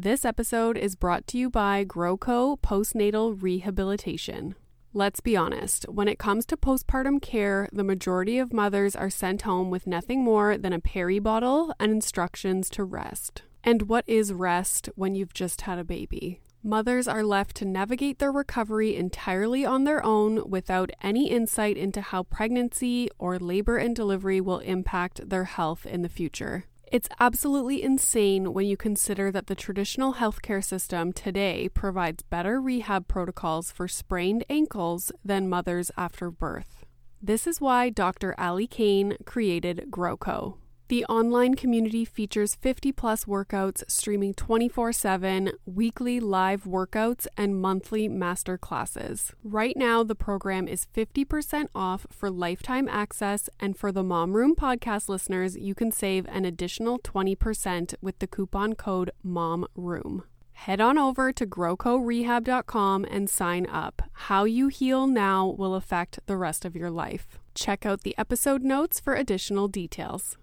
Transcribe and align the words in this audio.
This 0.00 0.24
episode 0.24 0.78
is 0.78 0.94
brought 0.94 1.26
to 1.26 1.38
you 1.38 1.50
by 1.50 1.84
GrowCo 1.84 2.60
Postnatal 2.60 3.36
Rehabilitation. 3.42 4.54
Let's 4.92 5.18
be 5.18 5.36
honest, 5.36 5.88
when 5.88 6.06
it 6.06 6.20
comes 6.20 6.46
to 6.46 6.56
postpartum 6.56 7.20
care, 7.20 7.68
the 7.72 7.82
majority 7.82 8.38
of 8.38 8.52
mothers 8.52 8.94
are 8.94 9.10
sent 9.10 9.42
home 9.42 9.70
with 9.70 9.88
nothing 9.88 10.22
more 10.22 10.56
than 10.56 10.72
a 10.72 10.78
peri 10.78 11.18
bottle 11.18 11.74
and 11.80 11.90
instructions 11.90 12.70
to 12.70 12.84
rest. 12.84 13.42
And 13.64 13.88
what 13.88 14.04
is 14.06 14.32
rest 14.32 14.88
when 14.94 15.16
you've 15.16 15.34
just 15.34 15.62
had 15.62 15.80
a 15.80 15.84
baby? 15.84 16.42
Mothers 16.62 17.08
are 17.08 17.24
left 17.24 17.56
to 17.56 17.64
navigate 17.64 18.20
their 18.20 18.30
recovery 18.30 18.94
entirely 18.94 19.66
on 19.66 19.82
their 19.82 20.04
own 20.04 20.48
without 20.48 20.92
any 21.02 21.28
insight 21.28 21.76
into 21.76 22.02
how 22.02 22.22
pregnancy 22.22 23.10
or 23.18 23.36
labor 23.36 23.78
and 23.78 23.96
delivery 23.96 24.40
will 24.40 24.60
impact 24.60 25.28
their 25.28 25.44
health 25.44 25.84
in 25.84 26.02
the 26.02 26.08
future. 26.08 26.66
It's 26.90 27.08
absolutely 27.20 27.82
insane 27.82 28.54
when 28.54 28.66
you 28.66 28.78
consider 28.78 29.30
that 29.30 29.46
the 29.46 29.54
traditional 29.54 30.14
healthcare 30.14 30.64
system 30.64 31.12
today 31.12 31.68
provides 31.68 32.22
better 32.22 32.62
rehab 32.62 33.06
protocols 33.06 33.70
for 33.70 33.86
sprained 33.88 34.42
ankles 34.48 35.12
than 35.22 35.50
mothers 35.50 35.90
after 35.98 36.30
birth. 36.30 36.86
This 37.20 37.46
is 37.46 37.60
why 37.60 37.90
Dr. 37.90 38.34
Ali 38.38 38.66
Kane 38.66 39.18
created 39.26 39.88
GrowCo. 39.90 40.56
The 40.88 41.04
online 41.04 41.54
community 41.54 42.06
features 42.06 42.54
50 42.54 42.92
plus 42.92 43.26
workouts 43.26 43.82
streaming 43.88 44.32
24 44.32 44.94
7, 44.94 45.52
weekly 45.66 46.18
live 46.18 46.64
workouts, 46.64 47.26
and 47.36 47.60
monthly 47.60 48.08
master 48.08 48.56
classes. 48.56 49.34
Right 49.44 49.76
now, 49.76 50.02
the 50.02 50.14
program 50.14 50.66
is 50.66 50.86
50% 50.96 51.68
off 51.74 52.06
for 52.10 52.30
lifetime 52.30 52.88
access, 52.88 53.50
and 53.60 53.76
for 53.76 53.92
the 53.92 54.02
Mom 54.02 54.32
Room 54.32 54.56
podcast 54.56 55.10
listeners, 55.10 55.58
you 55.58 55.74
can 55.74 55.92
save 55.92 56.26
an 56.28 56.46
additional 56.46 56.98
20% 57.00 57.94
with 58.00 58.18
the 58.18 58.26
coupon 58.26 58.74
code 58.74 59.10
MOMROOM. 59.22 60.22
Head 60.52 60.80
on 60.80 60.96
over 60.96 61.34
to 61.34 61.46
growcorehab.com 61.46 63.04
and 63.04 63.28
sign 63.28 63.66
up. 63.66 64.04
How 64.12 64.44
you 64.44 64.68
heal 64.68 65.06
now 65.06 65.48
will 65.48 65.74
affect 65.74 66.20
the 66.24 66.38
rest 66.38 66.64
of 66.64 66.74
your 66.74 66.90
life. 66.90 67.38
Check 67.54 67.84
out 67.84 68.04
the 68.04 68.16
episode 68.16 68.62
notes 68.62 68.98
for 68.98 69.14
additional 69.14 69.68
details. 69.68 70.38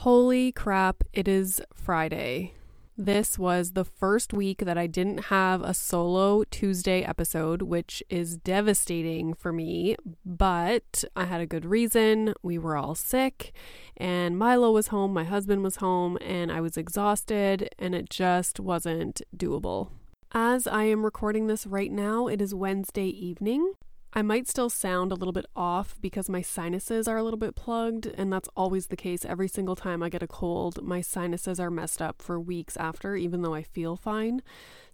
Holy 0.00 0.52
crap, 0.52 1.02
it 1.14 1.26
is 1.26 1.60
Friday. 1.74 2.52
This 2.98 3.38
was 3.38 3.72
the 3.72 3.84
first 3.84 4.34
week 4.34 4.58
that 4.58 4.76
I 4.76 4.86
didn't 4.86 5.24
have 5.24 5.62
a 5.62 5.72
solo 5.72 6.44
Tuesday 6.44 7.02
episode, 7.02 7.62
which 7.62 8.02
is 8.10 8.36
devastating 8.36 9.32
for 9.32 9.54
me, 9.54 9.96
but 10.24 11.02
I 11.16 11.24
had 11.24 11.40
a 11.40 11.46
good 11.46 11.64
reason. 11.64 12.34
We 12.42 12.58
were 12.58 12.76
all 12.76 12.94
sick, 12.94 13.52
and 13.96 14.38
Milo 14.38 14.70
was 14.70 14.88
home, 14.88 15.14
my 15.14 15.24
husband 15.24 15.62
was 15.62 15.76
home, 15.76 16.18
and 16.20 16.52
I 16.52 16.60
was 16.60 16.76
exhausted, 16.76 17.70
and 17.78 17.94
it 17.94 18.10
just 18.10 18.60
wasn't 18.60 19.22
doable. 19.34 19.88
As 20.30 20.66
I 20.66 20.84
am 20.84 21.04
recording 21.04 21.46
this 21.46 21.66
right 21.66 21.90
now, 21.90 22.28
it 22.28 22.42
is 22.42 22.54
Wednesday 22.54 23.08
evening. 23.08 23.72
I 24.16 24.22
might 24.22 24.48
still 24.48 24.70
sound 24.70 25.12
a 25.12 25.14
little 25.14 25.34
bit 25.34 25.44
off 25.54 25.94
because 26.00 26.30
my 26.30 26.40
sinuses 26.40 27.06
are 27.06 27.18
a 27.18 27.22
little 27.22 27.38
bit 27.38 27.54
plugged, 27.54 28.06
and 28.06 28.32
that's 28.32 28.48
always 28.56 28.86
the 28.86 28.96
case 28.96 29.26
every 29.26 29.46
single 29.46 29.76
time 29.76 30.02
I 30.02 30.08
get 30.08 30.22
a 30.22 30.26
cold. 30.26 30.82
My 30.82 31.02
sinuses 31.02 31.60
are 31.60 31.70
messed 31.70 32.00
up 32.00 32.22
for 32.22 32.40
weeks 32.40 32.78
after, 32.78 33.14
even 33.14 33.42
though 33.42 33.52
I 33.52 33.62
feel 33.62 33.94
fine. 33.94 34.40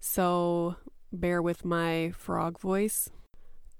So 0.01 0.75
bear 1.13 1.41
with 1.41 1.63
my 1.63 2.11
frog 2.17 2.59
voice. 2.59 3.11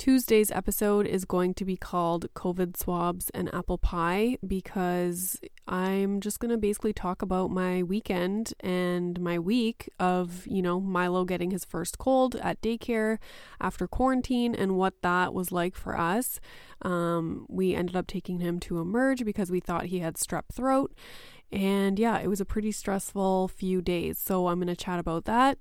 Tuesday's 0.04 0.52
episode 0.52 1.08
is 1.08 1.24
going 1.24 1.54
to 1.54 1.64
be 1.64 1.78
called 1.78 2.28
COVID 2.34 2.76
swabs 2.76 3.30
and 3.30 3.50
apple 3.56 3.78
pie 3.78 4.38
because 4.46 5.40
I'm 5.66 6.20
just 6.20 6.42
going 6.42 6.52
to 6.52 6.58
basically 6.58 6.92
talk 6.92 7.22
about 7.22 7.52
my 7.52 7.84
weekend 7.84 8.54
and 8.60 9.18
my 9.22 9.40
week 9.40 9.90
of, 10.02 10.46
you 10.46 10.62
know, 10.62 10.82
Milo 10.82 11.24
getting 11.24 11.52
his 11.52 11.64
first 11.64 12.00
cold 12.00 12.36
at 12.36 12.62
daycare 12.62 13.18
after 13.62 13.88
quarantine 13.88 14.54
and 14.54 14.76
what 14.76 15.02
that 15.04 15.34
was 15.34 15.54
like 15.54 15.74
for 15.74 15.98
us. 15.98 16.42
Um, 16.82 17.46
we 17.48 17.74
ended 17.74 17.96
up 17.96 18.06
taking 18.06 18.42
him 18.42 18.60
to 18.60 18.82
emerge 18.82 19.24
because 19.24 19.50
we 19.50 19.62
thought 19.62 19.86
he 19.86 20.00
had 20.00 20.16
strep 20.16 20.50
throat. 20.52 20.94
And 21.50 21.98
yeah, 21.98 22.20
it 22.20 22.28
was 22.28 22.42
a 22.42 22.46
pretty 22.46 22.74
stressful 22.74 23.48
few 23.48 23.82
days. 23.82 24.20
So 24.20 24.50
I'm 24.50 24.58
going 24.58 24.68
to 24.68 24.76
chat 24.76 25.00
about 25.00 25.24
that. 25.24 25.60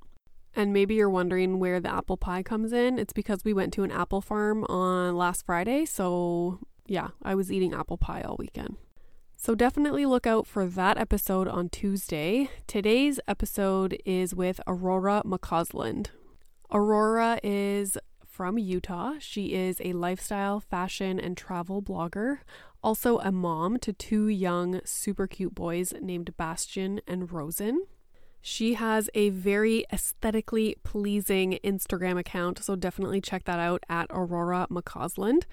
And 0.55 0.73
maybe 0.73 0.95
you're 0.95 1.09
wondering 1.11 1.59
where 1.59 1.81
the 1.81 1.93
apple 1.93 2.17
pie 2.17 2.43
comes 2.43 2.73
in. 2.73 2.99
It's 2.99 3.13
because 3.13 3.45
we 3.45 3.55
went 3.55 3.73
to 3.75 3.85
an 3.85 3.91
apple 3.91 4.21
farm 4.21 4.65
on 4.65 5.17
last 5.17 5.47
Friday. 5.47 5.87
So, 5.87 6.59
yeah, 6.87 7.09
I 7.23 7.35
was 7.35 7.51
eating 7.51 7.73
apple 7.73 7.97
pie 7.97 8.23
all 8.23 8.37
weekend. 8.39 8.77
So, 9.37 9.55
definitely 9.55 10.07
look 10.07 10.27
out 10.27 10.47
for 10.47 10.67
that 10.67 10.99
episode 10.99 11.49
on 11.49 11.69
Tuesday. 11.69 12.51
Today's 12.67 13.19
episode 13.27 13.99
is 14.05 14.35
with 14.35 14.61
Aurora 14.67 15.23
McCausland. 15.25 16.09
Aurora 16.71 17.41
is 17.43 17.97
from 18.33 18.59
Utah. 18.59 19.15
She 19.19 19.55
is 19.55 19.81
a 19.85 19.93
lifestyle, 19.93 20.59
fashion, 20.59 21.21
and 21.21 21.37
travel 21.37 21.83
blogger, 21.83 22.39
also 22.83 23.19
a 23.19 23.31
mom 23.31 23.79
to 23.81 23.93
two 23.93 24.27
young, 24.27 24.81
super 24.85 25.27
cute 25.27 25.55
boys 25.55 25.93
named 26.01 26.37
Bastian 26.37 27.01
and 27.07 27.31
Rosen. 27.31 27.87
She 28.43 28.75
has 28.75 29.09
a 29.15 29.31
very 29.31 29.87
aesthetically 29.93 30.77
pleasing 30.83 31.61
Instagram 31.65 32.19
account, 32.19 32.63
so 32.63 32.75
definitely 32.75 33.21
check 33.21 33.45
that 33.45 33.61
out 33.61 33.85
at 33.89 34.09
Aurora 34.11 34.67
McCausland. 34.69 35.45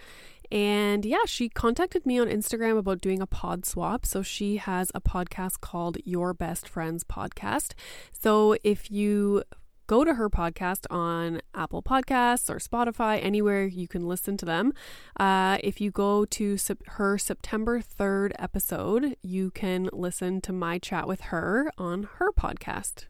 And 0.51 1.05
yeah, 1.05 1.25
she 1.27 1.47
contacted 1.47 2.07
me 2.07 2.17
on 2.17 2.27
Instagram 2.27 2.79
about 2.79 3.01
doing 3.01 3.21
a 3.21 3.27
pod 3.27 3.65
swap. 3.65 4.05
So 4.05 4.23
she 4.23 4.57
has 4.57 4.91
a 4.95 5.01
podcast 5.01 5.61
called 5.61 5.99
Your 6.03 6.33
Best 6.33 6.67
Friends 6.67 7.03
Podcast. 7.03 7.73
So 8.11 8.57
if 8.63 8.89
you 8.89 9.43
go 9.89 10.03
to 10.03 10.13
her 10.13 10.29
podcast 10.29 10.85
on 10.91 11.41
Apple 11.55 11.81
Podcasts 11.81 12.47
or 12.47 12.57
Spotify, 12.59 13.19
anywhere 13.23 13.65
you 13.65 13.87
can 13.87 14.07
listen 14.07 14.37
to 14.37 14.45
them. 14.45 14.71
Uh, 15.19 15.57
if 15.63 15.81
you 15.81 15.89
go 15.89 16.25
to 16.25 16.57
sep- 16.57 16.85
her 16.89 17.17
September 17.17 17.81
3rd 17.81 18.33
episode, 18.37 19.17
you 19.23 19.49
can 19.49 19.89
listen 19.91 20.41
to 20.41 20.53
my 20.53 20.77
chat 20.77 21.07
with 21.07 21.21
her 21.21 21.71
on 21.79 22.07
her 22.17 22.31
podcast. 22.31 23.07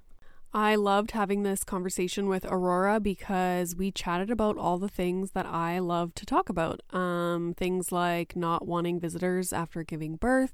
I 0.54 0.76
loved 0.76 1.12
having 1.12 1.44
this 1.44 1.66
conversation 1.66 2.30
with 2.30 2.46
Aurora 2.46 3.02
because 3.02 3.76
we 3.76 3.92
chatted 3.92 4.32
about 4.32 4.58
all 4.58 4.78
the 4.78 4.88
things 4.88 5.32
that 5.32 5.46
I 5.46 5.80
love 5.80 6.16
to 6.16 6.26
talk 6.26 6.48
about. 6.48 6.80
Um, 6.92 7.56
things 7.58 7.92
like 7.92 8.38
not 8.38 8.66
wanting 8.66 9.02
visitors 9.02 9.52
after 9.52 9.84
giving 9.84 10.16
birth, 10.16 10.54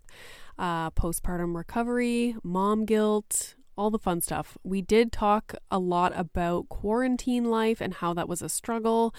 uh, 0.58 0.90
postpartum 0.90 1.56
recovery, 1.56 2.36
mom 2.44 2.86
guilt, 2.86 3.54
all 3.78 3.90
the 3.90 4.00
fun 4.00 4.22
stuff. 4.22 4.58
We 4.64 4.82
did 4.82 5.12
talk 5.12 5.56
a 5.70 5.80
lot 5.80 6.14
about 6.16 6.70
quarantine 6.70 7.46
life 7.46 7.82
and 7.82 7.94
how 7.96 8.14
that 8.14 8.30
was 8.30 8.42
a 8.42 8.50
struggle. 8.50 9.14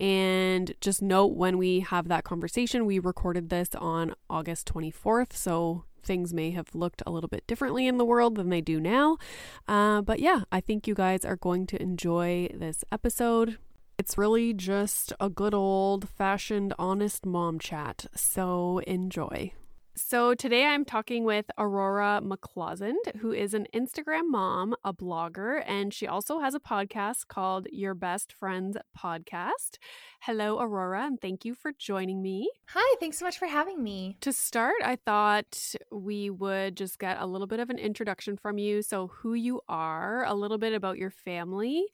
And 0.00 0.74
just 0.80 1.02
note 1.02 1.36
when 1.36 1.58
we 1.58 1.80
have 1.80 2.08
that 2.08 2.24
conversation, 2.24 2.86
we 2.86 2.98
recorded 2.98 3.50
this 3.50 3.70
on 3.74 4.14
August 4.30 4.72
24th. 4.72 5.32
So 5.32 5.84
things 6.02 6.32
may 6.32 6.50
have 6.52 6.74
looked 6.74 7.02
a 7.06 7.10
little 7.10 7.28
bit 7.28 7.46
differently 7.46 7.86
in 7.86 7.98
the 7.98 8.04
world 8.04 8.36
than 8.36 8.48
they 8.48 8.60
do 8.60 8.80
now. 8.80 9.18
Uh, 9.66 10.00
but 10.02 10.20
yeah, 10.20 10.42
I 10.50 10.60
think 10.60 10.86
you 10.86 10.94
guys 10.94 11.24
are 11.24 11.36
going 11.36 11.66
to 11.68 11.82
enjoy 11.82 12.48
this 12.54 12.84
episode. 12.90 13.58
It's 13.98 14.16
really 14.16 14.54
just 14.54 15.12
a 15.18 15.28
good 15.28 15.54
old 15.54 16.08
fashioned, 16.08 16.72
honest 16.78 17.26
mom 17.26 17.58
chat. 17.58 18.06
So 18.14 18.78
enjoy. 18.86 19.52
So 19.98 20.32
today 20.32 20.64
I'm 20.64 20.84
talking 20.84 21.24
with 21.24 21.46
Aurora 21.58 22.20
McCausland, 22.22 23.16
who 23.16 23.32
is 23.32 23.52
an 23.52 23.66
Instagram 23.74 24.30
mom, 24.30 24.76
a 24.84 24.94
blogger, 24.94 25.60
and 25.66 25.92
she 25.92 26.06
also 26.06 26.38
has 26.38 26.54
a 26.54 26.60
podcast 26.60 27.26
called 27.26 27.66
Your 27.72 27.94
Best 27.94 28.32
Friends 28.32 28.76
Podcast. 28.96 29.78
Hello, 30.20 30.60
Aurora, 30.60 31.04
and 31.06 31.20
thank 31.20 31.44
you 31.44 31.52
for 31.52 31.72
joining 31.76 32.22
me. 32.22 32.48
Hi, 32.68 32.96
thanks 33.00 33.18
so 33.18 33.24
much 33.24 33.38
for 33.38 33.46
having 33.46 33.82
me. 33.82 34.16
To 34.20 34.32
start, 34.32 34.76
I 34.84 34.94
thought 34.94 35.74
we 35.90 36.30
would 36.30 36.76
just 36.76 37.00
get 37.00 37.20
a 37.20 37.26
little 37.26 37.48
bit 37.48 37.58
of 37.58 37.68
an 37.68 37.78
introduction 37.78 38.36
from 38.36 38.56
you. 38.56 38.82
So, 38.82 39.08
who 39.08 39.34
you 39.34 39.62
are, 39.68 40.24
a 40.26 40.34
little 40.34 40.58
bit 40.58 40.74
about 40.74 40.98
your 40.98 41.10
family, 41.10 41.86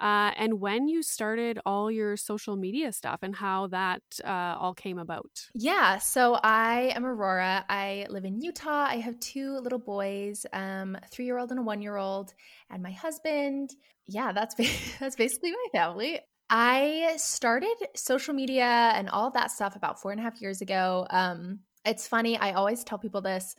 uh, 0.00 0.32
and 0.36 0.60
when 0.60 0.88
you 0.88 1.02
started 1.02 1.58
all 1.66 1.90
your 1.90 2.16
social 2.16 2.56
media 2.56 2.92
stuff 2.92 3.18
and 3.22 3.36
how 3.36 3.66
that 3.68 4.02
uh, 4.24 4.56
all 4.58 4.74
came 4.74 4.98
about. 4.98 5.48
Yeah, 5.54 5.98
so 5.98 6.34
I 6.42 6.92
am 6.96 7.04
Aurora. 7.04 7.64
I 7.68 8.06
live 8.08 8.24
in 8.24 8.40
Utah. 8.40 8.86
I 8.88 8.96
have 8.96 9.20
two 9.20 9.58
little 9.58 9.78
boys, 9.78 10.46
um, 10.52 10.96
a 10.96 11.06
three-year-old 11.08 11.50
and 11.50 11.60
a 11.60 11.62
one-year-old, 11.62 12.32
and 12.70 12.82
my 12.82 12.92
husband. 12.92 13.74
Yeah, 14.06 14.32
that's 14.32 14.54
that's 15.00 15.16
basically 15.16 15.52
my 15.52 15.78
family. 15.78 16.20
I 16.48 17.14
started 17.16 17.74
social 17.94 18.34
media 18.34 18.92
and 18.94 19.08
all 19.08 19.30
that 19.30 19.52
stuff 19.52 19.76
about 19.76 20.00
four 20.00 20.10
and 20.10 20.20
a 20.20 20.24
half 20.24 20.40
years 20.40 20.62
ago. 20.62 21.06
Um, 21.08 21.60
it's 21.84 22.08
funny, 22.08 22.36
I 22.36 22.52
always 22.52 22.82
tell 22.84 22.98
people 22.98 23.20
this. 23.20 23.54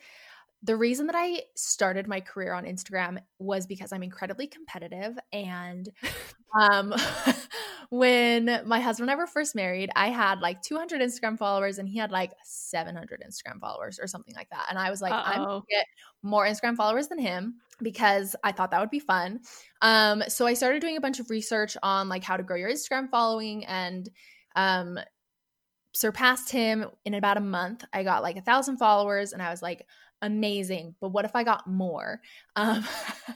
The 0.64 0.76
reason 0.76 1.08
that 1.08 1.16
I 1.16 1.44
started 1.56 2.08
my 2.08 2.22
career 2.22 2.54
on 2.54 2.66
Instagram 2.66 3.18
was 3.40 3.66
because 3.66 3.92
I'm 3.92 4.04
incredibly 4.04 4.48
competitive. 4.48 5.18
And 5.34 5.90
um, 6.60 6.94
when 7.90 8.62
my 8.66 8.80
husband 8.80 9.10
and 9.10 9.18
I 9.18 9.22
were 9.22 9.28
first 9.28 9.56
married, 9.56 9.90
I 9.96 10.10
had 10.10 10.40
like 10.40 10.62
200 10.62 11.02
Instagram 11.02 11.38
followers 11.38 11.78
and 11.78 11.90
he 11.90 11.98
had 11.98 12.12
like 12.12 12.32
700 12.44 13.24
Instagram 13.28 13.60
followers 13.60 14.00
or 14.02 14.08
something 14.08 14.36
like 14.36 14.50
that. 14.52 14.68
And 14.70 14.78
I 14.78 14.90
was 14.90 15.02
like, 15.02 15.14
Uh-oh. 15.14 15.24
I'm 15.26 15.44
going 15.44 15.62
to 15.62 15.68
get 15.70 15.86
more 16.22 16.46
Instagram 16.46 16.76
followers 16.76 17.08
than 17.08 17.20
him 17.20 17.56
because 17.82 18.36
I 18.44 18.52
thought 18.52 18.72
that 18.72 18.80
would 18.80 18.92
be 18.92 19.00
fun. 19.00 19.40
Um, 19.82 20.24
so 20.28 20.46
I 20.46 20.54
started 20.54 20.82
doing 20.82 20.98
a 20.98 21.02
bunch 21.02 21.20
of 21.20 21.30
research 21.30 21.76
on 21.82 22.08
like 22.08 22.24
how 22.24 22.38
to 22.38 22.44
grow 22.44 22.56
your 22.56 22.70
Instagram 22.70 23.10
following 23.10 23.66
and 23.66 24.10
um, 24.56 25.00
surpassed 25.94 26.50
him 26.50 26.86
in 27.06 27.14
about 27.14 27.38
a 27.38 27.42
month. 27.42 27.84
I 27.92 28.04
got 28.04 28.24
like 28.24 28.38
a 28.38 28.42
thousand 28.42 28.78
followers 28.78 29.34
and 29.34 29.42
I 29.42 29.50
was 29.50 29.62
like, 29.62 29.86
amazing. 30.22 30.96
But 31.00 31.10
what 31.10 31.26
if 31.26 31.36
I 31.36 31.44
got 31.44 31.68
more? 31.68 32.22
Um, 32.56 32.86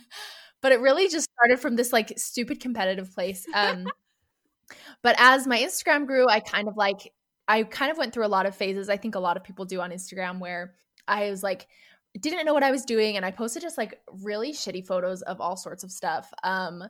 but 0.62 0.72
it 0.72 0.80
really 0.80 1.08
just 1.08 1.30
started 1.32 1.60
from 1.60 1.76
this 1.76 1.94
like 1.94 2.14
stupid 2.18 2.60
competitive 2.60 3.14
place. 3.14 3.46
Um, 3.54 3.88
but 5.02 5.16
as 5.18 5.48
my 5.48 5.60
Instagram 5.60 6.06
grew, 6.06 6.28
I 6.28 6.40
kind 6.40 6.68
of 6.68 6.78
like, 6.78 7.12
I 7.48 7.64
kind 7.64 7.92
of 7.92 7.98
went 7.98 8.14
through 8.14 8.26
a 8.26 8.28
lot 8.28 8.46
of 8.46 8.56
phases. 8.56 8.90
I 8.90 8.98
think 8.98 9.16
a 9.16 9.20
lot 9.20 9.38
of 9.38 9.44
people 9.44 9.66
do 9.66 9.82
on 9.82 9.92
Instagram 9.92 10.40
where 10.40 10.74
I 11.08 11.30
was 11.30 11.44
like, 11.44 11.68
didn't 12.20 12.46
know 12.46 12.54
what 12.54 12.64
I 12.64 12.72
was 12.72 12.86
doing 12.86 13.18
and 13.18 13.26
I 13.26 13.32
posted 13.32 13.62
just 13.62 13.78
like 13.78 14.00
really 14.24 14.54
shitty 14.54 14.88
photos 14.88 15.22
of 15.24 15.42
all 15.42 15.58
sorts 15.58 15.84
of 15.84 15.92
stuff. 15.92 16.32
Um, 16.44 16.84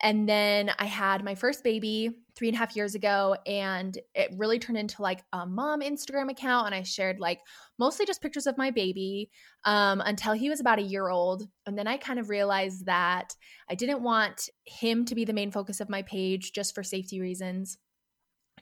and 0.00 0.28
then 0.28 0.70
I 0.78 0.84
had 0.84 1.24
my 1.24 1.34
first 1.34 1.64
baby 1.64 2.10
three 2.34 2.48
and 2.48 2.54
a 2.54 2.58
half 2.58 2.76
years 2.76 2.94
ago, 2.94 3.34
and 3.46 3.96
it 4.14 4.30
really 4.36 4.58
turned 4.58 4.76
into 4.76 5.00
like 5.00 5.22
a 5.32 5.46
mom 5.46 5.80
Instagram 5.80 6.30
account. 6.30 6.66
And 6.66 6.74
I 6.74 6.82
shared 6.82 7.18
like 7.18 7.40
mostly 7.78 8.04
just 8.04 8.20
pictures 8.20 8.46
of 8.46 8.58
my 8.58 8.70
baby 8.70 9.30
um, 9.64 10.02
until 10.04 10.34
he 10.34 10.50
was 10.50 10.60
about 10.60 10.78
a 10.78 10.82
year 10.82 11.08
old. 11.08 11.48
And 11.64 11.78
then 11.78 11.86
I 11.86 11.96
kind 11.96 12.18
of 12.18 12.28
realized 12.28 12.84
that 12.86 13.34
I 13.70 13.74
didn't 13.74 14.02
want 14.02 14.50
him 14.66 15.06
to 15.06 15.14
be 15.14 15.24
the 15.24 15.32
main 15.32 15.50
focus 15.50 15.80
of 15.80 15.88
my 15.88 16.02
page 16.02 16.52
just 16.52 16.74
for 16.74 16.82
safety 16.82 17.20
reasons 17.20 17.78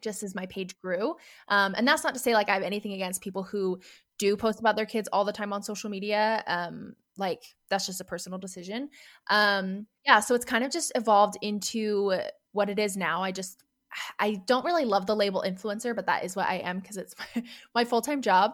just 0.04 0.22
as 0.22 0.34
my 0.34 0.46
page 0.46 0.78
grew. 0.78 1.16
Um, 1.48 1.74
and 1.76 1.88
that's 1.88 2.04
not 2.04 2.14
to 2.14 2.20
say 2.20 2.34
like 2.34 2.48
I 2.48 2.54
have 2.54 2.62
anything 2.62 2.92
against 2.92 3.22
people 3.22 3.42
who 3.42 3.80
do 4.18 4.36
post 4.36 4.60
about 4.60 4.76
their 4.76 4.86
kids 4.86 5.08
all 5.12 5.24
the 5.24 5.32
time 5.32 5.52
on 5.52 5.62
social 5.62 5.90
media. 5.90 6.44
Um, 6.46 6.94
like 7.16 7.42
that's 7.70 7.86
just 7.86 8.00
a 8.00 8.04
personal 8.04 8.38
decision. 8.38 8.90
Um, 9.30 9.86
yeah, 10.04 10.20
so 10.20 10.34
it's 10.34 10.44
kind 10.44 10.62
of 10.62 10.70
just 10.70 10.92
evolved 10.94 11.38
into 11.40 12.12
what 12.52 12.70
it 12.70 12.78
is 12.78 12.96
now. 12.96 13.22
I 13.22 13.32
just 13.32 13.62
I 14.18 14.42
don't 14.46 14.64
really 14.64 14.84
love 14.84 15.06
the 15.06 15.16
label 15.16 15.44
influencer, 15.46 15.94
but 15.94 16.06
that 16.06 16.24
is 16.24 16.36
what 16.36 16.48
I 16.48 16.56
am 16.56 16.80
because 16.80 16.96
it's 16.96 17.14
my, 17.34 17.42
my 17.74 17.84
full 17.84 18.02
time 18.02 18.22
job. 18.22 18.52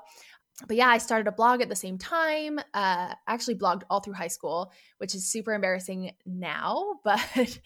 But 0.66 0.76
yeah, 0.76 0.88
I 0.88 0.98
started 0.98 1.26
a 1.26 1.32
blog 1.32 1.62
at 1.62 1.70
the 1.70 1.76
same 1.76 1.96
time. 1.96 2.58
Uh, 2.74 3.14
actually, 3.26 3.54
blogged 3.54 3.82
all 3.88 4.00
through 4.00 4.14
high 4.14 4.28
school, 4.28 4.72
which 4.98 5.14
is 5.14 5.30
super 5.30 5.52
embarrassing 5.52 6.12
now. 6.26 7.00
But 7.04 7.58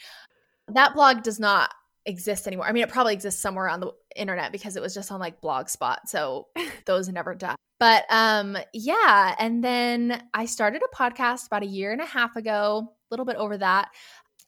that 0.68 0.94
blog 0.94 1.22
does 1.22 1.38
not 1.38 1.74
exist 2.06 2.46
anymore. 2.46 2.66
I 2.66 2.72
mean, 2.72 2.82
it 2.82 2.88
probably 2.88 3.14
exists 3.14 3.40
somewhere 3.40 3.68
on 3.68 3.80
the 3.80 3.92
internet 4.16 4.52
because 4.52 4.76
it 4.76 4.82
was 4.82 4.94
just 4.94 5.10
on 5.10 5.20
like 5.20 5.40
Blogspot. 5.40 6.06
So 6.06 6.48
those 6.86 7.08
never 7.08 7.34
die. 7.34 7.56
But 7.80 8.04
um 8.10 8.56
yeah, 8.72 9.34
and 9.38 9.62
then 9.62 10.22
I 10.32 10.46
started 10.46 10.82
a 10.82 10.96
podcast 10.96 11.46
about 11.46 11.62
a 11.62 11.66
year 11.66 11.92
and 11.92 12.00
a 12.00 12.06
half 12.06 12.36
ago, 12.36 12.88
a 12.88 13.10
little 13.10 13.26
bit 13.26 13.36
over 13.36 13.58
that. 13.58 13.88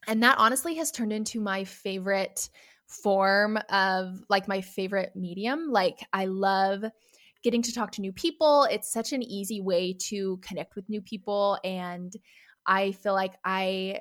And 0.07 0.23
that 0.23 0.39
honestly 0.39 0.75
has 0.77 0.91
turned 0.93 1.13
into 1.13 1.41
my 1.41 1.65
favorite 1.65 2.49
form 2.87 3.59
of 3.69 4.23
like 4.29 4.47
my 4.47 4.61
favorite 4.61 5.13
medium. 5.17 5.71
Like 5.71 5.99
I 6.13 6.27
love 6.27 6.85
getting 7.43 7.63
to 7.63 7.73
talk 7.73 7.93
to 7.93 8.01
new 8.01 8.13
people. 8.13 8.65
It's 8.71 8.93
such 8.93 9.13
an 9.13 9.23
easy 9.23 9.61
way 9.61 9.97
to 10.09 10.39
connect 10.39 10.77
with 10.77 10.89
new 10.89 11.01
people 11.01 11.59
and 11.65 12.13
I 12.67 12.93
feel 12.93 13.15
like 13.15 13.35
I 13.45 14.01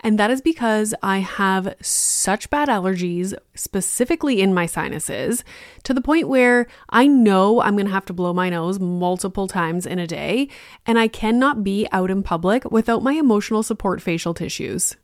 And 0.00 0.18
that 0.18 0.30
is 0.30 0.40
because 0.40 0.94
I 1.02 1.18
have 1.18 1.74
such 1.80 2.50
bad 2.50 2.68
allergies, 2.68 3.34
specifically 3.54 4.40
in 4.40 4.54
my 4.54 4.66
sinuses, 4.66 5.42
to 5.82 5.92
the 5.92 6.00
point 6.00 6.28
where 6.28 6.68
I 6.90 7.06
know 7.06 7.60
I'm 7.60 7.76
to 7.86 7.92
have 7.92 8.04
to 8.06 8.12
blow 8.12 8.32
my 8.32 8.48
nose 8.48 8.78
multiple 8.78 9.48
times 9.48 9.86
in 9.86 9.98
a 9.98 10.06
day, 10.06 10.48
and 10.86 10.98
I 10.98 11.08
cannot 11.08 11.64
be 11.64 11.88
out 11.90 12.10
in 12.10 12.22
public 12.22 12.70
without 12.70 13.02
my 13.02 13.14
emotional 13.14 13.62
support 13.62 14.00
facial 14.00 14.34
tissues. 14.34 14.96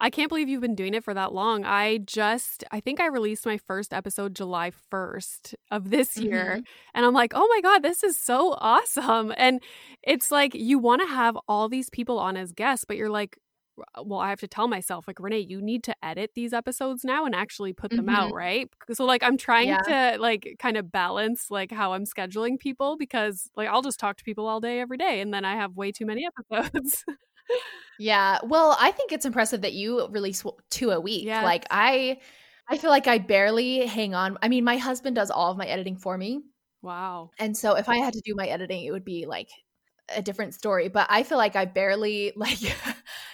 I 0.00 0.10
can't 0.10 0.28
believe 0.28 0.48
you've 0.48 0.60
been 0.60 0.76
doing 0.76 0.94
it 0.94 1.02
for 1.02 1.12
that 1.14 1.32
long. 1.34 1.64
I 1.64 1.98
just, 1.98 2.62
I 2.70 2.78
think 2.80 3.00
I 3.00 3.06
released 3.06 3.44
my 3.44 3.58
first 3.58 3.92
episode 3.92 4.34
July 4.36 4.70
1st 4.70 5.56
of 5.72 5.90
this 5.90 6.20
year. 6.20 6.60
Mhm. 6.60 6.66
And 6.94 7.04
I'm 7.04 7.14
like, 7.14 7.32
oh 7.34 7.46
my 7.48 7.60
God, 7.62 7.82
this 7.82 8.04
is 8.04 8.16
so 8.18 8.54
awesome. 8.60 9.32
And 9.36 9.60
it's 10.04 10.30
like, 10.30 10.54
you 10.54 10.78
want 10.78 11.02
to 11.02 11.08
have 11.08 11.36
all 11.48 11.68
these 11.68 11.90
people 11.90 12.18
on 12.20 12.36
as 12.36 12.52
guests, 12.52 12.84
but 12.84 12.96
you're 12.96 13.10
like, 13.10 13.38
well, 14.02 14.18
I 14.20 14.30
have 14.30 14.40
to 14.40 14.48
tell 14.48 14.66
myself, 14.68 15.06
like, 15.06 15.20
Renee, 15.20 15.38
you 15.40 15.60
need 15.62 15.84
to 15.84 15.94
edit 16.04 16.32
these 16.34 16.52
episodes 16.52 17.04
now 17.04 17.24
and 17.24 17.34
actually 17.34 17.72
put 17.72 17.94
them 17.94 18.08
out, 18.08 18.30
Mhm. 18.30 18.32
right? 18.32 18.68
So, 18.92 19.04
like, 19.04 19.22
I'm 19.22 19.36
trying 19.36 19.68
Yeah. 19.68 19.82
to, 19.84 20.16
like, 20.18 20.56
kind 20.58 20.76
of 20.76 20.90
balance, 20.90 21.46
like, 21.50 21.70
how 21.72 21.92
I'm 21.92 22.04
scheduling 22.04 22.58
people 22.58 22.96
because, 22.96 23.48
like, 23.56 23.68
I'll 23.68 23.82
just 23.82 24.00
talk 24.00 24.16
to 24.18 24.24
people 24.24 24.48
all 24.48 24.60
day, 24.60 24.80
every 24.80 24.96
day. 24.98 25.20
And 25.20 25.32
then 25.32 25.44
I 25.44 25.54
have 25.54 25.76
way 25.76 25.92
too 25.92 26.06
many 26.06 26.26
episodes. 26.26 27.04
Yeah. 27.98 28.38
Well, 28.44 28.76
I 28.78 28.92
think 28.92 29.12
it's 29.12 29.26
impressive 29.26 29.62
that 29.62 29.72
you 29.72 30.06
release 30.08 30.44
two 30.70 30.90
a 30.90 31.00
week. 31.00 31.24
Yes. 31.24 31.42
Like 31.42 31.66
I 31.70 32.18
I 32.68 32.78
feel 32.78 32.90
like 32.90 33.06
I 33.08 33.18
barely 33.18 33.86
hang 33.86 34.14
on. 34.14 34.38
I 34.42 34.48
mean, 34.48 34.64
my 34.64 34.76
husband 34.76 35.16
does 35.16 35.30
all 35.30 35.50
of 35.50 35.58
my 35.58 35.66
editing 35.66 35.96
for 35.96 36.16
me. 36.16 36.42
wow. 36.82 37.30
And 37.38 37.56
so 37.56 37.74
if 37.76 37.88
I 37.88 37.96
had 37.98 38.12
to 38.14 38.20
do 38.24 38.34
my 38.36 38.46
editing, 38.46 38.84
it 38.84 38.92
would 38.92 39.04
be 39.04 39.26
like 39.26 39.48
a 40.14 40.22
different 40.22 40.54
story, 40.54 40.88
but 40.88 41.06
I 41.10 41.22
feel 41.22 41.38
like 41.38 41.56
I 41.56 41.64
barely 41.66 42.32
like 42.36 42.58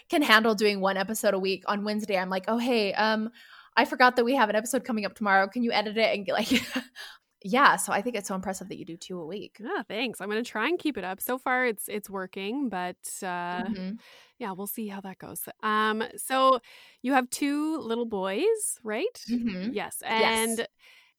can 0.08 0.22
handle 0.22 0.54
doing 0.54 0.80
one 0.80 0.96
episode 0.96 1.34
a 1.34 1.38
week. 1.38 1.64
On 1.66 1.84
Wednesday, 1.84 2.16
I'm 2.18 2.30
like, 2.30 2.44
"Oh, 2.48 2.58
hey, 2.58 2.92
um 2.94 3.30
I 3.76 3.84
forgot 3.86 4.16
that 4.16 4.24
we 4.24 4.34
have 4.36 4.48
an 4.50 4.56
episode 4.56 4.84
coming 4.84 5.04
up 5.04 5.14
tomorrow. 5.14 5.48
Can 5.48 5.62
you 5.62 5.72
edit 5.72 5.96
it?" 5.98 6.14
And 6.16 6.24
get 6.26 6.32
like 6.34 6.48
Yeah, 7.46 7.76
so 7.76 7.92
I 7.92 8.00
think 8.00 8.16
it's 8.16 8.28
so 8.28 8.34
impressive 8.34 8.68
that 8.70 8.78
you 8.78 8.86
do 8.86 8.96
two 8.96 9.20
a 9.20 9.26
week. 9.26 9.58
Yeah, 9.60 9.82
thanks. 9.86 10.20
I'm 10.20 10.28
gonna 10.30 10.42
try 10.42 10.66
and 10.68 10.78
keep 10.78 10.96
it 10.96 11.04
up. 11.04 11.20
So 11.20 11.36
far, 11.36 11.66
it's 11.66 11.88
it's 11.88 12.08
working, 12.08 12.70
but 12.70 12.96
uh, 13.22 13.64
Mhm. 13.68 13.98
yeah, 14.38 14.52
we'll 14.52 14.66
see 14.66 14.88
how 14.88 15.00
that 15.02 15.18
goes. 15.18 15.48
Um, 15.62 16.04
so 16.16 16.60
you 17.02 17.12
have 17.12 17.30
two 17.30 17.78
little 17.78 18.06
boys, 18.06 18.80
right? 18.82 19.28
Mhm. 19.28 19.74
Yes. 19.74 20.02
Yes. 20.14 20.60
And 20.60 20.66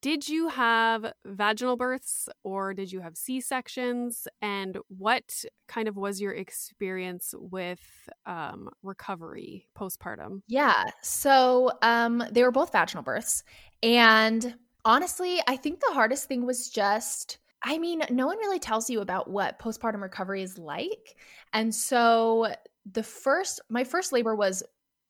did 0.02 0.28
you 0.28 0.48
have 0.48 1.12
vaginal 1.26 1.76
births 1.76 2.28
or 2.44 2.74
did 2.74 2.92
you 2.92 3.00
have 3.00 3.16
C 3.16 3.40
sections? 3.40 4.28
And 4.42 4.78
what 4.88 5.44
kind 5.68 5.88
of 5.88 5.96
was 5.96 6.20
your 6.20 6.32
experience 6.34 7.34
with 7.38 8.08
um, 8.26 8.70
recovery 8.82 9.68
postpartum? 9.76 10.42
Yeah. 10.48 10.90
So 11.02 11.72
um 11.82 12.22
they 12.30 12.42
were 12.42 12.52
both 12.52 12.72
vaginal 12.72 13.02
births. 13.02 13.42
And 13.82 14.56
honestly, 14.86 15.42
I 15.46 15.56
think 15.56 15.80
the 15.80 15.92
hardest 15.92 16.28
thing 16.28 16.46
was 16.46 16.70
just 16.70 17.38
I 17.62 17.78
mean, 17.78 18.02
no 18.10 18.26
one 18.26 18.38
really 18.38 18.60
tells 18.60 18.88
you 18.88 19.00
about 19.00 19.28
what 19.28 19.58
postpartum 19.58 20.00
recovery 20.00 20.42
is 20.42 20.56
like. 20.56 21.16
And 21.52 21.74
so 21.74 22.54
the 22.90 23.02
first 23.02 23.60
my 23.68 23.84
first 23.84 24.12
labor 24.12 24.34
was 24.36 24.62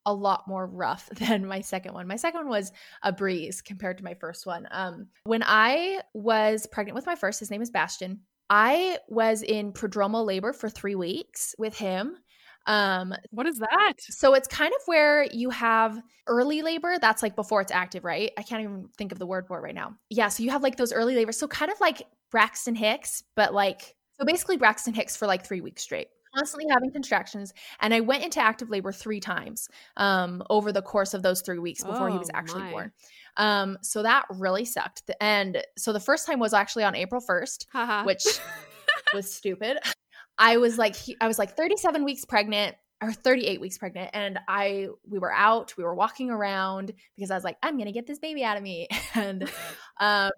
a 0.07 0.15
lot 0.15 0.49
more 0.49 0.67
rough 0.67 1.09
than 1.13 1.47
my 1.47 1.61
second 1.61 1.93
one. 1.93 2.07
My 2.07 2.17
second 2.17 2.41
one 2.41 2.49
was 2.49 2.73
a 3.03 3.13
breeze 3.13 3.61
compared 3.61 3.99
to 3.99 4.05
my 4.05 4.15
first 4.15 4.47
one. 4.47 4.67
Um 4.71 5.09
when 5.25 5.45
I 5.45 6.01
was 6.15 6.67
pregnant 6.67 6.97
with 6.97 7.07
my 7.07 7.15
first, 7.15 7.39
his 7.39 7.51
name 7.51 7.63
is 7.63 7.71
Bastion. 7.71 8.21
I 8.49 8.99
was 9.09 9.43
in 9.43 9.73
prodromal 9.73 10.25
labor 10.25 10.53
for 10.53 10.71
3 10.71 10.95
weeks 10.95 11.55
with 11.59 11.77
him. 11.77 12.17
Um 12.67 13.15
What 13.31 13.47
is 13.47 13.59
that? 13.59 13.95
so 14.01 14.35
it's 14.35 14.49
kind 14.49 14.73
of 14.75 14.83
where 14.87 15.25
you 15.25 15.51
have 15.51 16.01
early 16.27 16.63
labor. 16.63 16.97
That's 17.01 17.23
like 17.23 17.37
before 17.37 17.61
it's 17.61 17.73
active, 17.73 18.05
right? 18.05 18.33
I 18.37 18.43
can't 18.43 18.63
even 18.63 18.89
think 18.99 19.13
of 19.13 19.19
the 19.19 19.27
word 19.27 19.47
for 19.47 19.59
it 19.59 19.63
right 19.63 19.75
now. 19.75 19.95
Yeah. 20.11 20.29
So 20.29 20.43
you 20.43 20.51
have 20.51 20.63
like 20.63 20.77
those 20.77 20.93
early 20.93 21.15
labor. 21.15 21.33
So 21.33 21.47
kind 21.47 21.71
of 21.71 21.79
like 21.81 22.03
Braxton 22.33 22.75
Hicks, 22.75 23.23
but 23.37 23.55
like, 23.55 23.95
so 24.19 24.25
basically 24.25 24.57
Braxton 24.57 24.93
Hicks 24.95 25.17
for 25.17 25.27
like 25.29 25.47
three 25.47 25.61
weeks 25.61 25.83
straight, 25.83 26.09
constantly 26.35 26.69
having 26.69 26.91
contractions. 26.91 27.55
And 27.81 27.95
I 27.95 28.01
went 28.01 28.25
into 28.25 28.41
active 28.41 28.69
labor 28.71 28.91
three 28.91 29.21
times 29.21 29.69
um, 29.97 30.43
over 30.51 30.73
the 30.73 30.83
course 30.83 31.15
of 31.15 31.23
those 31.23 31.43
three 31.43 31.61
weeks 31.61 31.85
before 31.85 32.11
he 32.11 32.19
was 32.19 32.29
Oh, 32.35 32.37
actually 32.39 32.63
my. 32.63 32.71
born. 32.73 32.93
Um, 33.37 33.79
so 33.83 34.03
that 34.03 34.25
really 34.31 34.65
sucked. 34.65 35.09
And 35.21 35.63
so 35.79 35.93
the 35.93 36.01
first 36.01 36.27
time 36.27 36.41
was 36.41 36.53
actually 36.55 36.83
on 36.85 36.97
April 36.97 37.21
1st 37.21 37.67
Haha. 37.71 38.05
which 38.05 38.25
was 39.15 39.33
stupid. 39.33 39.79
I 40.39 40.57
was 40.59 40.79
like, 40.79 40.97
I 41.21 41.29
was 41.29 41.39
like 41.39 41.57
37 41.57 42.05
weeks 42.05 42.25
pregnant 42.25 42.77
or 43.03 43.13
38 43.13 43.61
weeks 43.61 43.79
pregnant, 43.79 44.11
and 44.13 44.39
I 44.49 44.89
we 45.09 45.19
were 45.19 45.33
out, 45.33 45.77
we 45.77 45.85
were 45.85 45.95
walking 45.95 46.31
around 46.31 46.93
because 47.17 47.31
I 47.31 47.35
was 47.35 47.45
like, 47.45 47.57
I'm 47.63 47.79
gonna 47.79 47.93
get 47.93 48.07
this 48.07 48.19
baby 48.19 48.45
out 48.45 48.57
of 48.57 48.63
me, 48.63 48.89
and 49.15 49.51
um, 50.01 50.31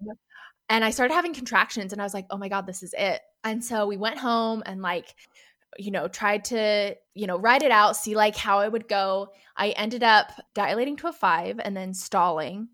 and 0.69 0.85
I 0.85 0.91
started 0.91 1.13
having 1.13 1.33
contractions, 1.33 1.93
and 1.93 2.01
I 2.01 2.05
was 2.05 2.13
like, 2.13 2.27
oh 2.29 2.37
my 2.37 2.49
god, 2.49 2.65
this 2.65 2.83
is 2.83 2.93
it. 2.97 3.21
And 3.43 3.63
so 3.63 3.87
we 3.87 3.97
went 3.97 4.17
home 4.17 4.63
and 4.65 4.81
like, 4.81 5.15
you 5.77 5.91
know, 5.91 6.07
tried 6.07 6.45
to 6.45 6.95
you 7.13 7.27
know 7.27 7.37
ride 7.37 7.63
it 7.63 7.71
out, 7.71 7.97
see 7.97 8.15
like 8.15 8.35
how 8.35 8.61
it 8.61 8.71
would 8.71 8.87
go. 8.87 9.29
I 9.57 9.69
ended 9.71 10.03
up 10.03 10.31
dilating 10.53 10.97
to 10.97 11.07
a 11.07 11.13
five 11.13 11.59
and 11.59 11.75
then 11.75 11.93
stalling, 11.93 12.69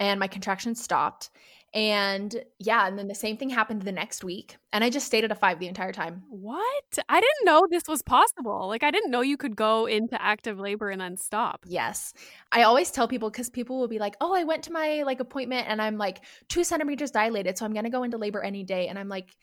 and 0.00 0.20
my 0.20 0.28
contractions 0.28 0.82
stopped. 0.82 1.30
And 1.72 2.42
yeah, 2.58 2.88
and 2.88 2.98
then 2.98 3.06
the 3.06 3.14
same 3.14 3.36
thing 3.36 3.48
happened 3.48 3.82
the 3.82 3.92
next 3.92 4.24
week. 4.24 4.56
And 4.72 4.82
I 4.82 4.90
just 4.90 5.06
stayed 5.06 5.22
at 5.22 5.30
a 5.30 5.36
five 5.36 5.60
the 5.60 5.68
entire 5.68 5.92
time. 5.92 6.24
What? 6.28 6.98
I 7.08 7.20
didn't 7.20 7.44
know 7.44 7.64
this 7.70 7.84
was 7.86 8.02
possible. 8.02 8.66
Like, 8.66 8.82
I 8.82 8.90
didn't 8.90 9.12
know 9.12 9.20
you 9.20 9.36
could 9.36 9.54
go 9.54 9.86
into 9.86 10.20
active 10.20 10.58
labor 10.58 10.90
and 10.90 11.00
then 11.00 11.16
stop. 11.16 11.60
Yes. 11.64 12.12
I 12.50 12.62
always 12.62 12.90
tell 12.90 13.06
people 13.06 13.30
because 13.30 13.50
people 13.50 13.78
will 13.78 13.86
be 13.86 14.00
like, 14.00 14.16
oh, 14.20 14.34
I 14.34 14.42
went 14.42 14.64
to 14.64 14.72
my 14.72 15.04
like 15.04 15.20
appointment 15.20 15.68
and 15.68 15.80
I'm 15.80 15.96
like 15.96 16.24
two 16.48 16.64
centimeters 16.64 17.12
dilated. 17.12 17.56
So 17.56 17.64
I'm 17.64 17.72
going 17.72 17.84
to 17.84 17.90
go 17.90 18.02
into 18.02 18.18
labor 18.18 18.42
any 18.42 18.64
day. 18.64 18.88
And 18.88 18.98
I'm 18.98 19.08
like, 19.08 19.36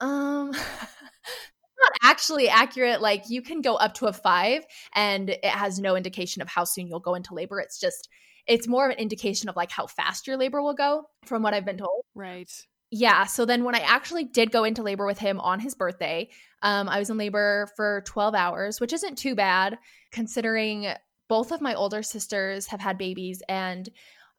um, 0.00 0.50
not 0.52 1.92
actually 2.04 2.48
accurate. 2.48 3.00
Like 3.00 3.24
you 3.28 3.42
can 3.42 3.62
go 3.62 3.74
up 3.74 3.94
to 3.94 4.06
a 4.06 4.12
five 4.12 4.64
and 4.94 5.28
it 5.28 5.44
has 5.44 5.80
no 5.80 5.96
indication 5.96 6.40
of 6.40 6.48
how 6.48 6.62
soon 6.62 6.86
you'll 6.86 7.00
go 7.00 7.16
into 7.16 7.34
labor. 7.34 7.58
It's 7.58 7.80
just, 7.80 8.08
it's 8.46 8.68
more 8.68 8.86
of 8.86 8.92
an 8.92 8.98
indication 8.98 9.48
of 9.48 9.56
like 9.56 9.70
how 9.70 9.86
fast 9.86 10.26
your 10.26 10.36
labor 10.36 10.62
will 10.62 10.74
go 10.74 11.04
from 11.26 11.42
what 11.42 11.54
I've 11.54 11.64
been 11.64 11.78
told. 11.78 12.04
Right. 12.14 12.50
Yeah. 12.90 13.24
So 13.24 13.44
then 13.44 13.64
when 13.64 13.74
I 13.74 13.80
actually 13.80 14.24
did 14.24 14.52
go 14.52 14.64
into 14.64 14.82
labor 14.82 15.06
with 15.06 15.18
him 15.18 15.40
on 15.40 15.58
his 15.58 15.74
birthday, 15.74 16.28
um, 16.62 16.88
I 16.88 16.98
was 16.98 17.10
in 17.10 17.16
labor 17.16 17.68
for 17.76 18.02
12 18.06 18.34
hours, 18.34 18.80
which 18.80 18.92
isn't 18.92 19.18
too 19.18 19.34
bad 19.34 19.78
considering 20.12 20.88
both 21.28 21.50
of 21.50 21.60
my 21.60 21.74
older 21.74 22.02
sisters 22.02 22.66
have 22.68 22.80
had 22.80 22.98
babies 22.98 23.42
and 23.48 23.88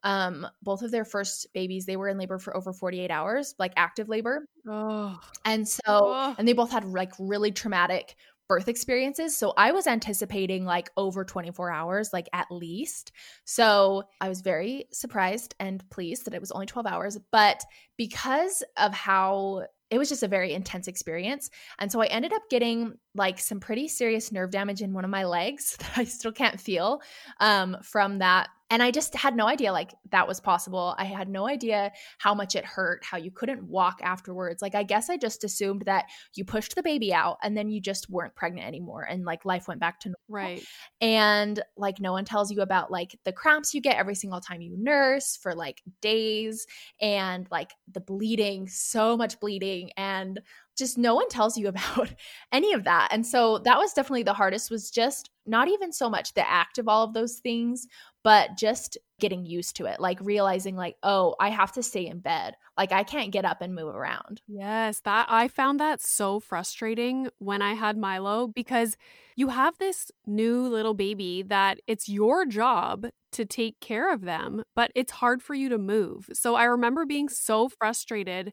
um, 0.02 0.46
both 0.62 0.82
of 0.82 0.92
their 0.92 1.04
first 1.04 1.48
babies, 1.52 1.84
they 1.84 1.96
were 1.96 2.08
in 2.08 2.16
labor 2.16 2.38
for 2.38 2.56
over 2.56 2.72
48 2.72 3.10
hours, 3.10 3.54
like 3.58 3.72
active 3.76 4.08
labor. 4.08 4.46
Oh, 4.68 5.18
And 5.44 5.66
so, 5.68 6.12
Ugh. 6.12 6.36
and 6.38 6.46
they 6.46 6.52
both 6.52 6.70
had 6.70 6.84
like 6.84 7.12
really 7.18 7.50
traumatic 7.50 8.14
birth 8.48 8.68
experiences. 8.68 9.36
So 9.36 9.52
I 9.56 9.72
was 9.72 9.86
anticipating 9.86 10.64
like 10.64 10.90
over 10.96 11.24
24 11.24 11.70
hours, 11.70 12.12
like 12.12 12.28
at 12.32 12.50
least. 12.50 13.12
So 13.44 14.04
I 14.20 14.28
was 14.28 14.40
very 14.40 14.86
surprised 14.92 15.54
and 15.58 15.88
pleased 15.90 16.26
that 16.26 16.34
it 16.34 16.40
was 16.40 16.52
only 16.52 16.66
12 16.66 16.86
hours. 16.86 17.18
But 17.30 17.64
because 17.96 18.62
of 18.76 18.92
how 18.92 19.66
it 19.90 19.98
was 19.98 20.08
just 20.08 20.22
a 20.22 20.28
very 20.28 20.52
intense 20.52 20.88
experience. 20.88 21.48
And 21.78 21.90
so 21.92 22.00
I 22.00 22.06
ended 22.06 22.32
up 22.32 22.42
getting 22.50 22.94
like 23.14 23.38
some 23.38 23.60
pretty 23.60 23.88
serious 23.88 24.32
nerve 24.32 24.50
damage 24.50 24.82
in 24.82 24.92
one 24.92 25.04
of 25.04 25.10
my 25.10 25.24
legs 25.24 25.76
that 25.80 25.92
I 25.96 26.04
still 26.04 26.32
can't 26.32 26.60
feel 26.60 27.00
um, 27.40 27.76
from 27.82 28.18
that. 28.18 28.48
And 28.68 28.82
I 28.82 28.90
just 28.90 29.14
had 29.14 29.36
no 29.36 29.46
idea 29.46 29.72
like 29.72 29.94
that 30.10 30.26
was 30.26 30.40
possible. 30.40 30.94
I 30.98 31.04
had 31.04 31.28
no 31.28 31.46
idea 31.46 31.92
how 32.18 32.34
much 32.34 32.56
it 32.56 32.64
hurt, 32.64 33.04
how 33.04 33.16
you 33.16 33.30
couldn't 33.30 33.62
walk 33.62 34.00
afterwards. 34.02 34.60
Like, 34.60 34.74
I 34.74 34.82
guess 34.82 35.08
I 35.08 35.16
just 35.16 35.44
assumed 35.44 35.82
that 35.86 36.06
you 36.34 36.44
pushed 36.44 36.74
the 36.74 36.82
baby 36.82 37.14
out 37.14 37.38
and 37.42 37.56
then 37.56 37.70
you 37.70 37.80
just 37.80 38.10
weren't 38.10 38.34
pregnant 38.34 38.66
anymore 38.66 39.04
and 39.04 39.24
like 39.24 39.44
life 39.44 39.68
went 39.68 39.80
back 39.80 40.00
to 40.00 40.08
normal. 40.08 40.18
right. 40.28 40.64
And 41.00 41.62
like, 41.76 42.00
no 42.00 42.12
one 42.12 42.24
tells 42.24 42.50
you 42.50 42.60
about 42.60 42.90
like 42.90 43.16
the 43.24 43.32
cramps 43.32 43.72
you 43.72 43.80
get 43.80 43.96
every 43.96 44.16
single 44.16 44.40
time 44.40 44.60
you 44.60 44.76
nurse 44.76 45.36
for 45.36 45.54
like 45.54 45.82
days 46.00 46.66
and 47.00 47.46
like 47.50 47.72
the 47.92 48.00
bleeding, 48.00 48.68
so 48.68 49.16
much 49.16 49.38
bleeding. 49.38 49.90
And 49.96 50.40
just 50.76 50.98
no 50.98 51.14
one 51.14 51.28
tells 51.28 51.56
you 51.56 51.68
about 51.68 52.14
any 52.52 52.72
of 52.72 52.84
that. 52.84 53.08
And 53.10 53.26
so 53.26 53.58
that 53.58 53.78
was 53.78 53.92
definitely 53.92 54.22
the 54.22 54.34
hardest, 54.34 54.70
was 54.70 54.90
just 54.90 55.30
not 55.46 55.68
even 55.68 55.92
so 55.92 56.10
much 56.10 56.34
the 56.34 56.48
act 56.48 56.78
of 56.78 56.88
all 56.88 57.04
of 57.04 57.14
those 57.14 57.36
things, 57.36 57.86
but 58.24 58.56
just 58.56 58.98
getting 59.20 59.46
used 59.46 59.76
to 59.76 59.86
it, 59.86 60.00
like 60.00 60.18
realizing, 60.20 60.76
like, 60.76 60.96
oh, 61.02 61.36
I 61.40 61.50
have 61.50 61.72
to 61.72 61.82
stay 61.82 62.06
in 62.06 62.18
bed. 62.18 62.54
Like, 62.76 62.92
I 62.92 63.04
can't 63.04 63.32
get 63.32 63.44
up 63.44 63.62
and 63.62 63.74
move 63.74 63.94
around. 63.94 64.42
Yes, 64.48 65.00
that 65.04 65.26
I 65.30 65.48
found 65.48 65.80
that 65.80 66.02
so 66.02 66.40
frustrating 66.40 67.28
when 67.38 67.62
I 67.62 67.74
had 67.74 67.96
Milo 67.96 68.48
because 68.48 68.96
you 69.36 69.48
have 69.48 69.78
this 69.78 70.10
new 70.26 70.66
little 70.66 70.94
baby 70.94 71.42
that 71.42 71.80
it's 71.86 72.08
your 72.08 72.44
job 72.44 73.06
to 73.32 73.44
take 73.44 73.80
care 73.80 74.12
of 74.12 74.22
them, 74.22 74.64
but 74.74 74.90
it's 74.94 75.12
hard 75.12 75.42
for 75.42 75.54
you 75.54 75.68
to 75.68 75.78
move. 75.78 76.28
So 76.32 76.54
I 76.54 76.64
remember 76.64 77.06
being 77.06 77.28
so 77.28 77.68
frustrated 77.68 78.52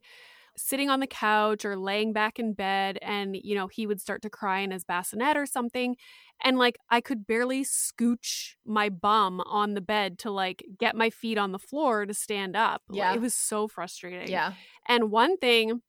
sitting 0.57 0.89
on 0.89 0.99
the 0.99 1.07
couch 1.07 1.65
or 1.65 1.75
laying 1.75 2.13
back 2.13 2.39
in 2.39 2.53
bed 2.53 2.99
and 3.01 3.35
you 3.35 3.55
know 3.55 3.67
he 3.67 3.87
would 3.87 3.99
start 3.99 4.21
to 4.21 4.29
cry 4.29 4.59
in 4.59 4.71
his 4.71 4.83
bassinet 4.83 5.35
or 5.35 5.45
something 5.45 5.95
and 6.43 6.57
like 6.57 6.77
I 6.89 7.01
could 7.01 7.25
barely 7.25 7.63
scooch 7.63 8.55
my 8.65 8.89
bum 8.89 9.41
on 9.41 9.73
the 9.73 9.81
bed 9.81 10.19
to 10.19 10.31
like 10.31 10.63
get 10.77 10.95
my 10.95 11.09
feet 11.09 11.37
on 11.37 11.51
the 11.51 11.59
floor 11.59 12.05
to 12.05 12.13
stand 12.13 12.55
up. 12.55 12.81
Like, 12.89 12.97
Yeah. 12.97 13.13
It 13.15 13.21
was 13.21 13.33
so 13.33 13.67
frustrating. 13.67 14.27
Yeah. 14.29 14.53
And 14.87 15.09
one 15.11 15.37
thing, 15.37 15.81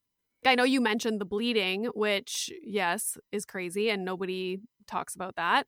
I 0.46 0.54
know 0.54 0.64
you 0.64 0.80
mentioned 0.80 1.20
the 1.20 1.24
bleeding, 1.24 1.86
which, 1.94 2.50
yes, 2.62 3.16
is 3.32 3.44
crazy 3.46 3.90
and 3.90 4.04
nobody 4.04 4.58
talks 4.86 5.14
about 5.14 5.36
that. 5.36 5.66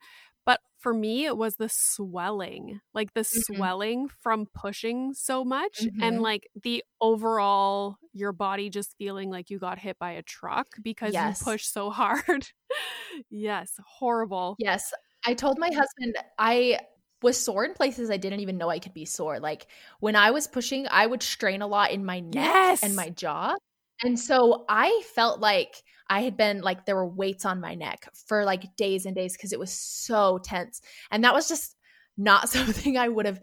For 0.86 0.94
me, 0.94 1.24
it 1.26 1.36
was 1.36 1.56
the 1.56 1.68
swelling, 1.68 2.80
like 2.94 3.12
the 3.12 3.22
Mhm. 3.22 3.42
swelling 3.56 4.06
from 4.06 4.46
pushing 4.54 5.14
so 5.14 5.44
much 5.44 5.80
Mhm. 5.80 6.00
and 6.00 6.20
like 6.20 6.46
the 6.62 6.84
overall, 7.00 7.96
your 8.12 8.30
body 8.32 8.70
just 8.70 8.94
feeling 8.96 9.28
like 9.28 9.50
you 9.50 9.58
got 9.58 9.80
hit 9.80 9.98
by 9.98 10.12
a 10.12 10.22
truck 10.22 10.68
because 10.80 11.12
Yes. 11.12 11.40
you 11.40 11.44
pushed 11.44 11.72
so 11.72 11.90
hard. 11.90 12.46
yes, 13.30 13.80
horrible. 13.84 14.54
Yes. 14.58 14.92
I 15.24 15.34
told 15.34 15.58
my 15.58 15.70
husband 15.72 16.16
I 16.38 16.78
was 17.20 17.36
sore 17.36 17.64
in 17.64 17.74
places 17.74 18.08
I 18.08 18.16
didn't 18.16 18.38
even 18.40 18.56
know 18.56 18.68
I 18.68 18.78
could 18.78 18.94
be 18.94 19.06
sore. 19.06 19.40
Like 19.40 19.66
when 19.98 20.14
I 20.14 20.30
was 20.30 20.46
pushing, 20.46 20.86
I 20.88 21.06
would 21.06 21.22
strain 21.22 21.62
a 21.62 21.66
lot 21.66 21.90
in 21.90 22.04
my 22.04 22.20
neck 22.20 22.44
Yes. 22.44 22.82
and 22.84 22.94
my 22.94 23.10
jaw. 23.10 23.56
And 24.04 24.20
so 24.20 24.64
I 24.68 25.02
felt 25.14 25.40
like 25.40 25.82
I 26.08 26.22
had 26.22 26.36
been 26.36 26.60
like 26.60 26.86
there 26.86 26.96
were 26.96 27.06
weights 27.06 27.44
on 27.44 27.60
my 27.60 27.75
neck 27.75 28.08
for 28.14 28.44
like 28.44 28.76
days 28.76 29.06
and 29.06 29.14
days 29.14 29.36
because 29.36 29.52
it 29.52 29.58
was 29.58 29.72
so 29.72 30.38
tense. 30.38 30.80
And 31.10 31.25
that 31.25 31.34
was 31.34 31.48
just 31.48 31.76
not 32.16 32.48
something 32.56 32.96
I 32.96 33.08
would 33.08 33.26
have 33.26 33.40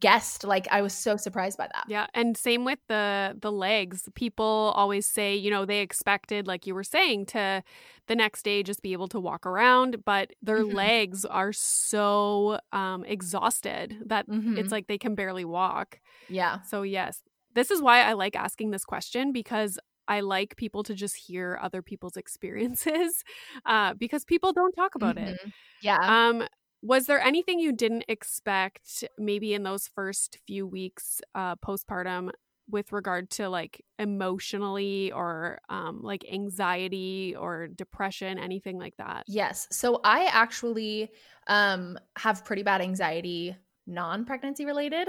guessed. 0.00 0.44
Like 0.44 0.68
I 0.70 0.82
was 0.82 0.92
so 0.92 1.16
surprised 1.16 1.56
by 1.58 1.68
that. 1.72 1.84
Yeah, 1.88 2.06
and 2.14 2.36
same 2.36 2.64
with 2.64 2.78
the 2.88 3.36
the 3.40 3.52
legs. 3.52 4.08
People 4.14 4.72
always 4.76 5.06
say, 5.06 5.34
you 5.34 5.50
know, 5.50 5.64
they 5.64 5.80
expected 5.80 6.46
like 6.46 6.66
you 6.66 6.74
were 6.74 6.84
saying 6.84 7.26
to 7.26 7.62
the 8.06 8.16
next 8.16 8.42
day 8.42 8.62
just 8.62 8.82
be 8.82 8.92
able 8.92 9.08
to 9.08 9.20
walk 9.20 9.46
around, 9.46 10.04
but 10.04 10.32
their 10.42 10.62
Mhm. 10.62 10.74
legs 10.74 11.24
are 11.24 11.52
so 11.52 12.58
um 12.72 13.04
exhausted 13.04 13.96
that 14.06 14.26
Mhm. 14.28 14.58
it's 14.58 14.72
like 14.72 14.86
they 14.88 14.98
can 14.98 15.14
barely 15.14 15.44
walk. 15.44 16.00
Yeah. 16.28 16.60
So 16.62 16.82
yes, 16.82 17.22
this 17.54 17.70
is 17.70 17.80
why 17.80 18.02
I 18.02 18.12
like 18.12 18.36
asking 18.36 18.70
this 18.70 18.84
question 18.84 19.32
because 19.32 19.78
I 20.08 20.20
like 20.20 20.56
people 20.56 20.82
to 20.84 20.94
just 20.94 21.16
hear 21.16 21.58
other 21.62 21.82
people's 21.82 22.16
experiences 22.16 23.22
uh, 23.66 23.94
because 23.94 24.24
people 24.24 24.52
don't 24.52 24.72
talk 24.72 24.94
about 24.94 25.18
it. 25.18 25.36
Mhm. 25.36 25.52
Yeah. 25.80 26.08
Um, 26.08 26.46
was 26.82 27.06
there 27.06 27.20
anything 27.20 27.58
you 27.58 27.72
didn't 27.72 28.04
expect 28.08 29.04
maybe 29.18 29.54
in 29.54 29.64
those 29.64 29.88
first 29.88 30.38
few 30.46 30.66
weeks 30.66 31.20
uh, 31.34 31.56
postpartum 31.56 32.30
with 32.70 32.92
regard 32.92 33.30
to 33.30 33.48
like 33.48 33.84
emotionally 33.98 35.12
or 35.12 35.60
um, 35.68 36.02
like 36.02 36.24
anxiety 36.32 37.34
or 37.36 37.68
depression, 37.68 38.38
anything 38.38 38.78
like 38.78 38.96
that? 38.98 39.26
Yes. 39.26 39.68
So 39.70 40.00
I 40.04 40.24
actually 40.26 41.10
um 41.48 41.98
have 42.16 42.44
pretty 42.44 42.62
bad 42.62 42.80
anxiety 42.80 43.56
non-pregnancy 43.86 44.66
related. 44.66 45.08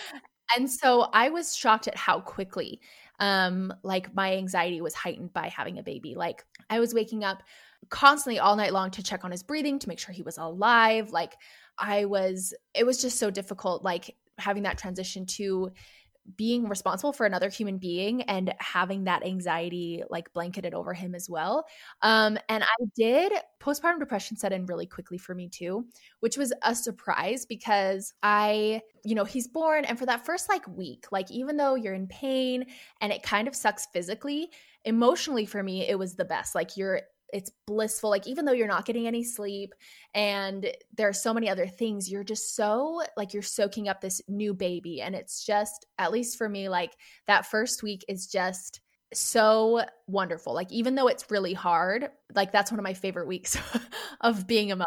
and 0.56 0.70
so 0.70 1.02
I 1.12 1.28
was 1.28 1.56
shocked 1.56 1.88
at 1.88 1.96
how 1.96 2.20
quickly 2.20 2.80
um 3.18 3.72
like 3.82 4.14
my 4.14 4.36
anxiety 4.36 4.80
was 4.80 4.94
heightened 4.94 5.32
by 5.32 5.48
having 5.48 5.78
a 5.78 5.82
baby. 5.82 6.14
Like 6.14 6.44
I 6.68 6.80
was 6.80 6.94
waking 6.94 7.24
up 7.24 7.42
constantly 7.88 8.38
all 8.38 8.56
night 8.56 8.72
long 8.72 8.90
to 8.92 9.02
check 9.02 9.24
on 9.24 9.30
his 9.30 9.42
breathing 9.42 9.78
to 9.78 9.88
make 9.88 9.98
sure 9.98 10.14
he 10.14 10.22
was 10.22 10.38
alive. 10.38 11.10
Like 11.10 11.34
I 11.78 12.04
was 12.04 12.54
it 12.74 12.84
was 12.84 13.00
just 13.00 13.18
so 13.18 13.30
difficult 13.30 13.84
like 13.84 14.14
having 14.38 14.64
that 14.64 14.78
transition 14.78 15.26
to 15.26 15.70
being 16.36 16.68
responsible 16.68 17.12
for 17.12 17.26
another 17.26 17.48
human 17.48 17.78
being 17.78 18.22
and 18.22 18.54
having 18.58 19.04
that 19.04 19.24
anxiety 19.24 20.02
like 20.10 20.32
blanketed 20.32 20.74
over 20.74 20.92
him 20.92 21.14
as 21.14 21.30
well. 21.30 21.66
Um, 22.02 22.38
and 22.48 22.64
I 22.64 22.84
did 22.96 23.32
postpartum 23.60 24.00
depression 24.00 24.36
set 24.36 24.52
in 24.52 24.66
really 24.66 24.86
quickly 24.86 25.18
for 25.18 25.34
me 25.34 25.48
too, 25.48 25.86
which 26.20 26.36
was 26.36 26.52
a 26.62 26.74
surprise 26.74 27.46
because 27.46 28.12
I, 28.22 28.82
you 29.04 29.14
know, 29.14 29.24
he's 29.24 29.48
born 29.48 29.84
and 29.84 29.98
for 29.98 30.06
that 30.06 30.26
first 30.26 30.48
like 30.48 30.66
week, 30.66 31.06
like 31.12 31.30
even 31.30 31.56
though 31.56 31.74
you're 31.74 31.94
in 31.94 32.08
pain 32.08 32.66
and 33.00 33.12
it 33.12 33.22
kind 33.22 33.46
of 33.46 33.54
sucks 33.54 33.86
physically, 33.92 34.50
emotionally 34.84 35.46
for 35.46 35.62
me, 35.62 35.88
it 35.88 35.98
was 35.98 36.14
the 36.14 36.24
best. 36.24 36.54
Like 36.54 36.76
you're 36.76 37.02
it's 37.32 37.50
blissful 37.66 38.10
like 38.10 38.26
even 38.26 38.44
though 38.44 38.52
you're 38.52 38.66
not 38.68 38.84
getting 38.84 39.06
any 39.06 39.24
sleep 39.24 39.74
and 40.14 40.70
there 40.96 41.08
are 41.08 41.12
so 41.12 41.34
many 41.34 41.48
other 41.48 41.66
things 41.66 42.10
you're 42.10 42.24
just 42.24 42.54
so 42.54 43.02
like 43.16 43.32
you're 43.34 43.42
soaking 43.42 43.88
up 43.88 44.00
this 44.00 44.20
new 44.28 44.54
baby. 44.54 45.00
And 45.02 45.14
it's 45.14 45.44
just 45.44 45.86
at 45.98 46.12
least 46.12 46.38
for 46.38 46.48
me 46.48 46.68
like 46.68 46.92
that 47.26 47.46
first 47.46 47.82
week 47.82 48.04
is 48.08 48.26
just 48.26 48.80
so 49.12 49.84
wonderful. 50.06 50.54
Like 50.54 50.72
even 50.72 50.94
though 50.94 51.08
it's 51.08 51.30
really 51.30 51.54
hard 51.54 52.08
like 52.34 52.52
that's 52.52 52.70
one 52.70 52.80
of 52.80 52.84
my 52.84 52.94
favorite 52.94 53.28
weeks 53.28 53.56
of 54.20 54.46
being 54.46 54.72
a 54.72 54.76
mother 54.76 54.86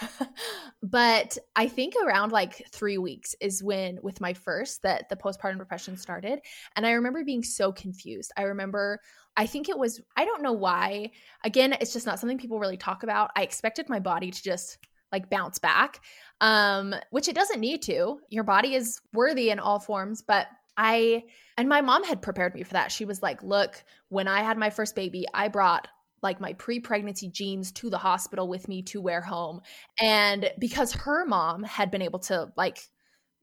but 0.82 1.38
i 1.54 1.68
think 1.68 1.94
around 2.04 2.32
like 2.32 2.66
3 2.72 2.98
weeks 2.98 3.34
is 3.40 3.62
when 3.62 3.98
with 4.02 4.20
my 4.20 4.34
first 4.34 4.82
that 4.82 5.08
the 5.08 5.16
postpartum 5.16 5.58
depression 5.58 5.96
started 5.96 6.40
and 6.74 6.86
i 6.86 6.92
remember 6.92 7.24
being 7.24 7.42
so 7.42 7.72
confused 7.72 8.32
i 8.36 8.42
remember 8.42 9.00
I 9.36 9.46
think 9.46 9.68
it 9.68 9.78
was, 9.78 10.00
I 10.16 10.24
don't 10.24 10.42
know 10.42 10.52
why. 10.52 11.10
Again, 11.44 11.76
it's 11.78 11.92
just 11.92 12.06
not 12.06 12.18
something 12.18 12.38
people 12.38 12.58
really 12.58 12.78
talk 12.78 13.02
about. 13.02 13.30
I 13.36 13.42
expected 13.42 13.88
my 13.88 14.00
body 14.00 14.30
to 14.30 14.42
just 14.42 14.78
like 15.12 15.30
bounce 15.30 15.58
back, 15.58 16.00
um, 16.40 16.94
which 17.10 17.28
it 17.28 17.34
doesn't 17.34 17.60
need 17.60 17.82
to. 17.82 18.18
Your 18.30 18.44
body 18.44 18.74
is 18.74 19.00
worthy 19.12 19.50
in 19.50 19.58
all 19.58 19.78
forms, 19.78 20.22
but 20.22 20.46
I, 20.76 21.24
and 21.56 21.68
my 21.68 21.80
mom 21.80 22.04
had 22.04 22.22
prepared 22.22 22.54
me 22.54 22.62
for 22.62 22.74
that. 22.74 22.92
She 22.92 23.04
was 23.04 23.22
like, 23.22 23.42
look, 23.42 23.82
when 24.08 24.28
I 24.28 24.42
had 24.42 24.58
my 24.58 24.70
first 24.70 24.94
baby, 24.94 25.26
I 25.32 25.48
brought 25.48 25.88
like 26.22 26.40
my 26.40 26.52
pre 26.54 26.80
pregnancy 26.80 27.28
jeans 27.28 27.72
to 27.72 27.90
the 27.90 27.98
hospital 27.98 28.48
with 28.48 28.68
me 28.68 28.82
to 28.82 29.00
wear 29.00 29.20
home. 29.20 29.60
And 30.00 30.50
because 30.58 30.92
her 30.92 31.24
mom 31.26 31.62
had 31.62 31.90
been 31.90 32.02
able 32.02 32.20
to 32.20 32.52
like 32.56 32.78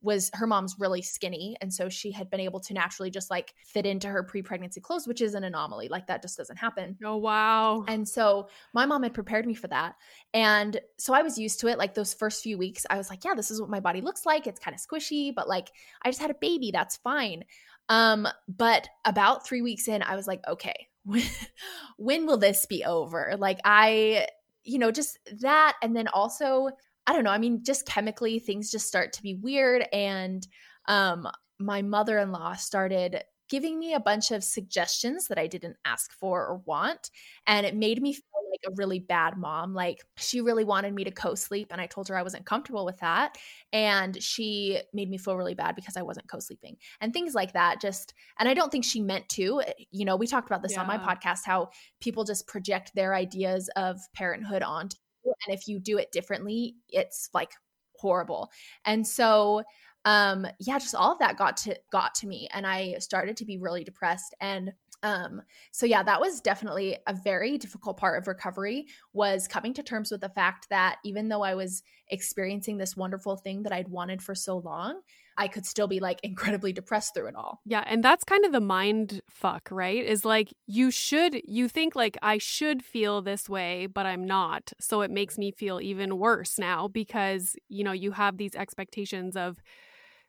was 0.03 0.29
her 0.33 0.45
mom's 0.45 0.75
really 0.79 1.01
skinny 1.01 1.55
and 1.61 1.73
so 1.73 1.87
she 1.87 2.11
had 2.11 2.29
been 2.29 2.41
able 2.41 2.59
to 2.59 2.73
naturally 2.73 3.09
just 3.09 3.31
like 3.31 3.53
fit 3.65 3.85
into 3.85 4.07
her 4.09 4.21
pre-pregnancy 4.21 4.81
clothes 4.81 5.07
which 5.07 5.21
is 5.21 5.33
an 5.33 5.45
anomaly 5.45 5.87
like 5.87 6.05
that 6.07 6.21
just 6.21 6.37
doesn't 6.37 6.57
happen 6.57 6.97
Oh, 7.03 7.15
wow. 7.17 7.85
and 7.87 8.05
so 8.07 8.49
my 8.73 8.85
mom 8.85 9.03
had 9.03 9.13
prepared 9.13 9.45
me 9.45 9.53
for 9.53 9.67
that 9.69 9.95
and 10.33 10.79
so 10.97 11.13
i 11.13 11.21
was 11.21 11.37
used 11.37 11.61
to 11.61 11.67
it 11.67 11.77
like 11.77 11.93
those 11.93 12.13
first 12.13 12.43
few 12.43 12.57
weeks 12.57 12.85
i 12.89 12.97
was 12.97 13.09
like 13.09 13.23
yeah 13.23 13.33
this 13.33 13.49
is 13.49 13.61
what 13.61 13.69
my 13.69 13.79
body 13.79 14.01
looks 14.01 14.25
like 14.25 14.45
it's 14.45 14.59
kind 14.59 14.75
of 14.75 14.81
squishy 14.81 15.33
but 15.33 15.47
like 15.47 15.69
i 16.03 16.09
just 16.09 16.21
had 16.21 16.31
a 16.31 16.35
baby 16.41 16.69
that's 16.71 16.97
fine 16.97 17.45
um 17.87 18.27
but 18.49 18.89
about 19.05 19.47
3 19.47 19.61
weeks 19.61 19.87
in 19.87 20.03
i 20.03 20.17
was 20.17 20.27
like 20.27 20.41
okay 20.49 20.87
when, 21.03 21.23
when 21.97 22.25
will 22.25 22.37
this 22.37 22.65
be 22.65 22.83
over 22.83 23.35
like 23.37 23.59
i 23.65 24.27
you 24.63 24.79
know 24.79 24.91
just 24.91 25.17
that 25.41 25.75
and 25.81 25.95
then 25.95 26.07
also 26.09 26.69
I 27.05 27.13
don't 27.13 27.23
know. 27.23 27.31
I 27.31 27.37
mean, 27.37 27.63
just 27.63 27.85
chemically, 27.85 28.39
things 28.39 28.71
just 28.71 28.87
start 28.87 29.13
to 29.13 29.21
be 29.21 29.35
weird. 29.35 29.85
And 29.91 30.45
um, 30.87 31.27
my 31.59 31.81
mother 31.81 32.17
in 32.17 32.31
law 32.31 32.53
started 32.53 33.23
giving 33.49 33.77
me 33.77 33.93
a 33.93 33.99
bunch 33.99 34.31
of 34.31 34.43
suggestions 34.43 35.27
that 35.27 35.37
I 35.37 35.47
didn't 35.47 35.75
ask 35.85 36.13
for 36.13 36.45
or 36.45 36.57
want. 36.65 37.11
And 37.45 37.65
it 37.65 37.75
made 37.75 38.01
me 38.01 38.17
like 38.53 38.71
a 38.71 38.75
really 38.75 38.99
bad 38.99 39.37
mom. 39.37 39.73
Like 39.73 39.99
she 40.17 40.41
really 40.41 40.63
wanted 40.63 40.93
me 40.93 41.03
to 41.03 41.11
co 41.11 41.35
sleep. 41.35 41.67
And 41.71 41.81
I 41.81 41.87
told 41.87 42.07
her 42.07 42.17
I 42.17 42.23
wasn't 42.23 42.45
comfortable 42.45 42.85
with 42.85 42.99
that. 42.99 43.37
And 43.71 44.21
she 44.21 44.79
made 44.93 45.09
me 45.09 45.17
feel 45.17 45.35
really 45.35 45.55
bad 45.55 45.75
because 45.75 45.97
I 45.97 46.03
wasn't 46.03 46.29
co 46.29 46.39
sleeping 46.39 46.77
and 47.01 47.11
things 47.13 47.33
like 47.33 47.53
that. 47.53 47.81
Just, 47.81 48.13
and 48.39 48.47
I 48.47 48.53
don't 48.53 48.71
think 48.71 48.85
she 48.85 49.01
meant 49.01 49.27
to. 49.29 49.61
You 49.91 50.05
know, 50.05 50.15
we 50.15 50.27
talked 50.27 50.47
about 50.47 50.61
this 50.61 50.77
on 50.77 50.87
my 50.87 50.97
podcast 50.97 51.39
how 51.45 51.69
people 51.99 52.23
just 52.23 52.47
project 52.47 52.93
their 52.95 53.13
ideas 53.13 53.69
of 53.75 53.99
parenthood 54.13 54.63
onto 54.63 54.97
and 55.25 55.57
if 55.57 55.67
you 55.67 55.79
do 55.79 55.97
it 55.97 56.11
differently 56.11 56.75
it's 56.89 57.29
like 57.33 57.51
horrible 57.97 58.51
and 58.85 59.05
so 59.05 59.63
um 60.05 60.45
yeah 60.59 60.77
just 60.77 60.95
all 60.95 61.13
of 61.13 61.19
that 61.19 61.37
got 61.37 61.55
to 61.55 61.75
got 61.91 62.13
to 62.13 62.27
me 62.27 62.47
and 62.53 62.67
i 62.67 62.95
started 62.99 63.37
to 63.37 63.45
be 63.45 63.57
really 63.57 63.83
depressed 63.83 64.35
and 64.41 64.73
um 65.03 65.41
so 65.71 65.85
yeah 65.85 66.01
that 66.01 66.19
was 66.19 66.41
definitely 66.41 66.97
a 67.07 67.13
very 67.13 67.57
difficult 67.57 67.97
part 67.97 68.17
of 68.17 68.27
recovery 68.27 68.87
was 69.13 69.47
coming 69.47 69.73
to 69.73 69.83
terms 69.83 70.09
with 70.11 70.21
the 70.21 70.29
fact 70.29 70.69
that 70.69 70.97
even 71.03 71.29
though 71.29 71.43
i 71.43 71.53
was 71.53 71.83
experiencing 72.07 72.77
this 72.77 72.97
wonderful 72.97 73.35
thing 73.35 73.63
that 73.63 73.73
i'd 73.73 73.89
wanted 73.89 74.21
for 74.21 74.33
so 74.33 74.57
long 74.57 75.01
i 75.37 75.47
could 75.47 75.65
still 75.65 75.87
be 75.87 75.99
like 75.99 76.19
incredibly 76.23 76.73
depressed 76.73 77.13
through 77.13 77.27
it 77.27 77.35
all 77.35 77.61
Yeah, 77.65 77.83
and 77.87 78.03
that's 78.03 78.23
kind 78.23 78.45
of 78.45 78.51
the 78.51 78.59
mind 78.59 79.21
fuck, 79.29 79.69
right? 79.71 80.03
Is 80.03 80.25
like 80.25 80.53
you 80.67 80.91
should 80.91 81.41
you 81.45 81.67
think 81.69 81.95
like 81.95 82.17
I 82.21 82.37
should 82.37 82.83
feel 82.83 83.21
this 83.21 83.49
way, 83.49 83.87
but 83.87 84.05
I'm 84.05 84.25
not. 84.25 84.73
So 84.79 85.01
it 85.01 85.11
makes 85.11 85.37
me 85.37 85.51
feel 85.51 85.79
even 85.81 86.17
worse 86.17 86.59
now 86.59 86.87
because, 86.87 87.55
you 87.69 87.83
know, 87.83 87.93
you 87.93 88.11
have 88.11 88.37
these 88.37 88.55
expectations 88.55 89.37
of 89.37 89.61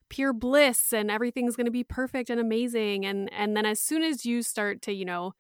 pure 0.09 0.33
bliss 0.33 0.93
and 0.93 1.11
everything's 1.11 1.57
going 1.57 1.67
to 1.67 1.71
be 1.71 1.85
perfect 1.85 2.31
and 2.31 2.41
amazing 2.41 3.05
and 3.05 3.33
and 3.33 3.57
then 3.57 3.67
as 3.67 3.81
soon 3.81 4.03
as 4.03 4.25
you 4.25 4.43
start 4.43 4.83
to, 4.83 4.93
you 4.93 5.05
know, 5.05 5.33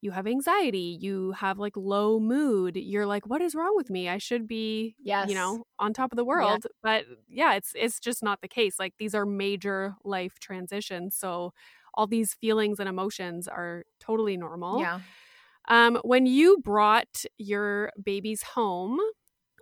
you 0.00 0.10
have 0.10 0.26
anxiety, 0.26 0.98
you 1.00 1.32
have 1.32 1.58
like 1.58 1.76
low 1.76 2.20
mood, 2.20 2.76
you're 2.76 3.06
like 3.06 3.26
what 3.26 3.40
is 3.42 3.54
wrong 3.54 3.72
with 3.76 3.90
me? 3.90 4.08
I 4.08 4.18
should 4.18 4.46
be 4.46 4.94
yes. 5.02 5.28
you 5.28 5.34
know 5.34 5.64
on 5.78 5.92
top 5.92 6.12
of 6.12 6.16
the 6.16 6.24
world. 6.24 6.66
But 6.82 7.04
yeah 7.28 7.54
it's 7.54 7.72
it's 7.74 8.00
just 8.00 8.22
not 8.22 8.40
the 8.40 8.48
case 8.48 8.78
like 8.78 8.94
these 8.98 9.14
are 9.14 9.26
major 9.26 9.94
life 10.04 10.38
transitions 10.38 11.16
so 11.16 11.52
all 11.94 12.06
these 12.06 12.34
feelings 12.34 12.78
and 12.78 12.88
emotions 12.88 13.48
are 13.48 13.84
totally 14.00 14.36
normal. 14.36 14.80
Yeah. 14.80 15.00
Um 15.68 15.98
when 16.04 16.26
you 16.26 16.58
brought 16.62 17.24
your 17.38 17.90
babies 18.02 18.42
home 18.42 18.98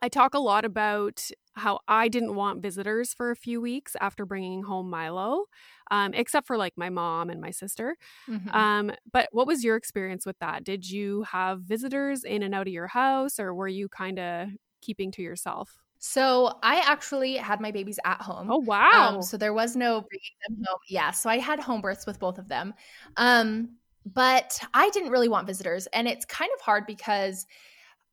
i 0.02 0.08
talk 0.08 0.34
a 0.34 0.38
lot 0.38 0.64
about 0.64 1.30
how 1.54 1.78
i 1.88 2.08
didn't 2.08 2.34
want 2.34 2.62
visitors 2.62 3.14
for 3.14 3.30
a 3.30 3.36
few 3.36 3.60
weeks 3.60 3.96
after 4.00 4.26
bringing 4.26 4.62
home 4.62 4.90
milo 4.90 5.44
um, 5.90 6.14
except 6.14 6.46
for 6.46 6.56
like 6.56 6.72
my 6.76 6.88
mom 6.90 7.30
and 7.30 7.40
my 7.40 7.50
sister 7.50 7.96
Mhm. 8.28 8.54
um, 8.54 8.90
but 9.12 9.28
what 9.32 9.46
was 9.46 9.62
your 9.62 9.76
experience 9.76 10.24
with 10.26 10.38
that? 10.38 10.64
Did 10.64 10.88
you 10.90 11.22
have 11.24 11.60
visitors 11.60 12.24
in 12.24 12.42
and 12.42 12.54
out 12.54 12.66
of 12.66 12.72
your 12.72 12.86
house, 12.86 13.38
or 13.38 13.54
were 13.54 13.68
you 13.68 13.88
kind 13.88 14.18
of 14.18 14.48
keeping 14.80 15.10
to 15.12 15.22
yourself? 15.22 15.82
So 15.98 16.58
I 16.62 16.80
actually 16.80 17.36
had 17.36 17.60
my 17.60 17.70
babies 17.70 17.98
at 18.04 18.20
home. 18.20 18.50
Oh 18.50 18.58
wow! 18.58 19.16
Um, 19.16 19.22
so 19.22 19.36
there 19.36 19.54
was 19.54 19.74
no 19.76 20.02
bringing 20.02 20.36
them 20.48 20.64
home. 20.66 20.78
Yeah, 20.88 21.10
so 21.12 21.30
I 21.30 21.38
had 21.38 21.60
home 21.60 21.80
births 21.80 22.06
with 22.06 22.18
both 22.18 22.38
of 22.38 22.48
them. 22.48 22.74
Um, 23.16 23.76
but 24.06 24.60
I 24.74 24.90
didn't 24.90 25.10
really 25.10 25.28
want 25.28 25.46
visitors, 25.46 25.86
and 25.88 26.06
it's 26.08 26.26
kind 26.26 26.50
of 26.54 26.60
hard 26.60 26.84
because 26.86 27.46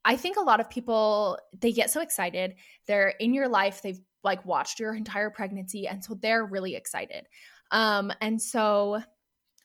I 0.04 0.16
think 0.16 0.38
a 0.38 0.42
lot 0.42 0.60
of 0.60 0.70
people 0.70 1.38
they 1.60 1.72
get 1.72 1.92
so 1.92 2.02
excited. 2.02 2.56
They're 2.88 3.10
in 3.20 3.34
your 3.34 3.48
life. 3.48 3.82
They've 3.82 4.00
like 4.24 4.46
watched 4.46 4.80
your 4.80 4.96
entire 4.96 5.30
pregnancy, 5.30 5.88
and 5.88 6.04
so 6.04 6.16
they're 6.16 6.46
really 6.46 6.76
excited. 6.76 7.28
Um, 7.72 8.12
and 8.22 8.42
so, 8.42 9.02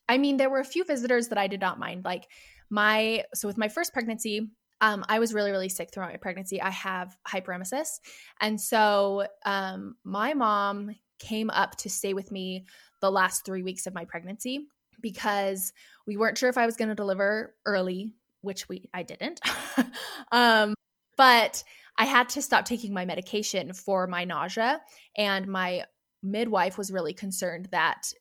I 0.08 0.18
mean, 0.18 0.36
there 0.36 0.50
were 0.50 0.60
a 0.60 0.64
few 0.64 0.84
visitors 0.84 1.28
that 1.28 1.38
I 1.38 1.46
did 1.46 1.60
not 1.60 1.78
mind. 1.78 2.04
Like 2.04 2.28
my 2.70 3.24
so 3.34 3.48
with 3.48 3.58
my 3.58 3.68
first 3.68 3.92
pregnancy, 3.92 4.50
um, 4.80 5.04
I 5.08 5.18
was 5.18 5.32
really, 5.32 5.50
really 5.50 5.68
sick 5.68 5.90
throughout 5.92 6.10
my 6.10 6.18
pregnancy. 6.18 6.60
I 6.60 6.70
have 6.70 7.16
hyperemesis. 7.26 8.00
And 8.40 8.60
so 8.60 9.26
um, 9.44 9.96
my 10.04 10.34
mom 10.34 10.94
came 11.18 11.50
up 11.50 11.76
to 11.76 11.90
stay 11.90 12.12
with 12.12 12.30
me 12.30 12.66
the 13.00 13.10
last 13.10 13.44
three 13.44 13.62
weeks 13.62 13.86
of 13.86 13.94
my 13.94 14.04
pregnancy 14.04 14.66
because 15.00 15.72
we 16.06 16.16
weren't 16.16 16.38
sure 16.38 16.48
if 16.48 16.58
I 16.58 16.66
was 16.66 16.76
going 16.76 16.88
to 16.88 16.94
deliver 16.94 17.54
early, 17.64 18.12
which 18.46 18.68
we 18.68 18.88
I 18.94 19.02
didn't. 19.02 19.40
um, 20.32 20.74
but 21.16 21.62
I 21.98 22.04
had 22.04 22.28
to 22.30 22.42
stop 22.42 22.64
taking 22.64 22.94
my 22.94 23.04
medication 23.04 23.72
for 23.72 24.06
my 24.06 24.24
nausea, 24.24 24.80
and 25.16 25.46
my 25.46 25.84
midwife 26.22 26.78
was 26.78 26.90
really 26.90 27.12
concerned 27.12 27.68
that 27.72 28.12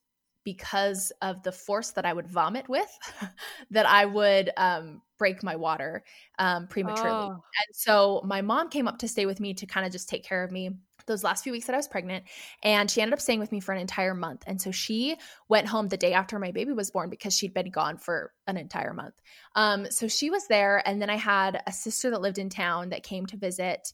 because 0.44 1.12
of 1.22 1.42
the 1.44 1.52
force 1.52 1.92
that 1.92 2.06
I 2.06 2.14
would 2.14 2.28
vomit 2.28 2.70
with, 2.70 2.90
that 3.72 3.88
I 3.88 4.06
would 4.06 4.52
um, 4.58 5.02
break 5.18 5.44
my 5.44 5.56
water 5.56 6.04
um, 6.38 6.68
prematurely. 6.68 7.10
Oh. 7.10 7.32
And 7.32 7.74
so 7.74 8.22
my 8.24 8.42
mom 8.42 8.70
came 8.70 8.88
up 8.88 9.00
to 9.00 9.08
stay 9.08 9.26
with 9.26 9.40
me 9.40 9.56
to 9.56 9.66
kind 9.66 9.86
of 9.86 9.92
just 9.92 10.08
take 10.08 10.24
care 10.24 10.44
of 10.44 10.52
me 10.52 10.70
those 11.08 11.24
last 11.24 11.44
few 11.44 11.52
weeks 11.52 11.68
that 11.68 11.74
I 11.74 11.78
was 11.78 11.88
pregnant. 11.88 12.26
And 12.64 12.90
she 12.90 13.02
ended 13.02 13.14
up 13.14 13.22
staying 13.22 13.40
with 13.40 13.52
me 13.52 13.60
for 13.60 13.74
an 13.74 13.82
entire 13.82 14.14
month. 14.14 14.44
And 14.48 14.62
so 14.62 14.72
she 14.72 15.18
went 15.50 15.68
home 15.68 15.88
the 15.88 15.98
day 15.98 16.14
after 16.14 16.40
my 16.40 16.52
baby 16.52 16.74
was 16.74 16.92
born 16.92 17.10
because 17.10 17.34
she'd 17.34 17.54
been 17.54 17.72
gone 17.72 17.98
for 17.98 18.34
an 18.48 18.58
entire 18.58 18.94
month. 18.94 19.16
Um, 19.56 19.90
so 19.92 20.08
she 20.08 20.30
was 20.30 20.48
there. 20.48 20.82
And 20.88 21.02
then 21.02 21.10
I 21.10 21.18
had 21.18 21.62
a 21.68 21.72
sister 21.72 22.10
that 22.12 22.22
lived 22.22 22.38
in 22.38 22.50
town 22.50 22.90
that 22.90 23.04
came 23.04 23.26
to 23.28 23.38
visit. 23.38 23.94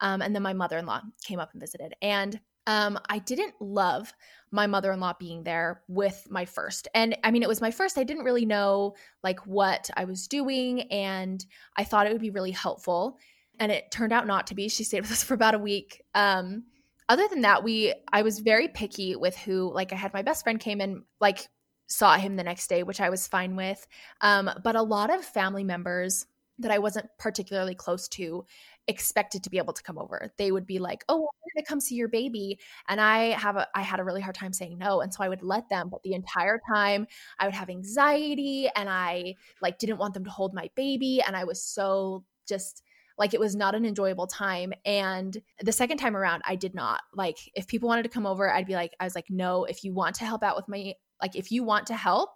Um, 0.00 0.22
and 0.22 0.34
then 0.34 0.42
my 0.42 0.52
mother 0.52 0.78
in 0.78 0.86
law 0.86 1.00
came 1.24 1.38
up 1.38 1.52
and 1.52 1.60
visited. 1.60 1.94
And 2.02 2.40
um, 2.66 2.98
I 3.08 3.18
didn't 3.18 3.54
love 3.60 4.12
my 4.50 4.66
mother-in-law 4.66 5.14
being 5.18 5.42
there 5.42 5.82
with 5.88 6.26
my 6.30 6.44
first. 6.44 6.86
And 6.94 7.16
I 7.24 7.30
mean, 7.30 7.42
it 7.42 7.48
was 7.48 7.60
my 7.60 7.70
first. 7.70 7.98
I 7.98 8.04
didn't 8.04 8.24
really 8.24 8.46
know 8.46 8.94
like 9.24 9.40
what 9.46 9.90
I 9.96 10.04
was 10.04 10.28
doing, 10.28 10.82
and 10.82 11.44
I 11.76 11.84
thought 11.84 12.06
it 12.06 12.12
would 12.12 12.20
be 12.20 12.30
really 12.30 12.50
helpful. 12.50 13.18
And 13.58 13.70
it 13.70 13.90
turned 13.90 14.12
out 14.12 14.26
not 14.26 14.48
to 14.48 14.54
be. 14.54 14.68
She 14.68 14.84
stayed 14.84 15.02
with 15.02 15.12
us 15.12 15.22
for 15.24 15.34
about 15.34 15.54
a 15.54 15.58
week. 15.58 16.02
Um, 16.14 16.64
other 17.08 17.26
than 17.28 17.42
that, 17.42 17.64
we 17.64 17.94
I 18.12 18.22
was 18.22 18.38
very 18.38 18.68
picky 18.68 19.16
with 19.16 19.36
who. 19.36 19.72
Like, 19.72 19.92
I 19.92 19.96
had 19.96 20.14
my 20.14 20.22
best 20.22 20.44
friend 20.44 20.58
came 20.58 20.80
in, 20.80 21.02
like 21.20 21.48
saw 21.88 22.16
him 22.16 22.36
the 22.36 22.44
next 22.44 22.68
day, 22.68 22.82
which 22.82 23.00
I 23.00 23.10
was 23.10 23.26
fine 23.26 23.54
with. 23.56 23.86
Um, 24.20 24.50
but 24.64 24.76
a 24.76 24.82
lot 24.82 25.12
of 25.12 25.24
family 25.24 25.64
members 25.64 26.26
that 26.58 26.70
I 26.70 26.78
wasn't 26.78 27.08
particularly 27.18 27.74
close 27.74 28.08
to 28.08 28.44
expected 28.88 29.44
to 29.44 29.50
be 29.50 29.58
able 29.58 29.72
to 29.72 29.82
come 29.82 29.98
over. 29.98 30.32
They 30.38 30.52
would 30.52 30.66
be 30.66 30.78
like, 30.78 31.04
"Oh, 31.08 31.20
we're 31.20 31.54
going 31.54 31.64
to 31.64 31.68
come 31.68 31.80
see 31.80 31.94
your 31.94 32.08
baby," 32.08 32.58
and 32.88 33.00
I 33.00 33.30
have 33.30 33.56
a 33.56 33.68
I 33.74 33.82
had 33.82 34.00
a 34.00 34.04
really 34.04 34.20
hard 34.20 34.34
time 34.34 34.52
saying 34.52 34.78
no, 34.78 35.00
and 35.00 35.12
so 35.12 35.22
I 35.22 35.28
would 35.28 35.42
let 35.42 35.68
them. 35.68 35.88
But 35.88 36.02
the 36.02 36.14
entire 36.14 36.60
time, 36.72 37.06
I 37.38 37.46
would 37.46 37.54
have 37.54 37.70
anxiety, 37.70 38.68
and 38.74 38.88
I 38.88 39.34
like 39.60 39.78
didn't 39.78 39.98
want 39.98 40.14
them 40.14 40.24
to 40.24 40.30
hold 40.30 40.54
my 40.54 40.70
baby, 40.74 41.22
and 41.22 41.36
I 41.36 41.44
was 41.44 41.62
so 41.62 42.24
just 42.48 42.82
like 43.18 43.34
it 43.34 43.40
was 43.40 43.54
not 43.54 43.74
an 43.74 43.84
enjoyable 43.84 44.26
time. 44.26 44.72
And 44.84 45.40
the 45.60 45.72
second 45.72 45.98
time 45.98 46.16
around 46.16 46.42
i 46.46 46.56
did 46.56 46.74
not. 46.74 47.00
Like 47.14 47.38
if 47.54 47.66
people 47.66 47.88
wanted 47.88 48.04
to 48.04 48.08
come 48.08 48.26
over 48.26 48.52
i'd 48.52 48.66
be 48.66 48.74
like 48.74 48.94
i 49.00 49.04
was 49.04 49.14
like 49.14 49.26
no 49.28 49.64
if 49.64 49.84
you 49.84 49.92
want 49.92 50.16
to 50.16 50.24
help 50.24 50.42
out 50.42 50.56
with 50.56 50.68
my 50.68 50.94
like 51.20 51.36
if 51.36 51.52
you 51.52 51.62
want 51.62 51.86
to 51.86 51.94
help 51.94 52.30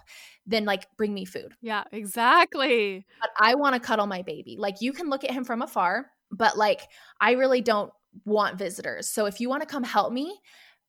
then 0.47 0.65
like 0.65 0.87
bring 0.97 1.13
me 1.13 1.25
food. 1.25 1.55
Yeah 1.61 1.85
exactly. 1.93 3.07
But 3.21 3.31
i 3.39 3.55
want 3.55 3.75
to 3.75 3.81
cuddle 3.81 4.07
my 4.07 4.23
baby. 4.23 4.57
Like 4.59 4.81
you 4.81 4.93
can 4.93 5.11
look 5.11 5.25
at 5.25 5.31
him 5.31 5.45
from 5.45 5.63
afar 5.63 6.11
but 6.31 6.57
like 6.57 6.83
I 7.21 7.33
really 7.33 7.61
don't 7.61 7.93
want 8.25 8.59
visitors. 8.59 9.09
So 9.09 9.27
if 9.27 9.41
you 9.41 9.49
want 9.49 9.63
to 9.63 9.69
come 9.69 9.85
help 9.85 10.13
me, 10.13 10.41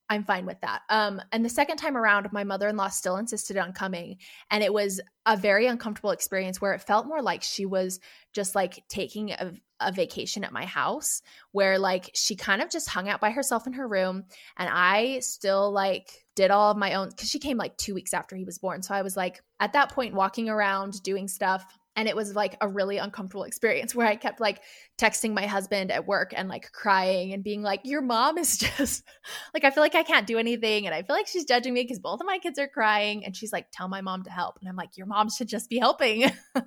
I'm 0.09 0.23
fine 0.23 0.45
with 0.45 0.61
that. 0.61 0.83
Um, 0.89 1.21
and 1.33 1.43
the 1.43 1.49
second 1.49 1.77
time 1.77 1.97
around, 1.97 2.31
my 2.31 2.45
mother 2.45 2.69
in 2.69 2.77
law 2.77 2.87
still 2.87 3.17
insisted 3.17 3.57
on 3.57 3.73
coming. 3.73 4.17
And 4.49 4.63
it 4.63 4.71
was 4.71 5.01
a 5.25 5.35
very 5.35 5.67
uncomfortable 5.67 6.11
experience 6.11 6.61
where 6.61 6.73
it 6.73 6.81
felt 6.81 7.07
more 7.07 7.21
like 7.21 7.43
she 7.43 7.65
was 7.65 7.99
just 8.33 8.55
like 8.55 8.83
taking 8.87 9.31
a, 9.31 9.51
a 9.81 9.91
vacation 9.91 10.45
at 10.45 10.53
my 10.53 10.63
house, 10.63 11.21
where 11.51 11.77
like 11.77 12.09
she 12.13 12.37
kind 12.37 12.61
of 12.61 12.69
just 12.69 12.87
hung 12.87 13.09
out 13.09 13.19
by 13.19 13.31
herself 13.31 13.67
in 13.67 13.73
her 13.73 13.87
room. 13.87 14.23
And 14.55 14.69
I 14.71 15.19
still 15.19 15.71
like 15.71 16.25
did 16.35 16.51
all 16.51 16.71
of 16.71 16.77
my 16.77 16.93
own, 16.93 17.09
because 17.09 17.29
she 17.29 17.39
came 17.39 17.57
like 17.57 17.75
two 17.75 17.93
weeks 17.93 18.13
after 18.13 18.37
he 18.37 18.45
was 18.45 18.59
born. 18.59 18.83
So 18.83 18.93
I 18.93 19.01
was 19.01 19.17
like 19.17 19.41
at 19.59 19.73
that 19.73 19.91
point 19.91 20.13
walking 20.13 20.47
around 20.47 21.03
doing 21.03 21.27
stuff 21.27 21.65
and 21.97 22.07
it 22.07 22.15
was 22.15 22.35
like 22.35 22.55
a 22.61 22.67
really 22.67 22.99
uncomfortable 22.99 23.43
experience 23.43 23.93
where 23.93 24.07
i 24.07 24.15
kept 24.15 24.39
like 24.39 24.61
texting 24.97 25.33
my 25.33 25.45
husband 25.45 25.91
at 25.91 26.07
work 26.07 26.31
and 26.35 26.47
like 26.47 26.71
crying 26.71 27.33
and 27.33 27.43
being 27.43 27.61
like 27.61 27.81
your 27.83 28.01
mom 28.01 28.37
is 28.37 28.57
just 28.77 29.03
like 29.53 29.65
i 29.65 29.71
feel 29.71 29.83
like 29.83 29.95
i 29.95 30.03
can't 30.03 30.27
do 30.27 30.37
anything 30.37 30.85
and 30.85 30.95
i 30.95 31.01
feel 31.01 31.15
like 31.15 31.27
she's 31.27 31.43
judging 31.43 31.73
me 31.73 31.83
because 31.83 31.99
both 31.99 32.21
of 32.21 32.25
my 32.25 32.37
kids 32.37 32.57
are 32.57 32.67
crying 32.67 33.25
and 33.25 33.35
she's 33.35 33.51
like 33.51 33.67
tell 33.71 33.89
my 33.89 33.99
mom 33.99 34.23
to 34.23 34.29
help 34.29 34.57
and 34.61 34.69
i'm 34.69 34.77
like 34.77 34.95
your 34.95 35.07
mom 35.07 35.29
should 35.29 35.49
just 35.49 35.69
be 35.69 35.79
helping 35.79 36.31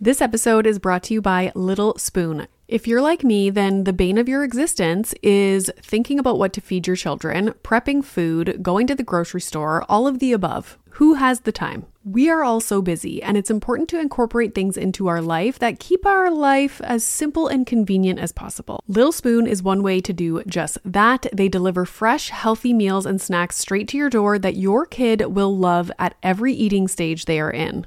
This 0.00 0.22
episode 0.22 0.64
is 0.64 0.78
brought 0.78 1.02
to 1.04 1.14
you 1.14 1.20
by 1.20 1.50
Little 1.56 1.98
Spoon. 1.98 2.46
If 2.68 2.86
you're 2.86 3.02
like 3.02 3.24
me, 3.24 3.50
then 3.50 3.82
the 3.82 3.92
bane 3.92 4.16
of 4.16 4.28
your 4.28 4.44
existence 4.44 5.12
is 5.24 5.72
thinking 5.82 6.20
about 6.20 6.38
what 6.38 6.52
to 6.52 6.60
feed 6.60 6.86
your 6.86 6.94
children, 6.94 7.52
prepping 7.64 8.04
food, 8.04 8.62
going 8.62 8.86
to 8.86 8.94
the 8.94 9.02
grocery 9.02 9.40
store, 9.40 9.84
all 9.88 10.06
of 10.06 10.20
the 10.20 10.32
above. 10.32 10.78
Who 10.98 11.14
has 11.14 11.42
the 11.42 11.52
time? 11.52 11.86
We 12.02 12.28
are 12.28 12.42
all 12.42 12.58
so 12.58 12.82
busy, 12.82 13.22
and 13.22 13.36
it's 13.36 13.52
important 13.52 13.88
to 13.90 14.00
incorporate 14.00 14.52
things 14.52 14.76
into 14.76 15.06
our 15.06 15.22
life 15.22 15.56
that 15.60 15.78
keep 15.78 16.04
our 16.04 16.28
life 16.28 16.80
as 16.80 17.04
simple 17.04 17.46
and 17.46 17.64
convenient 17.64 18.18
as 18.18 18.32
possible. 18.32 18.82
Little 18.88 19.12
Spoon 19.12 19.46
is 19.46 19.62
one 19.62 19.84
way 19.84 20.00
to 20.00 20.12
do 20.12 20.42
just 20.48 20.76
that. 20.84 21.28
They 21.32 21.48
deliver 21.48 21.84
fresh, 21.84 22.30
healthy 22.30 22.72
meals 22.72 23.06
and 23.06 23.20
snacks 23.20 23.58
straight 23.58 23.86
to 23.88 23.96
your 23.96 24.10
door 24.10 24.40
that 24.40 24.56
your 24.56 24.86
kid 24.86 25.36
will 25.36 25.56
love 25.56 25.92
at 26.00 26.16
every 26.20 26.52
eating 26.52 26.88
stage 26.88 27.26
they 27.26 27.38
are 27.38 27.52
in. 27.52 27.86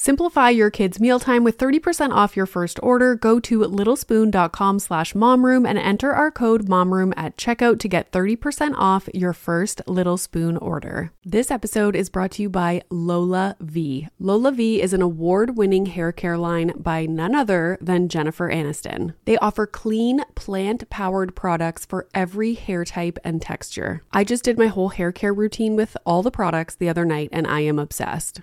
Simplify 0.00 0.50
your 0.50 0.70
kids' 0.70 1.00
mealtime 1.00 1.42
with 1.42 1.58
30% 1.58 2.12
off 2.12 2.36
your 2.36 2.46
first 2.46 2.78
order. 2.84 3.16
Go 3.16 3.40
to 3.40 3.58
littlespoon.com 3.62 4.78
slash 4.78 5.12
momroom 5.12 5.68
and 5.68 5.76
enter 5.76 6.12
our 6.12 6.30
code 6.30 6.66
momroom 6.66 7.12
at 7.16 7.36
checkout 7.36 7.80
to 7.80 7.88
get 7.88 8.12
30% 8.12 8.74
off 8.76 9.08
your 9.12 9.32
first 9.32 9.82
Little 9.88 10.16
Spoon 10.16 10.56
order. 10.58 11.10
This 11.24 11.50
episode 11.50 11.96
is 11.96 12.10
brought 12.10 12.30
to 12.32 12.42
you 12.42 12.48
by 12.48 12.82
LolaVie. 12.92 14.06
Lola 14.20 14.52
V 14.52 14.80
is 14.80 14.92
an 14.92 15.02
award-winning 15.02 15.86
hair 15.86 16.12
care 16.12 16.38
line 16.38 16.74
by 16.76 17.04
none 17.04 17.34
other 17.34 17.76
than 17.80 18.08
Jennifer 18.08 18.48
Aniston. 18.48 19.14
They 19.24 19.36
offer 19.38 19.66
clean, 19.66 20.22
plant-powered 20.36 21.34
products 21.34 21.84
for 21.84 22.06
every 22.14 22.54
hair 22.54 22.84
type 22.84 23.18
and 23.24 23.42
texture. 23.42 24.04
I 24.12 24.22
just 24.22 24.44
did 24.44 24.58
my 24.58 24.68
whole 24.68 24.90
hair 24.90 25.10
care 25.10 25.34
routine 25.34 25.74
with 25.74 25.96
all 26.06 26.22
the 26.22 26.30
products 26.30 26.76
the 26.76 26.88
other 26.88 27.04
night 27.04 27.30
and 27.32 27.48
I 27.48 27.60
am 27.62 27.80
obsessed. 27.80 28.42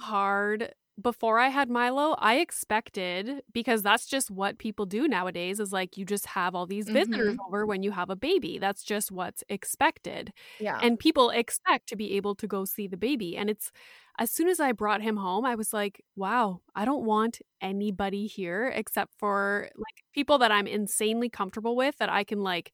hard. 0.00 0.72
Before 1.00 1.40
I 1.40 1.48
had 1.48 1.68
Milo, 1.70 2.14
I 2.20 2.36
expected 2.36 3.42
because 3.52 3.82
that's 3.82 4.06
just 4.06 4.30
what 4.30 4.58
people 4.58 4.86
do 4.86 5.08
nowadays 5.08 5.58
is 5.58 5.72
like 5.72 5.96
you 5.96 6.04
just 6.04 6.24
have 6.26 6.54
all 6.54 6.66
these 6.66 6.88
visitors 6.88 7.34
Mhm. 7.34 7.38
over 7.48 7.66
when 7.66 7.82
you 7.82 7.90
have 7.90 8.10
a 8.10 8.16
baby. 8.16 8.58
That's 8.58 8.84
just 8.84 9.10
what's 9.10 9.42
expected. 9.48 10.32
Yeah. 10.58 10.78
And 10.80 10.96
people 10.96 11.30
expect 11.30 11.88
to 11.88 11.96
be 11.96 12.12
able 12.16 12.36
to 12.36 12.46
go 12.46 12.64
see 12.64 12.86
the 12.86 12.96
baby. 12.96 13.36
And 13.36 13.50
it's 13.50 13.72
as 14.20 14.30
soon 14.30 14.46
as 14.48 14.60
I 14.60 14.70
brought 14.70 15.02
him 15.02 15.16
home, 15.16 15.44
I 15.44 15.56
was 15.56 15.72
like, 15.72 16.00
wow, 16.14 16.60
I 16.76 16.84
don't 16.84 17.04
want 17.04 17.40
anybody 17.60 18.26
here 18.28 18.68
except 18.74 19.12
for 19.18 19.68
like 19.76 20.04
people 20.14 20.38
that 20.38 20.52
I'm 20.52 20.68
insanely 20.68 21.28
comfortable 21.28 21.74
with 21.74 21.96
that 21.98 22.08
I 22.08 22.22
can 22.22 22.42
like, 22.44 22.72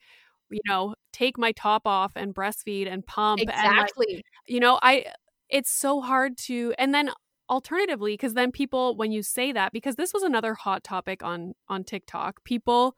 you 0.51 0.61
know, 0.69 0.95
take 1.13 1.39
my 1.39 1.53
top 1.53 1.87
off 1.87 2.13
and 2.17 2.35
breastfeed 2.35 2.87
and 2.87 3.07
pump 3.07 3.49
and 3.49 3.75
like, 3.77 3.89
exactly. 3.89 4.23
you 4.47 4.61
know, 4.61 4.79
I 4.83 5.07
it's 5.51 5.71
so 5.71 6.01
hard 6.01 6.37
to 6.39 6.75
and 6.79 6.95
then 6.95 7.11
alternatively 7.49 8.15
because 8.15 8.35
then 8.35 8.53
people 8.53 8.97
when 8.97 9.11
you 9.11 9.23
say 9.23 9.53
that 9.53 9.73
because 9.73 9.97
this 9.97 10.15
was 10.15 10.23
another 10.23 10.55
hot 10.55 10.85
topic 10.85 11.23
on 11.23 11.55
on 11.69 11.85
TikTok, 11.85 12.45
people 12.45 12.95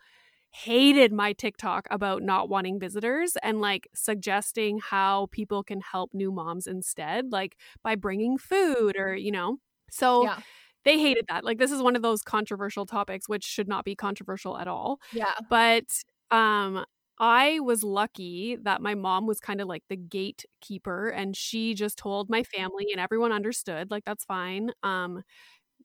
hated 0.55 1.13
my 1.13 1.33
TikTok 1.33 1.89
about 1.91 2.23
not 2.23 2.51
wanting 2.51 2.79
visitors 2.79 3.37
and 3.43 3.63
like 3.63 3.89
suggesting 3.95 4.79
how 4.79 5.29
people 5.33 5.65
can 5.65 5.81
help 5.81 6.11
new 6.13 6.31
moms 6.31 6.67
instead, 6.67 7.33
like 7.33 7.57
by 7.83 7.95
bringing 7.95 8.37
food 8.37 8.97
or, 8.99 9.17
you 9.17 9.33
know. 9.33 9.57
So 9.91 10.25
yeah. 10.25 10.41
they 10.85 10.99
hated 10.99 11.25
that. 11.31 11.43
Like 11.43 11.59
this 11.59 11.73
is 11.73 11.81
one 11.81 11.97
of 11.97 12.03
those 12.03 12.21
controversial 12.23 12.85
topics 12.85 13.29
which 13.29 13.45
should 13.45 13.67
not 13.67 13.87
be 13.87 13.97
controversial 13.97 14.59
at 14.59 14.69
all. 14.69 15.01
Yeah. 15.13 15.33
But 15.49 15.87
um 16.31 16.85
I 17.23 17.61
was 17.61 17.85
lucky 17.85 18.57
that 18.65 18.83
my 18.83 18.97
mom 18.97 19.27
was 19.29 19.41
kind 19.41 19.61
of 19.63 19.69
like 19.69 19.85
the 19.89 19.97
gatekeeper 19.97 21.09
and 21.11 21.37
she 21.37 21.75
just 21.75 21.97
told 21.99 22.29
my 22.31 22.43
family 22.45 22.87
and 22.93 23.01
everyone 23.01 23.33
understood 23.33 23.93
like 23.93 24.05
that's 24.05 24.25
fine. 24.25 24.73
Um 24.83 25.23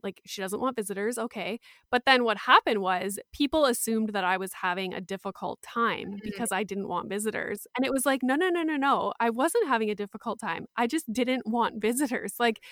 like 0.03 0.21
she 0.25 0.41
doesn't 0.41 0.61
want 0.61 0.75
visitors, 0.75 1.17
okay. 1.17 1.59
But 1.91 2.05
then 2.05 2.23
what 2.23 2.37
happened 2.37 2.81
was 2.81 3.19
people 3.33 3.65
assumed 3.65 4.09
that 4.09 4.23
I 4.23 4.37
was 4.37 4.53
having 4.53 4.93
a 4.93 5.01
difficult 5.01 5.61
time 5.63 6.19
Mhm. 6.21 6.21
because 6.23 6.51
I 6.51 6.63
didn't 6.63 6.87
want 6.87 7.09
visitors. 7.09 7.67
And 7.75 7.85
it 7.85 7.91
was 7.91 8.05
like, 8.05 8.21
no, 8.23 8.35
no, 8.35 8.49
no, 8.49 8.63
no, 8.63 8.75
no. 8.77 9.13
I 9.19 9.29
wasn't 9.31 9.67
having 9.67 9.89
a 9.89 9.95
difficult 9.95 10.39
time. 10.39 10.67
I 10.77 10.87
just 10.87 11.11
didn't 11.11 11.47
want 11.47 11.81
visitors. 11.81 12.35
Like 12.39 12.63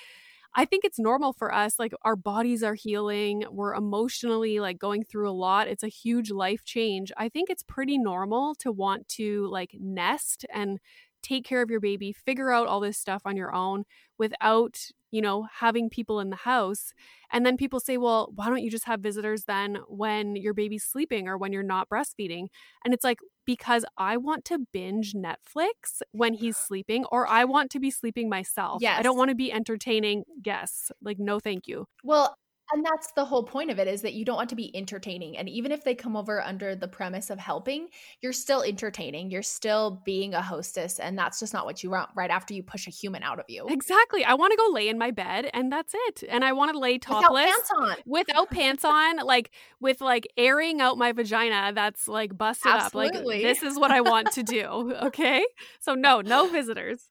I 0.58 0.64
think 0.66 0.86
it's 0.86 1.00
normal 1.00 1.34
for 1.34 1.54
us. 1.54 1.78
Like 1.80 1.94
our 2.04 2.16
bodies 2.16 2.64
are 2.64 2.76
healing. 2.76 3.44
We're 3.52 3.74
emotionally 3.74 4.60
like 4.60 4.80
going 4.80 5.04
through 5.04 5.30
a 5.30 5.32
lot. 5.34 5.68
It's 5.68 5.84
a 5.84 5.90
huge 5.90 6.32
life 6.32 6.64
change. 6.64 7.12
I 7.18 7.28
think 7.30 7.50
it's 7.50 7.64
pretty 7.64 7.98
normal 7.98 8.56
to 8.56 8.72
want 8.72 9.08
to 9.10 9.48
like 9.48 9.72
nest 9.80 10.46
and 10.54 10.80
take 11.26 11.44
care 11.44 11.62
of 11.62 11.72
your 11.72 11.80
baby, 11.80 12.14
figure 12.14 12.52
out 12.52 12.68
all 12.68 12.80
this 12.80 12.98
stuff 12.98 13.24
on 13.26 13.36
your 13.36 13.54
own 13.54 13.84
without, 14.18 14.80
you 15.12 15.22
know, 15.22 15.48
having 15.60 15.90
people 15.90 16.20
in 16.20 16.30
the 16.30 16.36
house. 16.36 16.94
And 17.32 17.46
then 17.46 17.58
people 17.58 17.80
say, 17.80 17.98
well, 17.98 18.32
why 18.36 18.48
don't 18.48 18.62
you 18.62 18.70
just 18.70 18.86
have 18.86 19.00
visitors 19.00 19.46
then 19.46 19.80
when 19.88 20.36
your 20.36 20.54
baby's 20.54 20.84
sleeping 20.84 21.28
or 21.28 21.38
when 21.38 21.52
you're 21.52 21.64
not 21.64 21.90
breastfeeding? 21.90 22.48
And 22.84 22.94
it's 22.94 23.04
like, 23.04 23.20
because 23.46 23.86
I 23.98 24.18
want 24.18 24.46
to 24.46 24.60
binge 24.72 25.14
Netflix 25.14 26.02
when 26.12 26.34
he's 26.34 26.58
sleeping, 26.68 27.06
or 27.12 27.28
I 27.28 27.46
want 27.46 27.72
to 27.72 27.80
be 27.80 27.92
sleeping 27.92 28.30
myself. 28.30 28.82
I 28.98 29.02
don't 29.02 29.18
want 29.18 29.30
to 29.30 29.36
be 29.36 29.52
entertaining 29.52 30.24
guests. 30.42 30.92
Like, 31.02 31.18
no, 31.20 31.40
thank 31.40 31.68
you. 31.68 31.88
Well, 32.04 32.36
and 32.72 32.84
that's 32.84 33.12
the 33.12 33.26
whole 33.26 33.44
point 33.44 33.70
of 33.70 33.80
it 33.80 33.88
is 33.88 34.02
that 34.02 34.14
you 34.14 34.26
don't 34.26 34.36
want 34.38 34.50
to 34.50 34.56
be 34.56 34.76
entertaining. 34.76 35.38
And 35.38 35.48
even 35.48 35.72
if 35.72 35.84
they 35.84 35.94
come 35.94 36.18
over 36.18 36.42
under 36.42 36.76
the 36.76 36.88
premise 36.88 37.30
of 37.30 37.38
helping, 37.38 37.90
you're 38.22 38.34
still 38.34 38.64
entertaining. 38.64 39.30
You're 39.30 39.44
still 39.44 40.02
being 40.04 40.34
a 40.34 40.42
hostess. 40.42 41.00
And 41.00 41.18
that's 41.18 41.40
just 41.40 41.54
not 41.54 41.66
what 41.66 41.84
you 41.84 41.92
want 41.92 42.10
right 42.16 42.32
after 42.32 42.54
you 42.54 42.64
push 42.64 42.88
a 42.88 42.90
human 42.90 43.22
out 43.22 43.40
of 43.40 43.46
you. 43.48 43.68
Exactly. 43.70 44.26
I 44.26 44.34
want 44.34 44.52
to 44.52 44.58
go 44.58 44.68
lay 44.72 44.88
in 44.90 44.98
my 44.98 45.12
bed 45.12 45.50
and 45.54 45.72
that's 45.72 45.94
it. 46.08 46.24
And 46.28 46.44
I 46.44 46.54
want 46.54 46.72
to 46.74 46.80
lay 46.80 46.98
topless 46.98 47.30
Without 47.30 47.46
pants 47.46 47.72
on. 47.78 47.96
without 48.06 48.50
pants 48.50 48.86
on, 48.86 49.18
like 49.18 49.52
with 49.80 50.02
like 50.02 50.28
airing 50.36 50.82
out 50.82 50.98
my 50.98 51.12
vagina 51.12 51.72
that's 51.76 52.08
like 52.08 52.36
busted 52.36 52.72
Absolutely. 52.72 53.18
up. 53.18 53.26
Like 53.26 53.42
this 53.44 53.64
is 53.64 53.78
what 53.78 53.92
I 53.92 54.02
want 54.02 54.32
to 54.34 54.44
do. 54.44 54.94
Okay. 55.06 55.46
So 55.82 55.94
no, 55.94 56.22
no 56.22 56.48
visitors. 56.48 57.10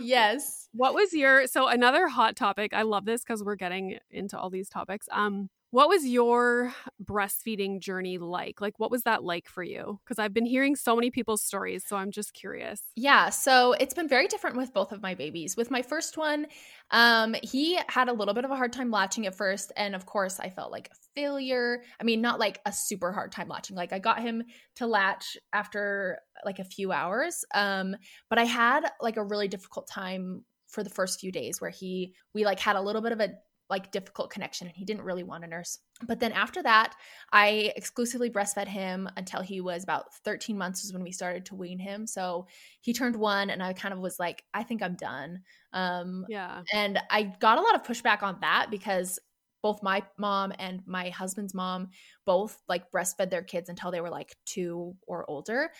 Yes. 0.00 0.61
What 0.72 0.94
was 0.94 1.12
your 1.12 1.46
so 1.46 1.68
another 1.68 2.08
hot 2.08 2.34
topic? 2.36 2.72
I 2.72 2.82
love 2.82 3.04
this 3.04 3.22
because 3.22 3.44
we're 3.44 3.56
getting 3.56 3.98
into 4.10 4.38
all 4.38 4.50
these 4.50 4.68
topics. 4.68 5.06
Um, 5.12 5.50
what 5.70 5.88
was 5.88 6.06
your 6.06 6.74
breastfeeding 7.02 7.80
journey 7.80 8.18
like? 8.18 8.60
Like 8.60 8.78
what 8.78 8.90
was 8.90 9.02
that 9.02 9.22
like 9.22 9.48
for 9.48 9.62
you? 9.62 10.00
Because 10.04 10.18
I've 10.18 10.34
been 10.34 10.46
hearing 10.46 10.76
so 10.76 10.94
many 10.94 11.10
people's 11.10 11.42
stories, 11.42 11.84
so 11.86 11.96
I'm 11.96 12.10
just 12.10 12.32
curious. 12.32 12.82
Yeah, 12.94 13.30
so 13.30 13.72
it's 13.72 13.94
been 13.94 14.06
very 14.08 14.28
different 14.28 14.54
with 14.54 14.74
both 14.74 14.92
of 14.92 15.00
my 15.00 15.14
babies. 15.14 15.56
With 15.56 15.70
my 15.70 15.80
first 15.80 16.18
one, 16.18 16.46
um, 16.90 17.34
he 17.42 17.78
had 17.88 18.10
a 18.10 18.12
little 18.12 18.34
bit 18.34 18.44
of 18.44 18.50
a 18.50 18.56
hard 18.56 18.70
time 18.70 18.90
latching 18.90 19.26
at 19.26 19.34
first, 19.34 19.72
and 19.78 19.94
of 19.94 20.04
course, 20.04 20.38
I 20.38 20.50
felt 20.50 20.70
like 20.70 20.88
a 20.92 20.96
failure. 21.14 21.82
I 21.98 22.04
mean, 22.04 22.20
not 22.20 22.38
like 22.38 22.60
a 22.66 22.72
super 22.72 23.10
hard 23.12 23.32
time 23.32 23.48
latching. 23.48 23.76
Like 23.76 23.94
I 23.94 23.98
got 23.98 24.20
him 24.20 24.42
to 24.76 24.86
latch 24.86 25.38
after 25.54 26.20
like 26.44 26.58
a 26.58 26.64
few 26.64 26.92
hours, 26.92 27.46
um, 27.54 27.96
but 28.28 28.38
I 28.38 28.44
had 28.44 28.90
like 29.00 29.16
a 29.16 29.24
really 29.24 29.48
difficult 29.48 29.88
time 29.88 30.44
for 30.72 30.82
the 30.82 30.90
first 30.90 31.20
few 31.20 31.32
days 31.32 31.60
where 31.60 31.70
he 31.70 32.14
we 32.34 32.44
like 32.44 32.60
had 32.60 32.76
a 32.76 32.82
little 32.82 33.02
bit 33.02 33.12
of 33.12 33.20
a 33.20 33.34
like 33.70 33.90
difficult 33.92 34.30
connection 34.30 34.66
and 34.66 34.76
he 34.76 34.84
didn't 34.84 35.02
really 35.04 35.22
want 35.22 35.44
a 35.44 35.46
nurse. 35.46 35.78
But 36.06 36.20
then 36.20 36.32
after 36.32 36.62
that, 36.62 36.94
I 37.32 37.72
exclusively 37.76 38.30
breastfed 38.30 38.66
him 38.68 39.08
until 39.16 39.40
he 39.40 39.60
was 39.62 39.82
about 39.82 40.14
13 40.14 40.58
months 40.58 40.82
was 40.82 40.92
when 40.92 41.02
we 41.02 41.12
started 41.12 41.46
to 41.46 41.54
wean 41.54 41.78
him. 41.78 42.06
So 42.06 42.46
he 42.82 42.92
turned 42.92 43.16
one 43.16 43.50
and 43.50 43.62
I 43.62 43.72
kind 43.72 43.94
of 43.94 44.00
was 44.00 44.18
like, 44.18 44.44
I 44.52 44.62
think 44.64 44.82
I'm 44.82 44.96
done. 44.96 45.42
Um 45.72 46.26
Yeah. 46.26 46.64
and 46.72 46.98
I 47.10 47.24
got 47.24 47.58
a 47.58 47.62
lot 47.62 47.74
of 47.74 47.82
pushback 47.82 48.22
on 48.22 48.38
that 48.40 48.68
because 48.70 49.18
both 49.62 49.82
my 49.82 50.02
mom 50.18 50.52
and 50.58 50.82
my 50.86 51.10
husband's 51.10 51.54
mom 51.54 51.90
both 52.24 52.60
like 52.68 52.90
breastfed 52.90 53.30
their 53.30 53.42
kids 53.44 53.68
until 53.68 53.90
they 53.90 54.00
were 54.00 54.10
like 54.10 54.36
2 54.44 54.96
or 55.06 55.28
older. 55.30 55.70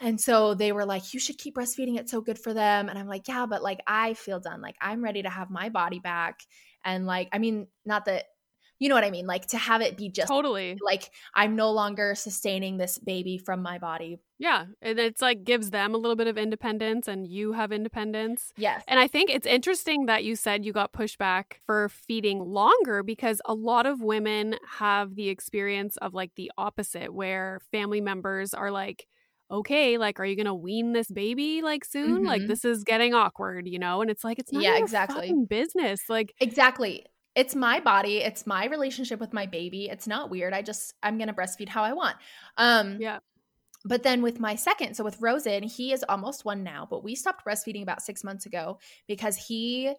And 0.00 0.20
so 0.20 0.54
they 0.54 0.72
were 0.72 0.84
like, 0.84 1.12
you 1.12 1.20
should 1.20 1.38
keep 1.38 1.56
breastfeeding. 1.56 1.98
It's 1.98 2.10
so 2.10 2.20
good 2.20 2.38
for 2.38 2.54
them. 2.54 2.88
And 2.88 2.98
I'm 2.98 3.08
like, 3.08 3.26
yeah, 3.26 3.46
but 3.46 3.62
like 3.62 3.80
I 3.86 4.14
feel 4.14 4.40
done. 4.40 4.60
Like 4.60 4.76
I'm 4.80 5.02
ready 5.02 5.22
to 5.22 5.30
have 5.30 5.50
my 5.50 5.68
body 5.68 5.98
back. 5.98 6.40
And 6.84 7.06
like, 7.06 7.28
I 7.32 7.38
mean, 7.38 7.66
not 7.84 8.04
that, 8.04 8.24
you 8.78 8.88
know 8.88 8.94
what 8.94 9.02
I 9.02 9.10
mean? 9.10 9.26
Like 9.26 9.46
to 9.46 9.58
have 9.58 9.82
it 9.82 9.96
be 9.96 10.08
just 10.08 10.28
Totally. 10.28 10.78
like 10.80 11.10
I'm 11.34 11.56
no 11.56 11.72
longer 11.72 12.14
sustaining 12.14 12.76
this 12.76 12.96
baby 12.96 13.36
from 13.36 13.60
my 13.60 13.78
body. 13.78 14.20
Yeah. 14.38 14.66
And 14.80 15.00
it's 15.00 15.20
like 15.20 15.42
gives 15.42 15.70
them 15.70 15.96
a 15.96 15.98
little 15.98 16.14
bit 16.14 16.28
of 16.28 16.38
independence 16.38 17.08
and 17.08 17.26
you 17.26 17.54
have 17.54 17.72
independence. 17.72 18.52
Yes. 18.56 18.84
And 18.86 19.00
I 19.00 19.08
think 19.08 19.30
it's 19.30 19.48
interesting 19.48 20.06
that 20.06 20.22
you 20.22 20.36
said 20.36 20.64
you 20.64 20.72
got 20.72 20.92
pushback 20.92 21.54
for 21.66 21.88
feeding 21.88 22.38
longer 22.38 23.02
because 23.02 23.42
a 23.46 23.54
lot 23.54 23.84
of 23.84 24.00
women 24.00 24.54
have 24.78 25.16
the 25.16 25.28
experience 25.28 25.96
of 25.96 26.14
like 26.14 26.30
the 26.36 26.52
opposite, 26.56 27.12
where 27.12 27.60
family 27.72 28.00
members 28.00 28.54
are 28.54 28.70
like, 28.70 29.08
okay, 29.50 29.98
like, 29.98 30.20
are 30.20 30.24
you 30.24 30.36
to 30.44 30.54
wean 30.54 30.92
this 30.92 31.10
baby 31.10 31.62
like 31.62 31.84
soon? 31.84 32.24
Like, 32.24 32.44
Mhm. 32.44 32.46
this 32.46 32.64
is 32.64 32.84
getting 32.84 33.14
awkward, 33.14 33.68
you 33.68 33.78
know? 33.78 34.02
And 34.02 34.10
it's 34.10 34.24
like, 34.24 34.38
it's 34.38 34.52
not 34.52 34.64
Yeah, 34.64 34.78
exactly. 34.78 35.38
fucking 35.38 35.46
business. 35.46 36.02
Like, 36.08 36.34
Exactly. 36.40 37.06
It's 37.34 37.54
my 37.54 37.80
body. 37.80 38.18
It's 38.18 38.46
my 38.46 38.66
relationship 38.66 39.20
with 39.20 39.32
my 39.32 39.46
baby. 39.46 39.88
It's 39.88 40.06
not 40.06 40.30
weird. 40.30 40.52
I 40.52 40.62
just 40.62 40.94
I'm 41.02 41.18
gonna 41.18 41.34
breastfeed 41.34 41.68
how 41.68 41.82
I 41.84 41.92
want. 41.92 42.16
Um 42.56 43.04
yeah. 43.04 43.20
but 43.84 44.02
then 44.04 44.22
with 44.22 44.40
my 44.40 44.56
second, 44.56 44.94
so 44.96 45.04
with 45.04 45.20
Rosen, 45.20 45.62
he 45.64 45.92
is 45.92 46.04
almost 46.08 46.44
one 46.44 46.64
now, 46.64 46.86
but 46.90 47.04
we 47.04 47.14
stopped 47.14 47.44
breastfeeding 47.46 47.82
about 47.82 48.02
six 48.02 48.24
months 48.24 48.46
ago 48.46 48.78
because 49.08 49.36
he 49.36 49.94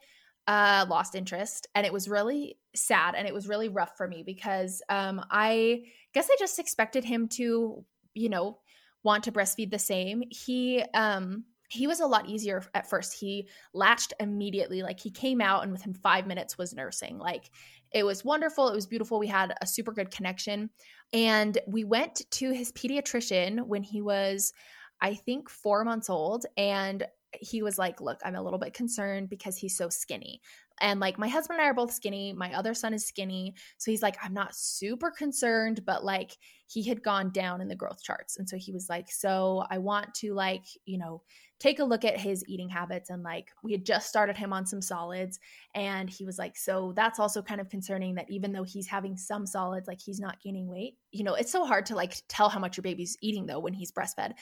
uh 0.47 0.85
lost 0.89 1.15
interest 1.15 1.67
and 1.75 1.85
it 1.85 1.93
was 1.93 2.09
really 2.09 2.59
sad 2.75 3.15
and 3.15 3.27
it 3.27 3.33
was 3.33 3.47
really 3.47 3.69
rough 3.69 3.97
for 3.97 4.07
me 4.07 4.23
because 4.23 4.81
um 4.89 5.23
I 5.31 5.83
guess 6.13 6.29
I 6.31 6.35
just 6.39 6.59
expected 6.59 7.03
him 7.05 7.27
to, 7.29 7.85
you 8.15 8.29
know, 8.29 8.59
want 9.03 9.23
to 9.25 9.31
breastfeed 9.31 9.71
the 9.71 9.79
same. 9.79 10.23
He 10.29 10.83
um 10.93 11.45
he 11.69 11.85
was 11.85 11.99
a 11.99 12.07
lot 12.07 12.27
easier 12.27 12.63
at 12.73 12.89
first. 12.89 13.13
He 13.13 13.47
latched 13.73 14.13
immediately. 14.19 14.81
Like 14.81 14.99
he 14.99 15.11
came 15.11 15.39
out 15.39 15.63
and 15.63 15.71
within 15.71 15.93
five 15.93 16.25
minutes 16.25 16.57
was 16.57 16.73
nursing. 16.73 17.19
Like 17.19 17.51
it 17.91 18.03
was 18.03 18.25
wonderful. 18.25 18.69
It 18.69 18.75
was 18.75 18.87
beautiful. 18.87 19.19
We 19.19 19.27
had 19.27 19.53
a 19.61 19.67
super 19.67 19.91
good 19.91 20.09
connection. 20.09 20.71
And 21.13 21.57
we 21.67 21.83
went 21.83 22.23
to 22.31 22.51
his 22.51 22.71
pediatrician 22.71 23.61
when 23.67 23.83
he 23.83 24.01
was, 24.01 24.51
I 24.99 25.13
think, 25.13 25.47
four 25.49 25.83
months 25.83 26.09
old. 26.09 26.45
And 26.57 27.05
he 27.39 27.61
was 27.61 27.77
like, 27.77 28.01
Look, 28.01 28.19
I'm 28.25 28.35
a 28.35 28.41
little 28.41 28.59
bit 28.59 28.73
concerned 28.73 29.29
because 29.29 29.55
he's 29.55 29.77
so 29.77 29.89
skinny. 29.89 30.41
And 30.81 30.99
like 30.99 31.17
my 31.19 31.27
husband 31.27 31.59
and 31.59 31.65
I 31.65 31.69
are 31.69 31.73
both 31.73 31.93
skinny. 31.93 32.33
My 32.33 32.53
other 32.53 32.73
son 32.73 32.93
is 32.93 33.05
skinny. 33.05 33.55
So 33.77 33.91
he's 33.91 34.01
like, 34.01 34.17
I'm 34.23 34.33
not 34.33 34.55
super 34.55 35.11
concerned, 35.11 35.83
but 35.85 36.03
like 36.03 36.37
he 36.67 36.83
had 36.87 37.03
gone 37.03 37.31
down 37.31 37.61
in 37.61 37.67
the 37.67 37.75
growth 37.75 38.01
charts. 38.01 38.37
And 38.37 38.47
so 38.47 38.57
he 38.57 38.71
was 38.71 38.89
like, 38.89 39.11
So 39.11 39.65
I 39.69 39.79
want 39.79 40.13
to 40.15 40.33
like, 40.33 40.65
you 40.85 40.97
know, 40.97 41.23
take 41.59 41.79
a 41.79 41.83
look 41.83 42.05
at 42.05 42.19
his 42.19 42.43
eating 42.47 42.69
habits. 42.69 43.09
And 43.09 43.23
like 43.23 43.49
we 43.63 43.71
had 43.71 43.85
just 43.85 44.07
started 44.07 44.37
him 44.37 44.53
on 44.53 44.65
some 44.65 44.81
solids. 44.81 45.39
And 45.75 46.09
he 46.09 46.25
was 46.25 46.37
like, 46.37 46.55
So 46.57 46.93
that's 46.95 47.19
also 47.19 47.41
kind 47.41 47.59
of 47.59 47.69
concerning 47.69 48.15
that 48.15 48.29
even 48.29 48.51
though 48.51 48.63
he's 48.63 48.87
having 48.87 49.17
some 49.17 49.45
solids, 49.45 49.87
like 49.87 50.01
he's 50.01 50.19
not 50.19 50.41
gaining 50.41 50.67
weight. 50.67 50.95
You 51.11 51.23
know, 51.23 51.33
it's 51.33 51.51
so 51.51 51.65
hard 51.65 51.87
to 51.87 51.95
like 51.95 52.15
tell 52.27 52.49
how 52.49 52.59
much 52.59 52.77
your 52.77 52.83
baby's 52.83 53.17
eating 53.21 53.45
though 53.45 53.59
when 53.59 53.73
he's 53.73 53.91
breastfed 53.91 54.33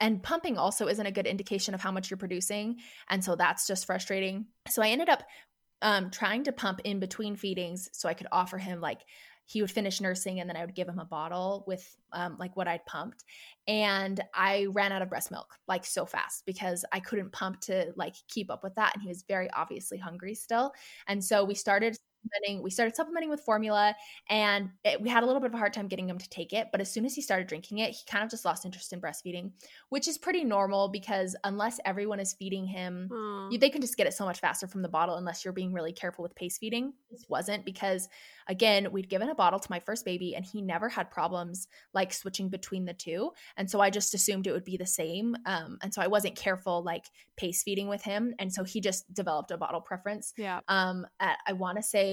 and 0.00 0.22
pumping 0.22 0.56
also 0.56 0.88
isn't 0.88 1.06
a 1.06 1.12
good 1.12 1.26
indication 1.26 1.74
of 1.74 1.80
how 1.80 1.92
much 1.92 2.10
you're 2.10 2.16
producing 2.16 2.76
and 3.08 3.22
so 3.22 3.36
that's 3.36 3.66
just 3.66 3.86
frustrating 3.86 4.46
so 4.68 4.82
i 4.82 4.88
ended 4.88 5.08
up 5.08 5.22
um, 5.82 6.10
trying 6.10 6.44
to 6.44 6.52
pump 6.52 6.80
in 6.84 7.00
between 7.00 7.36
feedings 7.36 7.88
so 7.92 8.08
i 8.08 8.14
could 8.14 8.26
offer 8.32 8.58
him 8.58 8.80
like 8.80 9.00
he 9.46 9.62
would 9.62 9.70
finish 9.70 10.00
nursing 10.00 10.40
and 10.40 10.48
then 10.48 10.56
i 10.56 10.64
would 10.64 10.74
give 10.74 10.88
him 10.88 10.98
a 10.98 11.04
bottle 11.04 11.64
with 11.66 11.96
um, 12.12 12.36
like 12.38 12.56
what 12.56 12.68
i'd 12.68 12.84
pumped. 12.86 13.24
And 13.66 14.20
i 14.34 14.66
ran 14.70 14.92
out 14.92 15.02
of 15.02 15.08
breast 15.08 15.30
milk 15.30 15.56
like 15.66 15.84
so 15.84 16.06
fast 16.06 16.44
because 16.46 16.84
i 16.92 17.00
couldn't 17.00 17.32
pump 17.32 17.60
to 17.62 17.92
like 17.96 18.14
keep 18.28 18.50
up 18.50 18.62
with 18.62 18.74
that. 18.76 18.94
And 18.94 19.02
he 19.02 19.08
was 19.08 19.24
very 19.26 19.50
obviously 19.50 19.98
hungry 19.98 20.34
still. 20.34 20.72
And 21.06 21.22
so 21.24 21.44
we 21.44 21.54
started 21.54 21.96
supplementing. 22.20 22.62
We 22.62 22.70
started 22.70 22.96
supplementing 22.96 23.30
with 23.30 23.40
formula, 23.40 23.94
and 24.28 24.70
it, 24.84 25.00
we 25.00 25.08
had 25.08 25.22
a 25.22 25.26
little 25.26 25.40
bit 25.40 25.48
of 25.48 25.54
a 25.54 25.58
hard 25.58 25.72
time 25.72 25.88
getting 25.88 26.08
him 26.08 26.18
to 26.18 26.28
take 26.28 26.52
it. 26.52 26.68
But 26.72 26.80
as 26.80 26.90
soon 26.90 27.04
as 27.04 27.14
he 27.14 27.22
started 27.22 27.46
drinking 27.46 27.78
it, 27.78 27.90
he 27.90 28.00
kind 28.06 28.24
of 28.24 28.30
just 28.30 28.44
lost 28.44 28.64
interest 28.64 28.92
in 28.92 29.00
breastfeeding, 29.00 29.52
which 29.88 30.08
is 30.08 30.18
pretty 30.18 30.44
normal 30.44 30.88
because 30.88 31.36
unless 31.44 31.80
everyone 31.84 32.20
is 32.20 32.32
feeding 32.32 32.66
him, 32.66 33.08
you, 33.50 33.58
they 33.58 33.70
can 33.70 33.80
just 33.80 33.96
get 33.96 34.06
it 34.06 34.14
so 34.14 34.24
much 34.24 34.40
faster 34.40 34.66
from 34.66 34.82
the 34.82 34.88
bottle 34.88 35.16
unless 35.16 35.44
you're 35.44 35.52
being 35.52 35.72
really 35.72 35.92
careful 35.92 36.22
with 36.22 36.34
pace 36.34 36.58
feeding. 36.58 36.92
This 37.10 37.24
wasn't 37.28 37.64
because, 37.64 38.08
again, 38.48 38.88
we'd 38.92 39.08
given 39.08 39.28
a 39.28 39.34
bottle 39.34 39.58
to 39.58 39.70
my 39.70 39.80
first 39.80 40.04
baby, 40.04 40.34
and 40.34 40.44
he 40.44 40.62
never 40.62 40.88
had 40.88 41.10
problems 41.10 41.68
like 41.94 42.12
switching 42.12 42.48
between 42.48 42.84
the 42.84 42.94
two, 42.94 43.30
and 43.56 43.70
so 43.70 43.80
I 43.80 43.90
just 43.90 44.14
assumed 44.14 44.46
it 44.46 44.52
would 44.52 44.64
be 44.64 44.76
the 44.76 44.86
same. 44.86 45.36
Um, 45.46 45.78
and 45.82 45.92
so 45.92 46.02
I 46.02 46.06
wasn't 46.06 46.36
careful 46.36 46.82
like 46.82 47.04
pace 47.36 47.62
feeding 47.62 47.88
with 47.88 48.02
him, 48.02 48.34
and 48.38 48.52
so 48.52 48.64
he 48.64 48.80
just 48.80 49.12
developed 49.12 49.50
a 49.50 49.56
bottle 49.56 49.80
preference. 49.80 50.32
Yeah. 50.36 50.60
Um, 50.68 51.06
at, 51.18 51.38
I 51.46 51.52
want 51.52 51.76
to 51.78 51.82
say 51.82 52.09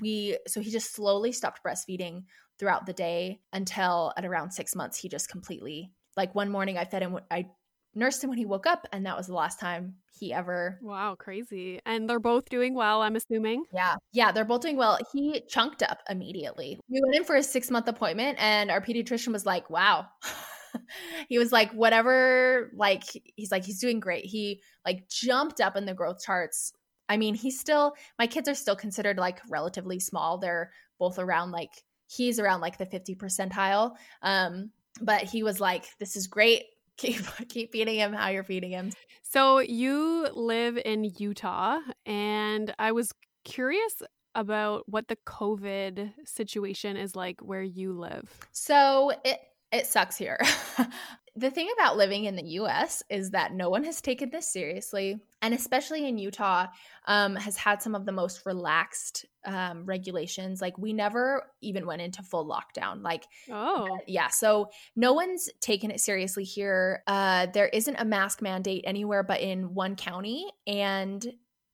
we 0.00 0.38
so 0.46 0.60
he 0.60 0.70
just 0.70 0.94
slowly 0.94 1.32
stopped 1.32 1.60
breastfeeding 1.64 2.24
throughout 2.58 2.86
the 2.86 2.92
day 2.92 3.40
until 3.52 4.12
at 4.16 4.24
around 4.24 4.50
six 4.50 4.74
months 4.74 4.96
he 4.98 5.08
just 5.08 5.28
completely 5.28 5.92
like 6.16 6.34
one 6.34 6.50
morning 6.50 6.78
I 6.78 6.84
fed 6.84 7.02
him 7.02 7.18
I 7.30 7.46
nursed 7.94 8.24
him 8.24 8.30
when 8.30 8.38
he 8.38 8.46
woke 8.46 8.66
up 8.66 8.86
and 8.92 9.04
that 9.06 9.16
was 9.16 9.26
the 9.26 9.34
last 9.34 9.60
time 9.60 9.96
he 10.18 10.32
ever 10.32 10.78
Wow, 10.82 11.16
crazy. 11.18 11.80
And 11.84 12.08
they're 12.08 12.20
both 12.20 12.48
doing 12.48 12.74
well, 12.74 13.02
I'm 13.02 13.16
assuming. 13.16 13.64
yeah. 13.72 13.96
Yeah 14.12 14.32
they're 14.32 14.44
both 14.44 14.62
doing 14.62 14.76
well. 14.76 14.98
He 15.12 15.42
chunked 15.48 15.82
up 15.82 15.98
immediately. 16.08 16.78
We 16.88 17.00
went 17.04 17.16
in 17.16 17.24
for 17.24 17.36
a 17.36 17.42
six 17.42 17.70
month 17.70 17.88
appointment 17.88 18.38
and 18.40 18.70
our 18.70 18.80
pediatrician 18.80 19.32
was 19.32 19.44
like 19.46 19.68
wow. 19.70 20.06
He 21.28 21.38
was 21.38 21.52
like 21.52 21.70
whatever 21.72 22.70
like 22.74 23.04
he's 23.36 23.52
like 23.52 23.64
he's 23.64 23.80
doing 23.80 24.00
great. 24.00 24.24
He 24.24 24.60
like 24.84 25.08
jumped 25.08 25.60
up 25.60 25.76
in 25.76 25.84
the 25.86 25.94
growth 25.94 26.20
charts 26.24 26.72
I 27.08 27.16
mean, 27.16 27.34
he's 27.34 27.58
still, 27.58 27.94
my 28.18 28.26
kids 28.26 28.48
are 28.48 28.54
still 28.54 28.76
considered 28.76 29.18
like 29.18 29.40
relatively 29.48 30.00
small. 30.00 30.38
They're 30.38 30.72
both 30.98 31.18
around 31.18 31.50
like, 31.50 31.70
he's 32.06 32.38
around 32.38 32.60
like 32.60 32.78
the 32.78 32.86
50 32.86 33.14
percentile. 33.16 33.96
Um, 34.22 34.70
but 35.00 35.22
he 35.22 35.42
was 35.42 35.60
like, 35.60 35.86
this 35.98 36.16
is 36.16 36.26
great. 36.26 36.64
Keep, 36.96 37.48
keep 37.48 37.72
feeding 37.72 37.96
him 37.96 38.12
how 38.12 38.28
you're 38.28 38.44
feeding 38.44 38.70
him. 38.70 38.92
So 39.24 39.58
you 39.58 40.28
live 40.32 40.78
in 40.84 41.12
Utah, 41.18 41.80
and 42.06 42.72
I 42.78 42.92
was 42.92 43.10
curious 43.42 44.00
about 44.36 44.88
what 44.88 45.08
the 45.08 45.16
COVID 45.26 46.12
situation 46.24 46.96
is 46.96 47.16
like 47.16 47.40
where 47.40 47.64
you 47.64 47.98
live. 47.98 48.30
So 48.52 49.10
it, 49.24 49.40
it 49.72 49.86
sucks 49.86 50.16
here. 50.16 50.38
the 51.36 51.50
thing 51.50 51.68
about 51.76 51.96
living 51.96 52.26
in 52.26 52.36
the 52.36 52.44
US 52.60 53.02
is 53.10 53.30
that 53.30 53.52
no 53.52 53.70
one 53.70 53.82
has 53.82 54.00
taken 54.00 54.30
this 54.30 54.48
seriously. 54.48 55.18
And 55.44 55.52
especially 55.52 56.08
in 56.08 56.16
Utah, 56.16 56.68
um, 57.06 57.36
has 57.36 57.56
had 57.56 57.82
some 57.82 57.94
of 57.94 58.06
the 58.06 58.12
most 58.12 58.46
relaxed 58.46 59.26
um, 59.44 59.84
regulations. 59.84 60.62
Like, 60.62 60.78
we 60.78 60.94
never 60.94 61.50
even 61.60 61.84
went 61.84 62.00
into 62.00 62.22
full 62.22 62.48
lockdown. 62.48 63.02
Like, 63.02 63.24
Oh, 63.52 63.98
yeah. 64.06 64.28
So, 64.28 64.70
no 64.96 65.12
one's 65.12 65.50
taken 65.60 65.90
it 65.90 66.00
seriously 66.00 66.44
here. 66.44 67.02
Uh, 67.06 67.48
there 67.52 67.68
isn't 67.68 67.96
a 67.96 68.04
mask 68.06 68.40
mandate 68.40 68.84
anywhere 68.86 69.22
but 69.22 69.40
in 69.40 69.74
one 69.74 69.96
county. 69.96 70.50
And 70.66 71.24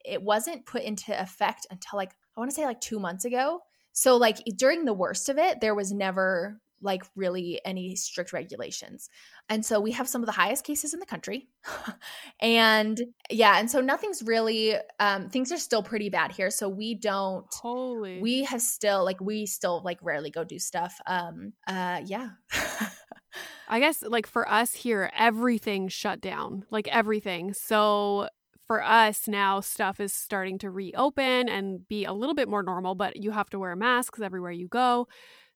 it 0.05 0.21
wasn't 0.21 0.67
put 0.67 0.83
into 0.83 1.19
effect 1.21 1.69
until 1.71 1.97
like, 1.97 2.11
I 2.37 2.41
want 2.41 2.51
to 2.51 2.55
say 2.57 2.65
like 2.67 2.81
two 2.81 2.99
months 2.99 3.25
ago. 3.25 3.61
So, 3.93 4.17
like, 4.17 4.39
during 4.57 4.85
the 4.85 4.95
worst 4.95 5.29
of 5.29 5.39
it, 5.39 5.61
there 5.61 5.75
was 5.77 5.93
never 5.93 6.61
like 6.83 7.03
really 7.15 7.61
any 7.65 7.97
strict 7.97 8.33
regulations. 8.33 9.09
And 9.49 9.65
so 9.65 9.81
we 9.81 9.93
have 9.93 10.09
some 10.09 10.23
of 10.23 10.27
the 10.27 10.33
highest 10.33 10.65
cases 10.65 10.95
in 10.95 11.01
the 11.01 11.07
country. 11.07 11.49
and 12.41 13.01
yeah, 13.31 13.59
and 13.59 13.71
so 13.71 13.81
nothing's 13.81 14.23
really 14.23 14.77
um 14.99 15.29
things 15.29 15.53
are 15.53 15.59
still 15.59 15.83
pretty 15.83 16.09
bad 16.09 16.33
here. 16.33 16.51
So 16.51 16.69
we 16.69 16.95
don't 16.95 17.47
holy. 17.53 18.21
we 18.21 18.45
have 18.45 18.63
still 18.63 19.05
like 19.05 19.21
we 19.21 19.47
still 19.47 19.83
like 19.85 19.99
rarely 20.03 20.31
go 20.31 20.45
do 20.45 20.59
stuff. 20.59 20.99
Um 21.07 21.53
uh 21.67 22.01
yeah. 22.05 22.31
I 23.69 23.79
guess 23.79 24.03
like 24.03 24.27
for 24.27 24.49
us 24.51 24.75
here, 24.75 25.11
everything 25.17 25.89
shut 25.89 26.21
down, 26.21 26.65
like 26.71 26.89
everything. 26.89 27.53
So 27.53 28.29
for 28.71 28.85
us 28.85 29.27
now, 29.27 29.59
stuff 29.59 29.99
is 29.99 30.13
starting 30.13 30.57
to 30.59 30.71
reopen 30.71 31.49
and 31.49 31.89
be 31.89 32.05
a 32.05 32.13
little 32.13 32.37
bit 32.37 32.49
more 32.49 32.63
normal, 32.63 32.95
but 32.95 33.17
you 33.17 33.33
have 33.33 33.51
to 33.51 33.59
wear 33.59 33.75
masks 33.75 34.21
everywhere 34.21 34.53
you 34.53 34.69
go. 34.69 35.09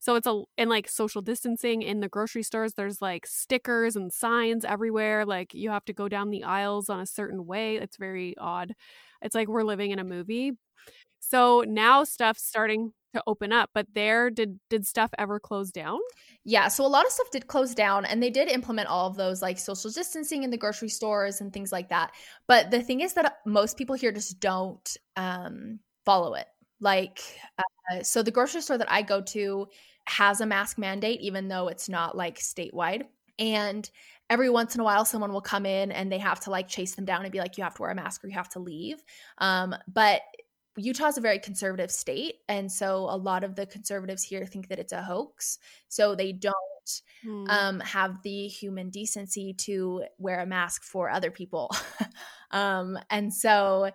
So 0.04 0.16
it's 0.16 0.26
a 0.26 0.42
and 0.58 0.68
like 0.68 0.86
social 0.86 1.22
distancing 1.22 1.80
in 1.80 2.00
the 2.00 2.10
grocery 2.10 2.42
stores. 2.42 2.74
There's 2.74 3.00
like 3.00 3.24
stickers 3.26 3.96
and 3.96 4.12
signs 4.12 4.62
everywhere. 4.62 5.24
Like 5.24 5.54
you 5.54 5.70
have 5.70 5.86
to 5.86 5.94
go 5.94 6.10
down 6.10 6.28
the 6.28 6.44
aisles 6.44 6.90
on 6.90 7.00
a 7.00 7.06
certain 7.06 7.46
way. 7.46 7.76
It's 7.76 7.96
very 7.96 8.34
odd. 8.36 8.74
It's 9.22 9.34
like 9.34 9.48
we're 9.48 9.62
living 9.62 9.92
in 9.92 9.98
a 9.98 10.04
movie. 10.04 10.52
So 11.20 11.64
now 11.66 12.04
stuff's 12.04 12.44
starting 12.44 12.92
to 13.14 13.22
open 13.26 13.50
up. 13.50 13.70
But 13.72 13.86
there, 13.94 14.28
did 14.28 14.60
did 14.68 14.86
stuff 14.86 15.08
ever 15.16 15.40
close 15.40 15.70
down? 15.70 16.00
Yeah, 16.44 16.68
so 16.68 16.84
a 16.84 16.86
lot 16.86 17.06
of 17.06 17.12
stuff 17.12 17.30
did 17.30 17.46
close 17.46 17.74
down 17.74 18.04
and 18.04 18.22
they 18.22 18.28
did 18.28 18.48
implement 18.48 18.88
all 18.88 19.06
of 19.06 19.16
those 19.16 19.40
like 19.40 19.58
social 19.58 19.90
distancing 19.90 20.42
in 20.42 20.50
the 20.50 20.58
grocery 20.58 20.90
stores 20.90 21.40
and 21.40 21.50
things 21.50 21.72
like 21.72 21.88
that. 21.88 22.12
But 22.46 22.70
the 22.70 22.82
thing 22.82 23.00
is 23.00 23.14
that 23.14 23.38
most 23.46 23.78
people 23.78 23.96
here 23.96 24.12
just 24.12 24.38
don't 24.38 24.98
um 25.16 25.78
follow 26.04 26.34
it. 26.34 26.46
Like 26.78 27.22
uh, 27.56 28.02
so 28.02 28.22
the 28.22 28.30
grocery 28.30 28.60
store 28.60 28.76
that 28.76 28.92
I 28.92 29.00
go 29.00 29.22
to 29.22 29.66
has 30.06 30.40
a 30.40 30.46
mask 30.46 30.78
mandate 30.78 31.20
even 31.20 31.48
though 31.48 31.68
it's 31.68 31.88
not 31.88 32.16
like 32.16 32.38
statewide. 32.38 33.04
And 33.38 33.88
every 34.30 34.48
once 34.50 34.74
in 34.74 34.80
a 34.80 34.84
while 34.84 35.04
someone 35.04 35.32
will 35.32 35.40
come 35.40 35.66
in 35.66 35.92
and 35.92 36.10
they 36.10 36.18
have 36.18 36.40
to 36.40 36.50
like 36.50 36.68
chase 36.68 36.94
them 36.94 37.04
down 37.04 37.22
and 37.24 37.32
be 37.32 37.38
like 37.40 37.56
you 37.58 37.64
have 37.64 37.74
to 37.74 37.82
wear 37.82 37.90
a 37.90 37.94
mask 37.94 38.24
or 38.24 38.28
you 38.28 38.34
have 38.34 38.48
to 38.50 38.60
leave. 38.60 39.02
Um 39.38 39.74
but 39.88 40.22
Utah's 40.76 41.16
a 41.18 41.20
very 41.20 41.38
conservative 41.38 41.90
state. 41.90 42.36
And 42.48 42.70
so 42.70 43.04
a 43.08 43.16
lot 43.16 43.44
of 43.44 43.54
the 43.54 43.64
conservatives 43.66 44.24
here 44.24 44.44
think 44.44 44.68
that 44.68 44.78
it's 44.80 44.92
a 44.92 45.02
hoax. 45.02 45.58
So 45.88 46.14
they 46.14 46.32
don't 46.32 46.54
Hmm. 47.22 47.46
um, 47.48 47.80
have 47.80 48.20
the 48.22 48.46
human 48.46 48.90
decency 48.90 49.54
to 49.54 50.04
wear 50.18 50.40
a 50.40 50.46
mask 50.46 50.82
for 50.82 51.08
other 51.08 51.30
people. 51.30 51.70
um, 52.50 52.98
and 53.08 53.32
so, 53.32 53.90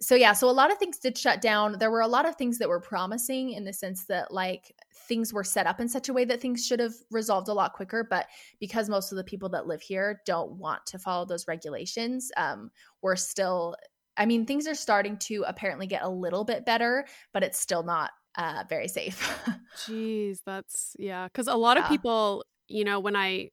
so 0.00 0.14
yeah, 0.14 0.32
so 0.32 0.48
a 0.48 0.50
lot 0.50 0.72
of 0.72 0.78
things 0.78 0.98
did 0.98 1.16
shut 1.18 1.42
down. 1.42 1.76
There 1.78 1.90
were 1.90 2.00
a 2.00 2.08
lot 2.08 2.26
of 2.26 2.36
things 2.36 2.58
that 2.58 2.68
were 2.68 2.80
promising 2.80 3.50
in 3.50 3.64
the 3.64 3.72
sense 3.72 4.04
that 4.06 4.32
like 4.32 4.74
things 5.08 5.32
were 5.32 5.44
set 5.44 5.66
up 5.66 5.78
in 5.78 5.88
such 5.88 6.08
a 6.08 6.12
way 6.12 6.24
that 6.24 6.40
things 6.40 6.66
should 6.66 6.80
have 6.80 6.94
resolved 7.10 7.48
a 7.48 7.52
lot 7.52 7.74
quicker. 7.74 8.06
But 8.08 8.26
because 8.60 8.88
most 8.88 9.12
of 9.12 9.16
the 9.16 9.24
people 9.24 9.50
that 9.50 9.66
live 9.66 9.82
here 9.82 10.22
don't 10.24 10.52
want 10.52 10.86
to 10.86 10.98
follow 10.98 11.26
those 11.26 11.46
regulations, 11.46 12.32
um, 12.38 12.70
we're 13.02 13.16
still 13.16 13.76
I 14.16 14.26
mean, 14.26 14.44
things 14.44 14.66
are 14.66 14.74
starting 14.74 15.16
to 15.18 15.44
apparently 15.46 15.86
get 15.86 16.02
a 16.02 16.08
little 16.08 16.44
bit 16.44 16.66
better, 16.66 17.06
but 17.32 17.42
it's 17.42 17.58
still 17.58 17.82
not 17.82 18.10
uh, 18.36 18.64
very 18.68 18.88
safe. 18.88 19.18
Jeez, 19.86 20.40
that's 20.44 20.94
yeah. 20.98 21.24
Because 21.24 21.46
a 21.46 21.54
lot 21.54 21.78
of 21.78 21.88
people, 21.88 22.44
you 22.68 22.84
know, 22.84 23.00
when 23.00 23.16
I 23.16 23.50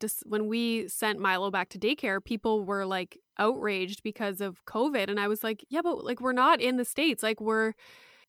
just 0.00 0.22
when 0.26 0.46
we 0.46 0.88
sent 0.88 1.18
Milo 1.18 1.50
back 1.50 1.70
to 1.70 1.78
daycare, 1.78 2.22
people 2.22 2.64
were 2.64 2.84
like 2.84 3.18
outraged 3.40 4.02
because 4.04 4.40
of 4.42 4.64
COVID, 4.66 5.10
and 5.10 5.20
I 5.20 5.28
was 5.28 5.44
like, 5.44 5.64
yeah, 5.70 5.82
but 5.82 6.04
like 6.04 6.20
we're 6.20 6.32
not 6.34 6.60
in 6.62 6.76
the 6.78 6.84
states, 6.86 7.22
like 7.24 7.40
we're 7.40 7.74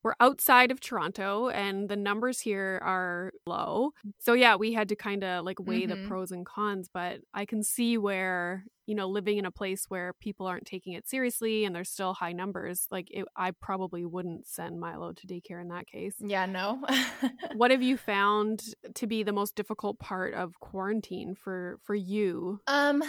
we're 0.04 0.16
outside 0.20 0.72
of 0.72 0.80
Toronto, 0.80 1.50
and 1.50 1.88
the 1.90 1.96
numbers 1.96 2.40
here 2.40 2.80
are 2.84 3.32
low. 3.46 3.92
So 4.20 4.34
yeah, 4.34 4.56
we 4.56 4.74
had 4.74 4.90
to 4.90 4.96
kind 4.96 5.24
of 5.24 5.46
like 5.46 5.60
weigh 5.60 5.86
the 5.86 5.98
Mhm. 5.98 6.04
pros 6.04 6.32
and 6.32 6.46
cons, 6.46 6.90
but 6.94 7.22
I 7.36 7.46
can 7.46 7.64
see 7.64 7.98
where 7.98 8.66
you 8.92 8.96
know 8.96 9.08
living 9.08 9.38
in 9.38 9.46
a 9.46 9.52
place 9.52 9.86
where 9.88 10.12
people 10.12 10.46
aren't 10.46 10.66
taking 10.66 10.92
it 10.92 11.08
seriously 11.08 11.64
and 11.64 11.74
there's 11.74 11.88
still 11.88 12.14
high 12.14 12.34
numbers 12.34 12.88
like 12.92 13.08
it, 13.10 13.24
i 13.38 13.50
probably 13.52 14.04
wouldn't 14.04 14.46
send 14.46 14.82
milo 14.82 15.14
to 15.14 15.26
daycare 15.28 15.62
in 15.62 15.70
that 15.70 15.88
case 15.88 16.16
yeah, 16.20 16.46
no. 16.46 16.84
what 17.56 17.72
have 17.72 17.82
you 17.82 17.96
found 17.96 18.62
to 18.96 19.08
be 19.08 19.24
the 19.24 19.32
most 19.32 19.56
difficult 19.56 19.98
part 19.98 20.34
of 20.34 20.60
quarantine 20.60 21.36
for 21.36 21.80
for 21.84 21.96
you 21.96 22.60
Um, 22.68 23.02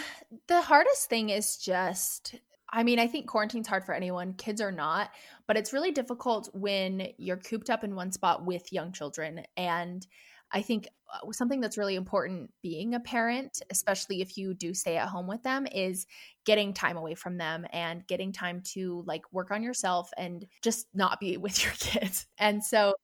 the 0.47 0.61
hardest 0.61 1.09
thing 1.09 1.29
is 1.29 1.57
just 1.57 2.35
I 2.75 2.81
mean, 2.81 2.97
I 2.97 3.05
think 3.05 3.27
quarantine's 3.27 3.67
hard 3.67 3.85
for 3.85 3.93
anyone. 3.93 4.33
Kids 4.33 4.59
are 4.59 4.71
not, 4.71 5.11
but 5.45 5.57
it's 5.57 5.73
really 5.73 5.91
difficult 5.91 6.49
when 6.55 7.09
you're 7.17 7.37
cooped 7.37 7.69
up 7.69 7.83
in 7.83 7.93
one 7.93 8.11
spot 8.11 8.45
with 8.45 8.73
young 8.73 8.91
children. 8.91 9.43
And 9.55 10.07
I 10.51 10.63
think 10.63 10.87
Uh, 11.13 11.31
something 11.31 11.61
that's 11.61 11.77
really 11.77 11.95
important 11.95 12.51
being 12.61 12.95
a 12.95 12.99
parent, 12.99 13.61
especially 13.69 14.21
if 14.21 14.37
you 14.37 14.53
do 14.53 14.73
stay 14.73 14.97
at 14.97 15.09
home 15.09 15.27
with 15.27 15.43
them, 15.43 15.67
is 15.71 16.07
getting 16.45 16.73
time 16.73 16.97
away 16.97 17.15
from 17.15 17.37
them 17.37 17.65
and 17.71 18.07
getting 18.07 18.31
time 18.31 18.61
to 18.61 19.03
like 19.07 19.23
work 19.31 19.51
on 19.51 19.63
yourself 19.63 20.09
and 20.17 20.47
just 20.63 20.87
not 20.93 21.19
be 21.19 21.37
with 21.45 21.63
your 21.63 21.73
kids. 21.73 22.27
And 22.37 22.63
so 22.63 22.95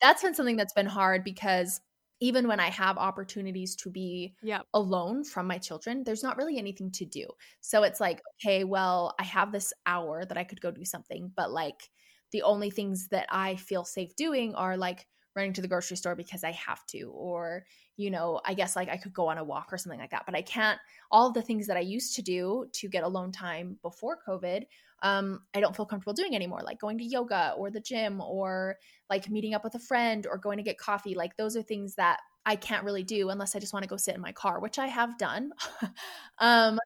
that's 0.00 0.22
been 0.22 0.34
something 0.34 0.56
that's 0.56 0.72
been 0.72 0.86
hard 0.86 1.24
because 1.24 1.80
even 2.20 2.48
when 2.48 2.60
I 2.60 2.68
have 2.70 2.98
opportunities 2.98 3.76
to 3.76 3.90
be 3.90 4.34
Yep. 4.42 4.68
alone 4.74 5.24
from 5.24 5.46
my 5.46 5.58
children, 5.58 6.04
there's 6.04 6.22
not 6.22 6.36
really 6.36 6.58
anything 6.58 6.90
to 6.92 7.06
do. 7.06 7.26
So 7.60 7.82
it's 7.82 8.00
like, 8.00 8.22
okay, 8.36 8.64
well, 8.64 9.14
I 9.18 9.24
have 9.24 9.52
this 9.52 9.72
hour 9.86 10.24
that 10.24 10.36
I 10.38 10.44
could 10.44 10.60
go 10.60 10.70
do 10.70 10.84
something, 10.84 11.32
but 11.36 11.50
like 11.50 11.90
the 12.32 12.42
only 12.42 12.70
things 12.70 13.08
that 13.08 13.26
I 13.30 13.56
feel 13.56 13.84
safe 13.84 14.14
doing 14.16 14.54
are 14.54 14.76
like 14.76 15.06
running 15.38 15.52
to 15.54 15.62
the 15.62 15.68
grocery 15.68 15.96
store 15.96 16.14
because 16.14 16.44
I 16.44 16.50
have 16.52 16.84
to, 16.86 17.10
or, 17.14 17.64
you 17.96 18.10
know, 18.10 18.40
I 18.44 18.54
guess 18.54 18.76
like 18.76 18.88
I 18.88 18.96
could 18.96 19.14
go 19.14 19.28
on 19.28 19.38
a 19.38 19.44
walk 19.44 19.72
or 19.72 19.78
something 19.78 20.00
like 20.00 20.10
that. 20.10 20.24
But 20.26 20.34
I 20.34 20.42
can't, 20.42 20.78
all 21.10 21.32
the 21.32 21.42
things 21.42 21.66
that 21.68 21.76
I 21.76 21.80
used 21.80 22.16
to 22.16 22.22
do 22.22 22.66
to 22.72 22.88
get 22.88 23.04
alone 23.04 23.32
time 23.32 23.78
before 23.82 24.18
COVID, 24.26 24.64
um, 25.02 25.40
I 25.54 25.60
don't 25.60 25.74
feel 25.74 25.86
comfortable 25.86 26.12
doing 26.12 26.34
anymore, 26.34 26.60
like 26.64 26.80
going 26.80 26.98
to 26.98 27.04
yoga 27.04 27.54
or 27.56 27.70
the 27.70 27.80
gym 27.80 28.20
or 28.20 28.76
like 29.08 29.30
meeting 29.30 29.54
up 29.54 29.64
with 29.64 29.76
a 29.76 29.80
friend 29.80 30.26
or 30.26 30.36
going 30.38 30.58
to 30.58 30.64
get 30.64 30.76
coffee. 30.76 31.14
Like 31.14 31.36
those 31.36 31.56
are 31.56 31.62
things 31.62 31.94
that 31.94 32.18
I 32.44 32.56
can't 32.56 32.84
really 32.84 33.04
do 33.04 33.30
unless 33.30 33.54
I 33.54 33.60
just 33.60 33.72
want 33.72 33.84
to 33.84 33.88
go 33.88 33.96
sit 33.96 34.14
in 34.14 34.20
my 34.20 34.32
car, 34.32 34.60
which 34.60 34.78
I 34.78 34.88
have 34.88 35.16
done. 35.18 35.52
um, 36.38 36.78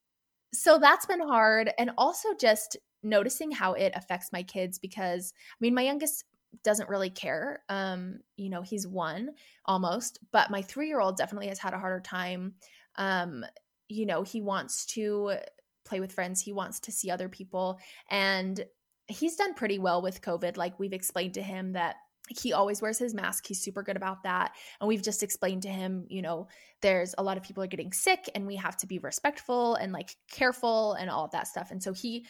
so 0.53 0.79
that's 0.79 1.07
been 1.07 1.21
hard. 1.21 1.73
And 1.79 1.91
also 1.97 2.29
just 2.39 2.77
noticing 3.03 3.51
how 3.51 3.73
it 3.73 3.93
affects 3.95 4.33
my 4.33 4.43
kids 4.43 4.79
because 4.79 5.33
I 5.37 5.57
mean, 5.61 5.75
my 5.75 5.83
youngest 5.83 6.25
doesn't 6.65 6.89
really 6.89 7.11
care. 7.11 7.63
Um, 7.69 8.21
you 8.37 8.51
know, 8.51 8.63
he's 8.63 8.87
one 8.87 9.31
almost, 9.65 10.19
but 10.33 10.51
my 10.51 10.63
three 10.63 10.89
year 10.89 11.01
old 11.01 11.17
definitely 11.17 11.49
has 11.49 11.59
had 11.59 11.75
a 11.75 11.79
harder 11.79 12.01
time. 12.01 12.55
Um, 12.97 13.45
you 13.89 14.07
know, 14.07 14.23
he 14.23 14.41
wants 14.41 14.87
to 14.87 15.35
play 15.85 16.01
with 16.01 16.13
friends, 16.13 16.41
he 16.41 16.53
wants 16.53 16.81
to 16.81 16.93
see 16.93 17.11
other 17.11 17.29
people, 17.29 17.79
and 18.11 18.65
he's 19.09 19.37
done 19.37 19.55
pretty 19.55 19.79
well 19.79 20.03
with 20.03 20.23
COVID. 20.23 20.57
Like 20.57 20.79
we've 20.79 20.93
explained 20.93 21.35
to 21.35 21.43
him 21.43 21.73
that 21.73 21.97
he 22.29 22.53
always 22.53 22.81
wears 22.81 22.99
his 22.99 23.15
mask. 23.15 23.47
He's 23.47 23.61
super 23.61 23.83
good 23.83 23.97
about 23.97 24.23
that. 24.23 24.53
And 24.81 24.89
we've 24.89 25.03
just 25.03 25.23
explained 25.23 25.63
to 25.63 25.69
him, 25.69 26.07
you 26.09 26.23
know, 26.23 26.49
there's 26.81 27.15
a 27.19 27.23
lot 27.23 27.37
of 27.37 27.43
people 27.43 27.63
are 27.63 27.69
getting 27.69 27.93
sick 27.93 28.31
and 28.35 28.47
we 28.47 28.57
have 28.57 28.77
to 28.79 28.87
be 28.87 28.99
respectful 28.99 29.75
and 29.75 29.93
like 29.93 30.17
careful 30.31 30.95
and 30.95 31.11
all 31.11 31.25
of 31.25 31.33
that 31.33 31.49
stuff. 31.49 31.71
And 31.71 31.83
so 31.83 31.93
he 31.93 32.25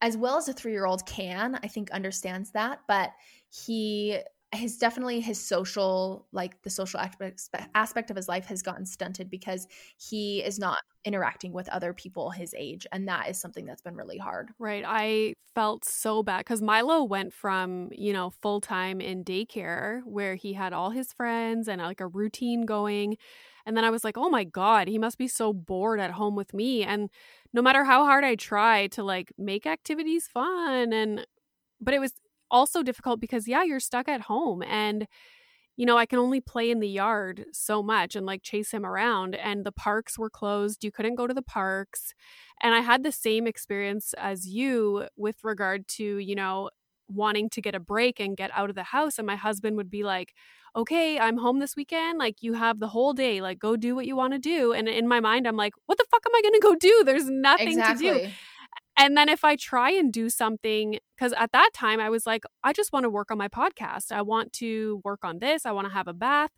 as 0.00 0.16
well 0.16 0.36
as 0.36 0.48
a 0.48 0.54
3-year-old 0.54 1.06
can, 1.06 1.58
I 1.62 1.68
think 1.68 1.90
understands 1.90 2.50
that, 2.50 2.80
but 2.86 3.12
he 3.54 4.18
his 4.54 4.78
definitely 4.78 5.20
his 5.20 5.40
social 5.40 6.28
like 6.32 6.62
the 6.62 6.70
social 6.70 7.00
aspect 7.00 7.48
aspect 7.74 8.10
of 8.10 8.16
his 8.16 8.28
life 8.28 8.46
has 8.46 8.62
gotten 8.62 8.86
stunted 8.86 9.28
because 9.28 9.66
he 9.96 10.42
is 10.44 10.58
not 10.58 10.78
interacting 11.04 11.52
with 11.52 11.68
other 11.70 11.92
people 11.92 12.30
his 12.30 12.54
age 12.56 12.86
and 12.92 13.08
that 13.08 13.28
is 13.28 13.40
something 13.40 13.64
that's 13.64 13.82
been 13.82 13.96
really 13.96 14.18
hard 14.18 14.50
Right. 14.58 14.84
I 14.86 15.34
felt 15.54 15.84
so 15.84 16.22
bad 16.22 16.38
because 16.38 16.62
Milo 16.62 17.02
went 17.02 17.32
from, 17.32 17.88
you 17.92 18.12
know, 18.12 18.30
full 18.30 18.60
time 18.60 19.00
in 19.00 19.24
daycare 19.24 20.00
where 20.04 20.36
he 20.36 20.52
had 20.52 20.72
all 20.72 20.90
his 20.90 21.12
friends 21.12 21.68
and 21.68 21.82
like 21.82 22.00
a 22.00 22.06
routine 22.06 22.64
going. 22.64 23.16
And 23.66 23.76
then 23.76 23.84
I 23.84 23.90
was 23.90 24.04
like, 24.04 24.16
oh 24.16 24.30
my 24.30 24.44
God, 24.44 24.86
he 24.88 24.98
must 24.98 25.18
be 25.18 25.26
so 25.26 25.52
bored 25.52 25.98
at 25.98 26.12
home 26.12 26.36
with 26.36 26.54
me. 26.54 26.84
And 26.84 27.10
no 27.52 27.62
matter 27.62 27.84
how 27.84 28.04
hard 28.04 28.24
I 28.24 28.36
try 28.36 28.86
to 28.88 29.02
like 29.02 29.32
make 29.36 29.66
activities 29.66 30.28
fun 30.28 30.92
and, 30.92 31.26
but 31.80 31.94
it 31.94 32.00
was 32.00 32.12
also 32.54 32.82
difficult 32.82 33.20
because, 33.20 33.48
yeah, 33.48 33.64
you're 33.64 33.80
stuck 33.80 34.08
at 34.08 34.22
home 34.22 34.62
and, 34.62 35.06
you 35.76 35.84
know, 35.84 35.98
I 35.98 36.06
can 36.06 36.20
only 36.20 36.40
play 36.40 36.70
in 36.70 36.78
the 36.78 36.88
yard 36.88 37.46
so 37.52 37.82
much 37.82 38.14
and 38.14 38.24
like 38.24 38.42
chase 38.44 38.70
him 38.70 38.86
around. 38.86 39.34
And 39.34 39.66
the 39.66 39.72
parks 39.72 40.16
were 40.16 40.30
closed. 40.30 40.84
You 40.84 40.92
couldn't 40.92 41.16
go 41.16 41.26
to 41.26 41.34
the 41.34 41.42
parks. 41.42 42.14
And 42.62 42.72
I 42.72 42.80
had 42.80 43.02
the 43.02 43.10
same 43.10 43.48
experience 43.48 44.14
as 44.16 44.46
you 44.46 45.08
with 45.16 45.38
regard 45.42 45.88
to, 45.96 46.18
you 46.18 46.36
know, 46.36 46.70
wanting 47.08 47.50
to 47.50 47.60
get 47.60 47.74
a 47.74 47.80
break 47.80 48.20
and 48.20 48.36
get 48.36 48.52
out 48.54 48.70
of 48.70 48.76
the 48.76 48.84
house. 48.84 49.18
And 49.18 49.26
my 49.26 49.36
husband 49.36 49.76
would 49.76 49.90
be 49.90 50.04
like, 50.04 50.32
okay, 50.76 51.18
I'm 51.18 51.38
home 51.38 51.58
this 51.58 51.74
weekend. 51.76 52.18
Like, 52.18 52.36
you 52.40 52.54
have 52.54 52.78
the 52.78 52.88
whole 52.88 53.12
day. 53.12 53.40
Like, 53.40 53.58
go 53.58 53.76
do 53.76 53.96
what 53.96 54.06
you 54.06 54.16
want 54.16 54.32
to 54.32 54.38
do. 54.38 54.72
And 54.72 54.88
in 54.88 55.08
my 55.08 55.20
mind, 55.20 55.46
I'm 55.48 55.56
like, 55.56 55.74
what 55.86 55.98
the 55.98 56.06
fuck 56.10 56.22
am 56.24 56.34
I 56.34 56.42
going 56.42 56.54
to 56.54 56.60
go 56.60 56.74
do? 56.76 57.02
There's 57.04 57.28
nothing 57.28 57.82
to 57.82 57.94
do. 57.94 58.20
And 58.96 59.16
then 59.16 59.28
if 59.28 59.44
I 59.44 59.56
try 59.56 59.90
and 59.90 60.12
do 60.12 60.30
something, 60.30 60.98
because 61.16 61.32
at 61.34 61.52
that 61.52 61.70
time 61.74 62.00
I 62.00 62.10
was 62.10 62.26
like, 62.26 62.44
I 62.62 62.72
just 62.72 62.92
want 62.92 63.04
to 63.04 63.10
work 63.10 63.30
on 63.30 63.38
my 63.38 63.48
podcast. 63.48 64.12
I 64.12 64.22
want 64.22 64.52
to 64.54 65.00
work 65.04 65.20
on 65.24 65.38
this. 65.40 65.66
I 65.66 65.72
want 65.72 65.86
to 65.88 65.92
have 65.94 66.08
a 66.08 66.12
bath. 66.14 66.50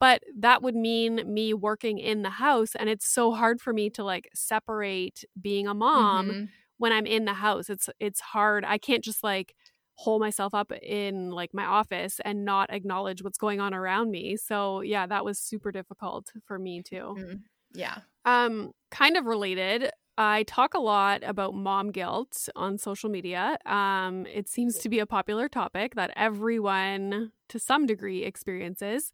But 0.00 0.22
that 0.38 0.62
would 0.62 0.74
mean 0.74 1.22
me 1.32 1.54
working 1.54 1.98
in 1.98 2.22
the 2.22 2.30
house. 2.30 2.74
And 2.74 2.88
it's 2.88 3.06
so 3.06 3.32
hard 3.32 3.60
for 3.60 3.72
me 3.72 3.88
to 3.90 4.02
like 4.04 4.28
separate 4.34 5.24
being 5.40 5.66
a 5.68 5.74
mom 5.74 6.28
Mhm. 6.30 6.48
when 6.78 6.92
I'm 6.92 7.06
in 7.06 7.24
the 7.24 7.34
house. 7.34 7.70
It's 7.70 7.88
it's 8.00 8.20
hard. 8.20 8.64
I 8.64 8.78
can't 8.78 9.04
just 9.04 9.22
like 9.22 9.54
hole 9.94 10.18
myself 10.18 10.54
up 10.54 10.72
in 10.72 11.30
like 11.30 11.50
my 11.54 11.64
office 11.64 12.20
and 12.24 12.44
not 12.44 12.72
acknowledge 12.72 13.22
what's 13.22 13.38
going 13.38 13.60
on 13.60 13.74
around 13.74 14.10
me. 14.10 14.36
So 14.36 14.80
yeah, 14.80 15.06
that 15.06 15.24
was 15.24 15.38
super 15.38 15.70
difficult 15.70 16.32
for 16.46 16.58
me 16.58 16.82
too. 16.82 17.14
Mhm. 17.18 17.42
Yeah. 17.74 17.98
Um, 18.24 18.72
kind 18.90 19.16
of 19.16 19.26
related. 19.26 19.90
I 20.22 20.44
talk 20.44 20.74
a 20.74 20.78
lot 20.78 21.22
about 21.24 21.54
mom 21.54 21.90
guilt 21.90 22.48
on 22.54 22.78
social 22.78 23.10
media. 23.10 23.58
Um, 23.66 24.26
it 24.26 24.48
seems 24.48 24.78
to 24.78 24.88
be 24.88 24.98
a 25.00 25.06
popular 25.06 25.48
topic 25.48 25.94
that 25.96 26.12
everyone, 26.16 27.32
to 27.48 27.58
some 27.58 27.86
degree, 27.86 28.22
experiences. 28.22 29.12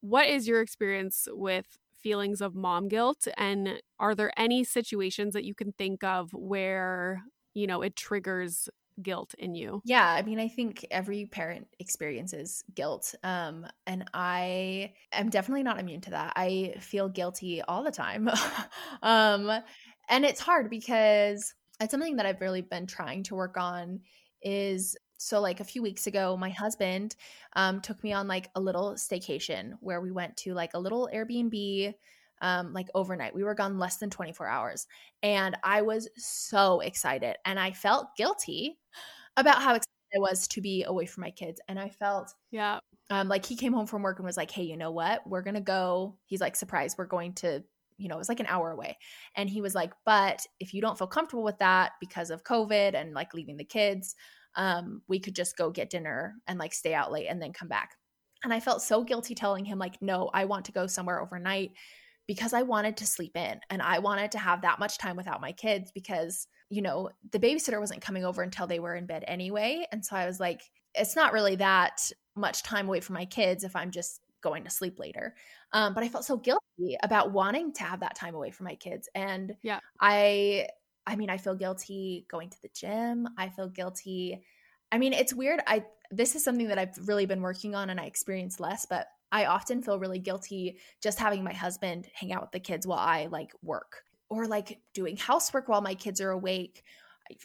What 0.00 0.26
is 0.28 0.48
your 0.48 0.60
experience 0.60 1.28
with 1.30 1.78
feelings 1.96 2.40
of 2.40 2.54
mom 2.54 2.88
guilt? 2.88 3.28
And 3.36 3.80
are 3.98 4.14
there 4.14 4.32
any 4.36 4.64
situations 4.64 5.34
that 5.34 5.44
you 5.44 5.54
can 5.54 5.72
think 5.72 6.02
of 6.02 6.32
where, 6.32 7.22
you 7.54 7.66
know, 7.66 7.82
it 7.82 7.94
triggers 7.96 8.68
guilt 9.02 9.34
in 9.38 9.54
you? 9.54 9.82
Yeah, 9.82 10.06
I 10.06 10.20
mean, 10.20 10.38
I 10.38 10.48
think 10.48 10.84
every 10.90 11.24
parent 11.24 11.66
experiences 11.78 12.62
guilt. 12.74 13.14
Um, 13.22 13.66
and 13.86 14.04
I 14.12 14.92
am 15.10 15.30
definitely 15.30 15.62
not 15.62 15.80
immune 15.80 16.02
to 16.02 16.10
that. 16.10 16.34
I 16.36 16.74
feel 16.80 17.08
guilty 17.08 17.62
all 17.62 17.82
the 17.82 17.90
time. 17.90 18.28
um, 19.02 19.62
and 20.10 20.24
it's 20.24 20.40
hard 20.40 20.70
because 20.70 21.54
it's 21.80 21.90
something 21.92 22.16
that 22.16 22.26
I've 22.26 22.40
really 22.42 22.62
been 22.62 22.86
trying 22.86 23.22
to 23.24 23.34
work 23.34 23.56
on 23.56 24.02
is 24.42 24.96
so 25.18 25.40
like 25.40 25.60
a 25.60 25.64
few 25.64 25.82
weeks 25.82 26.06
ago, 26.06 26.36
my 26.36 26.50
husband 26.50 27.16
um 27.54 27.80
took 27.80 28.02
me 28.04 28.12
on 28.12 28.28
like 28.28 28.50
a 28.54 28.60
little 28.60 28.94
staycation 28.94 29.74
where 29.80 30.00
we 30.00 30.10
went 30.12 30.36
to 30.38 30.54
like 30.54 30.74
a 30.74 30.78
little 30.78 31.08
Airbnb 31.12 31.94
um 32.42 32.72
like 32.72 32.88
overnight. 32.94 33.34
We 33.34 33.44
were 33.44 33.54
gone 33.54 33.78
less 33.78 33.98
than 33.98 34.10
24 34.10 34.46
hours. 34.48 34.86
And 35.22 35.56
I 35.64 35.82
was 35.82 36.08
so 36.16 36.80
excited 36.80 37.36
and 37.44 37.58
I 37.60 37.72
felt 37.72 38.16
guilty 38.16 38.78
about 39.36 39.58
how 39.62 39.74
excited 39.74 39.86
I 40.16 40.20
was 40.20 40.48
to 40.48 40.60
be 40.62 40.84
away 40.84 41.06
from 41.06 41.22
my 41.22 41.30
kids. 41.32 41.60
And 41.68 41.78
I 41.80 41.90
felt 41.90 42.34
Yeah. 42.50 42.80
um, 43.10 43.28
like 43.28 43.44
he 43.46 43.56
came 43.56 43.72
home 43.72 43.86
from 43.86 44.02
work 44.02 44.18
and 44.18 44.26
was 44.26 44.36
like, 44.36 44.50
"Hey, 44.50 44.62
you 44.64 44.76
know 44.76 44.92
what? 44.92 45.26
We're 45.28 45.42
gonna 45.42 45.60
go." 45.60 46.18
He's 46.26 46.40
like, 46.40 46.56
"Surprise! 46.56 46.94
We're 46.98 47.06
going 47.06 47.34
to." 47.36 47.64
You 48.00 48.08
know, 48.08 48.16
it 48.16 48.18
was 48.18 48.28
like 48.28 48.40
an 48.40 48.46
hour 48.46 48.70
away, 48.70 48.98
and 49.36 49.48
he 49.48 49.60
was 49.60 49.74
like, 49.74 49.92
"But 50.04 50.46
if 50.58 50.74
you 50.74 50.80
don't 50.80 50.98
feel 50.98 51.06
comfortable 51.06 51.44
with 51.44 51.58
that 51.58 51.92
because 52.00 52.30
of 52.30 52.44
COVID 52.44 52.94
and 52.94 53.14
like 53.14 53.34
leaving 53.34 53.56
the 53.56 53.64
kids, 53.64 54.14
um, 54.56 55.02
we 55.08 55.20
could 55.20 55.34
just 55.36 55.56
go 55.56 55.70
get 55.70 55.90
dinner 55.90 56.34
and 56.46 56.58
like 56.58 56.72
stay 56.72 56.94
out 56.94 57.12
late 57.12 57.28
and 57.28 57.40
then 57.40 57.52
come 57.52 57.68
back." 57.68 57.96
And 58.42 58.52
I 58.54 58.60
felt 58.60 58.82
so 58.82 59.04
guilty 59.04 59.34
telling 59.34 59.64
him 59.64 59.78
like, 59.78 60.00
"No, 60.02 60.30
I 60.32 60.46
want 60.46 60.64
to 60.66 60.72
go 60.72 60.86
somewhere 60.86 61.20
overnight." 61.20 61.72
Because 62.26 62.52
I 62.52 62.62
wanted 62.62 62.96
to 62.98 63.06
sleep 63.06 63.36
in 63.36 63.60
and 63.70 63.82
I 63.82 63.98
wanted 63.98 64.30
to 64.32 64.38
have 64.38 64.62
that 64.62 64.78
much 64.78 64.98
time 64.98 65.16
without 65.16 65.40
my 65.40 65.50
kids 65.50 65.90
because, 65.92 66.46
you 66.68 66.80
know, 66.80 67.10
the 67.32 67.40
babysitter 67.40 67.80
wasn't 67.80 68.02
coming 68.02 68.24
over 68.24 68.42
until 68.42 68.68
they 68.68 68.78
were 68.78 68.94
in 68.94 69.06
bed 69.06 69.24
anyway. 69.26 69.84
And 69.90 70.04
so 70.04 70.14
I 70.14 70.26
was 70.26 70.38
like, 70.38 70.62
it's 70.94 71.16
not 71.16 71.32
really 71.32 71.56
that 71.56 72.08
much 72.36 72.62
time 72.62 72.86
away 72.86 73.00
from 73.00 73.14
my 73.14 73.24
kids 73.24 73.64
if 73.64 73.74
I'm 73.74 73.90
just 73.90 74.20
going 74.40 74.64
to 74.64 74.70
sleep 74.70 74.98
later. 74.98 75.36
Um, 75.72 75.94
but 75.94 76.04
I 76.04 76.08
felt 76.08 76.24
so 76.24 76.36
guilty 76.36 76.96
about 77.02 77.32
wanting 77.32 77.72
to 77.74 77.84
have 77.84 78.00
that 78.00 78.14
time 78.16 78.34
away 78.34 78.50
from 78.50 78.64
my 78.64 78.74
kids. 78.76 79.08
And 79.14 79.56
Yeah. 79.62 79.80
I 80.00 80.68
I 81.06 81.16
mean, 81.16 81.30
I 81.30 81.38
feel 81.38 81.54
guilty 81.54 82.26
going 82.30 82.50
to 82.50 82.62
the 82.62 82.68
gym. 82.68 83.28
I 83.36 83.48
feel 83.48 83.68
guilty. 83.68 84.44
I 84.92 84.98
mean, 84.98 85.12
it's 85.12 85.34
weird. 85.34 85.60
I 85.66 85.86
this 86.10 86.34
is 86.34 86.42
something 86.44 86.68
that 86.68 86.78
I've 86.78 86.96
really 87.08 87.26
been 87.26 87.40
working 87.42 87.74
on 87.74 87.90
and 87.90 88.00
I 88.00 88.04
experience 88.06 88.58
less, 88.60 88.86
but 88.86 89.06
I 89.32 89.44
often 89.46 89.82
feel 89.82 89.98
really 90.00 90.18
guilty 90.18 90.80
just 91.00 91.18
having 91.20 91.44
my 91.44 91.52
husband 91.52 92.08
hang 92.14 92.32
out 92.32 92.42
with 92.42 92.50
the 92.50 92.60
kids 92.60 92.86
while 92.86 92.98
I 92.98 93.26
like 93.26 93.52
work 93.62 94.02
or 94.28 94.46
like 94.48 94.82
doing 94.92 95.16
housework 95.16 95.68
while 95.68 95.80
my 95.82 95.94
kids 95.94 96.20
are 96.20 96.30
awake. 96.30 96.82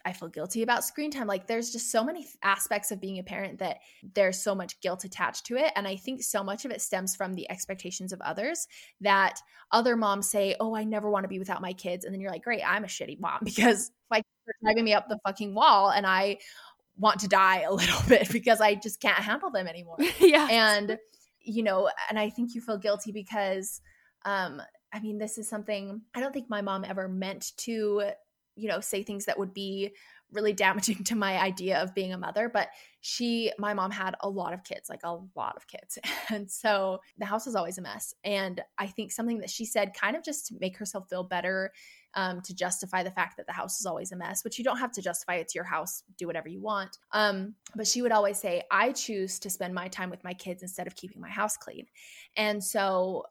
I- 0.06 0.14
feel 0.14 0.30
guilty 0.30 0.64
about 0.64 0.84
screen 0.84 1.12
time. 1.12 1.28
Like 1.28 1.48
there's 1.48 1.72
just 1.72 1.92
so 1.92 2.04
many 2.04 2.26
aspects 2.42 2.92
of 2.92 3.02
being 3.02 3.20
a 3.20 3.24
parent 3.24 3.60
that 3.60 3.80
there's 4.14 4.42
so 4.42 4.56
much 4.56 4.80
guilt 4.82 5.04
attached 5.04 5.46
to 5.48 5.58
it. 5.58 5.72
And 5.76 5.88
I 5.88 5.96
think 5.98 6.24
so 6.24 6.44
much 6.44 6.66
of 6.66 6.72
it 6.72 6.82
stems 6.82 7.16
from 7.16 7.34
the 7.34 7.50
expectations 7.52 8.14
of 8.14 8.22
others 8.22 8.68
that 9.02 9.40
other 9.72 9.96
moms 9.96 10.30
say, 10.30 10.56
Oh, 10.60 10.76
I 10.76 10.84
never 10.84 11.10
want 11.10 11.26
to 11.26 11.30
be 11.30 11.40
without 11.40 11.62
my 11.62 11.74
kids. 11.74 12.06
And 12.06 12.14
then 12.14 12.22
you're 12.22 12.32
like, 12.32 12.44
Great, 12.44 12.62
I'm 12.66 12.84
a 12.84 12.88
shitty 12.88 13.20
mom 13.20 13.40
because 13.44 13.92
my 14.10 14.18
kids 14.18 14.28
are 14.48 14.54
driving 14.64 14.86
me 14.86 14.94
up 14.94 15.10
the 15.10 15.20
fucking 15.26 15.54
wall 15.54 15.90
and 15.92 16.06
I 16.06 16.38
want 16.98 17.20
to 17.20 17.28
die 17.28 17.62
a 17.62 17.74
little 17.74 18.02
bit 18.08 18.32
because 18.32 18.62
I 18.62 18.76
just 18.76 19.02
can't 19.02 19.18
handle 19.18 19.52
them 19.52 19.68
anymore. 19.68 19.98
yeah. 20.20 20.48
And, 20.50 20.98
you 21.42 21.64
know, 21.64 21.90
and 22.10 22.18
I 22.18 22.30
think 22.30 22.56
you 22.56 22.62
feel 22.62 22.78
guilty 22.78 23.12
because, 23.12 23.82
um, 24.26 24.62
I 24.94 25.00
mean, 25.00 25.18
this 25.18 25.38
is 25.38 25.50
something 25.50 26.02
I 26.16 26.22
don't 26.22 26.32
think 26.32 26.50
my 26.50 26.62
mom 26.62 26.86
ever 26.86 27.08
meant 27.08 27.52
to, 27.58 28.12
you 28.56 28.68
know, 28.68 28.80
say 28.80 29.04
things 29.04 29.26
that 29.26 29.38
would 29.38 29.54
be 29.54 29.94
really 30.32 30.54
damaging 30.54 31.04
to 31.06 31.16
my 31.16 31.40
idea 31.40 31.82
of 31.82 31.94
being 31.94 32.14
a 32.14 32.18
mother 32.18 32.50
but 32.50 32.70
she 33.02 33.52
my 33.60 33.74
mom 33.74 33.92
had 33.92 34.16
a 34.22 34.30
lot 34.30 34.54
of 34.54 34.64
kids 34.64 34.90
like 34.90 35.02
a 35.04 35.18
lot 35.36 35.56
of 35.56 35.68
kids. 35.68 35.98
And 36.30 36.50
so 36.50 37.02
the 37.20 37.26
house 37.26 37.46
was 37.46 37.56
always 37.56 37.78
a 37.78 37.82
mess. 37.82 38.14
And 38.24 38.62
i 38.78 38.88
think 38.88 39.12
something 39.12 39.40
that 39.40 39.50
she 39.50 39.66
said 39.66 39.94
kind 39.94 40.16
of 40.16 40.24
just 40.24 40.48
to 40.48 40.56
make 40.60 40.78
herself 40.78 41.08
feel 41.10 41.24
better 41.24 41.72
um, 42.16 42.42
to 42.42 42.56
justify 42.56 43.04
the 43.04 43.12
fact 43.12 43.36
that 43.38 43.46
the 43.46 43.52
house 43.52 43.80
is 43.80 43.86
always 43.86 44.12
a 44.12 44.16
mess 44.16 44.44
which 44.44 44.58
you 44.58 44.64
don't 44.64 44.78
have 44.78 44.92
to 44.94 45.02
justify 45.02 45.36
it's 45.36 45.54
your 45.54 45.66
house 45.66 46.02
do 46.18 46.28
whatever 46.28 46.48
you 46.48 46.62
want 46.62 46.98
um, 47.12 47.54
but 47.76 47.86
she 47.88 48.02
would 48.02 48.12
always 48.12 48.40
say 48.40 48.64
i 48.72 48.92
choose 48.92 49.38
to 49.40 49.50
spend 49.50 49.74
my 49.74 49.88
time 49.90 50.10
with 50.10 50.24
my 50.24 50.34
kids 50.34 50.64
instead 50.64 50.88
of 50.88 50.96
keeping 50.96 51.22
my 51.22 51.30
house 51.30 51.58
clean. 51.58 51.86
And 52.36 52.64
so 52.64 53.26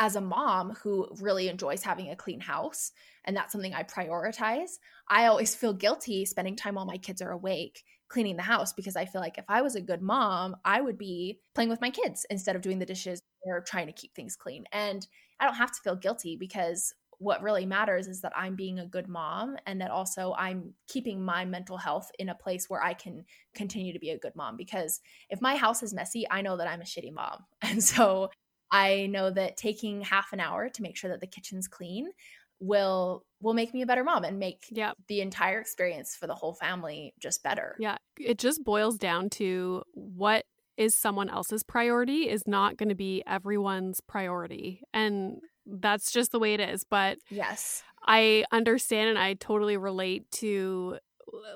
as 0.00 0.16
a 0.16 0.20
mom 0.20 0.74
who 0.82 1.06
really 1.20 1.48
enjoys 1.48 1.82
having 1.82 2.08
a 2.08 2.16
clean 2.16 2.40
house 2.40 2.90
and 3.26 3.36
that's 3.36 3.52
something 3.52 3.74
I 3.74 3.82
prioritize, 3.82 4.78
I 5.06 5.26
always 5.26 5.54
feel 5.54 5.74
guilty 5.74 6.24
spending 6.24 6.56
time 6.56 6.74
while 6.74 6.86
my 6.86 6.96
kids 6.96 7.20
are 7.20 7.30
awake 7.30 7.84
cleaning 8.08 8.36
the 8.36 8.42
house 8.42 8.72
because 8.72 8.96
I 8.96 9.04
feel 9.04 9.20
like 9.20 9.36
if 9.36 9.44
I 9.46 9.60
was 9.60 9.76
a 9.76 9.80
good 9.80 10.00
mom, 10.00 10.56
I 10.64 10.80
would 10.80 10.96
be 10.96 11.38
playing 11.54 11.68
with 11.68 11.82
my 11.82 11.90
kids 11.90 12.26
instead 12.30 12.56
of 12.56 12.62
doing 12.62 12.78
the 12.78 12.86
dishes 12.86 13.20
or 13.44 13.60
trying 13.60 13.86
to 13.86 13.92
keep 13.92 14.14
things 14.14 14.36
clean. 14.36 14.64
And 14.72 15.06
I 15.38 15.44
don't 15.44 15.54
have 15.54 15.70
to 15.70 15.80
feel 15.84 15.96
guilty 15.96 16.34
because 16.34 16.94
what 17.18 17.42
really 17.42 17.66
matters 17.66 18.06
is 18.08 18.22
that 18.22 18.32
I'm 18.34 18.56
being 18.56 18.78
a 18.78 18.86
good 18.86 19.06
mom 19.06 19.56
and 19.66 19.82
that 19.82 19.90
also 19.90 20.34
I'm 20.38 20.72
keeping 20.88 21.22
my 21.22 21.44
mental 21.44 21.76
health 21.76 22.10
in 22.18 22.30
a 22.30 22.34
place 22.34 22.70
where 22.70 22.82
I 22.82 22.94
can 22.94 23.26
continue 23.54 23.92
to 23.92 23.98
be 23.98 24.10
a 24.10 24.18
good 24.18 24.34
mom. 24.34 24.56
Because 24.56 25.00
if 25.28 25.42
my 25.42 25.56
house 25.56 25.82
is 25.82 25.92
messy, 25.92 26.26
I 26.30 26.40
know 26.40 26.56
that 26.56 26.66
I'm 26.66 26.80
a 26.80 26.84
shitty 26.84 27.12
mom. 27.12 27.44
And 27.62 27.84
so 27.84 28.30
I 28.70 29.06
know 29.06 29.30
that 29.30 29.56
taking 29.56 30.00
half 30.02 30.32
an 30.32 30.40
hour 30.40 30.68
to 30.68 30.82
make 30.82 30.96
sure 30.96 31.10
that 31.10 31.20
the 31.20 31.26
kitchen's 31.26 31.68
clean 31.68 32.10
will 32.60 33.24
will 33.40 33.54
make 33.54 33.72
me 33.72 33.82
a 33.82 33.86
better 33.86 34.04
mom 34.04 34.24
and 34.24 34.38
make 34.38 34.66
yeah. 34.70 34.92
the 35.08 35.22
entire 35.22 35.60
experience 35.60 36.14
for 36.14 36.26
the 36.26 36.34
whole 36.34 36.52
family 36.52 37.14
just 37.18 37.42
better. 37.42 37.74
Yeah, 37.78 37.96
it 38.18 38.38
just 38.38 38.62
boils 38.64 38.98
down 38.98 39.30
to 39.30 39.82
what 39.94 40.44
is 40.76 40.94
someone 40.94 41.28
else's 41.28 41.62
priority 41.62 42.28
is 42.28 42.46
not 42.46 42.76
going 42.76 42.88
to 42.88 42.94
be 42.94 43.22
everyone's 43.26 44.00
priority. 44.00 44.82
And 44.94 45.38
that's 45.66 46.12
just 46.12 46.32
the 46.32 46.38
way 46.38 46.54
it 46.54 46.60
is, 46.60 46.84
but 46.88 47.18
Yes. 47.28 47.82
I 48.06 48.44
understand 48.50 49.10
and 49.10 49.18
I 49.18 49.34
totally 49.34 49.76
relate 49.76 50.30
to 50.32 50.98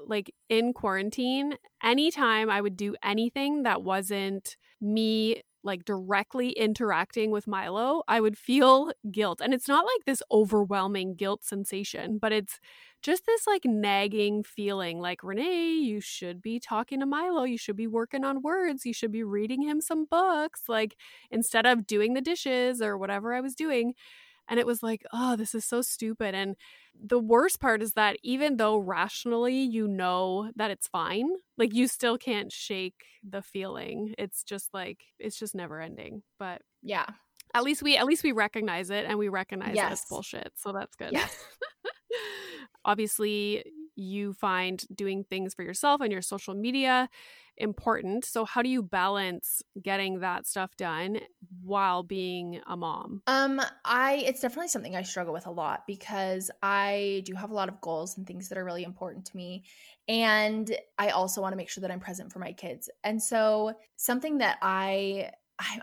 like 0.06 0.32
in 0.48 0.72
quarantine, 0.72 1.56
anytime 1.82 2.50
I 2.50 2.60
would 2.60 2.76
do 2.76 2.94
anything 3.02 3.62
that 3.64 3.82
wasn't 3.82 4.56
me 4.80 5.42
like 5.64 5.84
directly 5.84 6.50
interacting 6.50 7.30
with 7.30 7.46
Milo, 7.46 8.02
I 8.06 8.20
would 8.20 8.38
feel 8.38 8.92
guilt. 9.10 9.40
And 9.42 9.54
it's 9.54 9.68
not 9.68 9.84
like 9.86 10.04
this 10.06 10.22
overwhelming 10.30 11.14
guilt 11.16 11.44
sensation, 11.44 12.18
but 12.18 12.32
it's 12.32 12.60
just 13.02 13.26
this 13.26 13.46
like 13.46 13.64
nagging 13.64 14.44
feeling 14.44 15.00
like, 15.00 15.22
Renee, 15.22 15.72
you 15.72 16.00
should 16.00 16.40
be 16.40 16.60
talking 16.60 17.00
to 17.00 17.06
Milo. 17.06 17.44
You 17.44 17.58
should 17.58 17.76
be 17.76 17.86
working 17.86 18.24
on 18.24 18.42
words. 18.42 18.86
You 18.86 18.92
should 18.94 19.12
be 19.12 19.24
reading 19.24 19.62
him 19.62 19.80
some 19.80 20.06
books. 20.06 20.62
Like 20.68 20.96
instead 21.30 21.66
of 21.66 21.86
doing 21.86 22.14
the 22.14 22.20
dishes 22.20 22.80
or 22.80 22.96
whatever 22.96 23.34
I 23.34 23.40
was 23.40 23.54
doing, 23.54 23.94
and 24.48 24.60
it 24.60 24.66
was 24.66 24.82
like, 24.82 25.04
oh, 25.12 25.36
this 25.36 25.54
is 25.54 25.64
so 25.64 25.82
stupid. 25.82 26.34
And 26.34 26.56
the 27.00 27.18
worst 27.18 27.60
part 27.60 27.82
is 27.82 27.94
that 27.94 28.16
even 28.22 28.56
though 28.56 28.76
rationally 28.76 29.60
you 29.60 29.88
know 29.88 30.50
that 30.56 30.70
it's 30.70 30.88
fine, 30.88 31.28
like 31.56 31.74
you 31.74 31.88
still 31.88 32.18
can't 32.18 32.52
shake 32.52 33.04
the 33.28 33.42
feeling. 33.42 34.14
It's 34.18 34.42
just 34.42 34.72
like, 34.74 35.00
it's 35.18 35.38
just 35.38 35.54
never 35.54 35.80
ending. 35.80 36.22
But 36.38 36.62
yeah. 36.82 37.06
At 37.54 37.62
least 37.62 37.82
we 37.82 37.96
at 37.96 38.04
least 38.04 38.24
we 38.24 38.32
recognize 38.32 38.90
it 38.90 39.04
and 39.06 39.18
we 39.18 39.28
recognize 39.28 39.76
yes. 39.76 39.84
that 39.84 39.92
it's 39.92 40.08
bullshit. 40.08 40.52
So 40.56 40.72
that's 40.72 40.96
good. 40.96 41.12
Yes. 41.12 41.36
Obviously, 42.84 43.64
you 43.96 44.32
find 44.32 44.84
doing 44.94 45.24
things 45.24 45.54
for 45.54 45.62
yourself 45.62 46.00
and 46.00 46.12
your 46.12 46.22
social 46.22 46.54
media 46.54 47.08
important. 47.56 48.24
So 48.24 48.44
how 48.44 48.62
do 48.62 48.68
you 48.68 48.82
balance 48.82 49.62
getting 49.80 50.20
that 50.20 50.46
stuff 50.46 50.76
done 50.76 51.20
while 51.62 52.02
being 52.02 52.60
a 52.66 52.76
mom? 52.76 53.22
Um 53.26 53.60
I 53.84 54.22
it's 54.26 54.40
definitely 54.40 54.68
something 54.68 54.96
I 54.96 55.02
struggle 55.02 55.32
with 55.32 55.46
a 55.46 55.50
lot 55.50 55.86
because 55.86 56.50
I 56.62 57.22
do 57.24 57.34
have 57.34 57.50
a 57.50 57.54
lot 57.54 57.68
of 57.68 57.80
goals 57.80 58.18
and 58.18 58.26
things 58.26 58.48
that 58.48 58.58
are 58.58 58.64
really 58.64 58.84
important 58.84 59.24
to 59.26 59.36
me 59.36 59.64
and 60.08 60.76
I 60.98 61.10
also 61.10 61.40
want 61.40 61.52
to 61.52 61.56
make 61.56 61.70
sure 61.70 61.80
that 61.82 61.90
I'm 61.90 62.00
present 62.00 62.32
for 62.32 62.38
my 62.38 62.52
kids. 62.52 62.90
And 63.02 63.22
so 63.22 63.74
something 63.96 64.38
that 64.38 64.58
I 64.60 65.30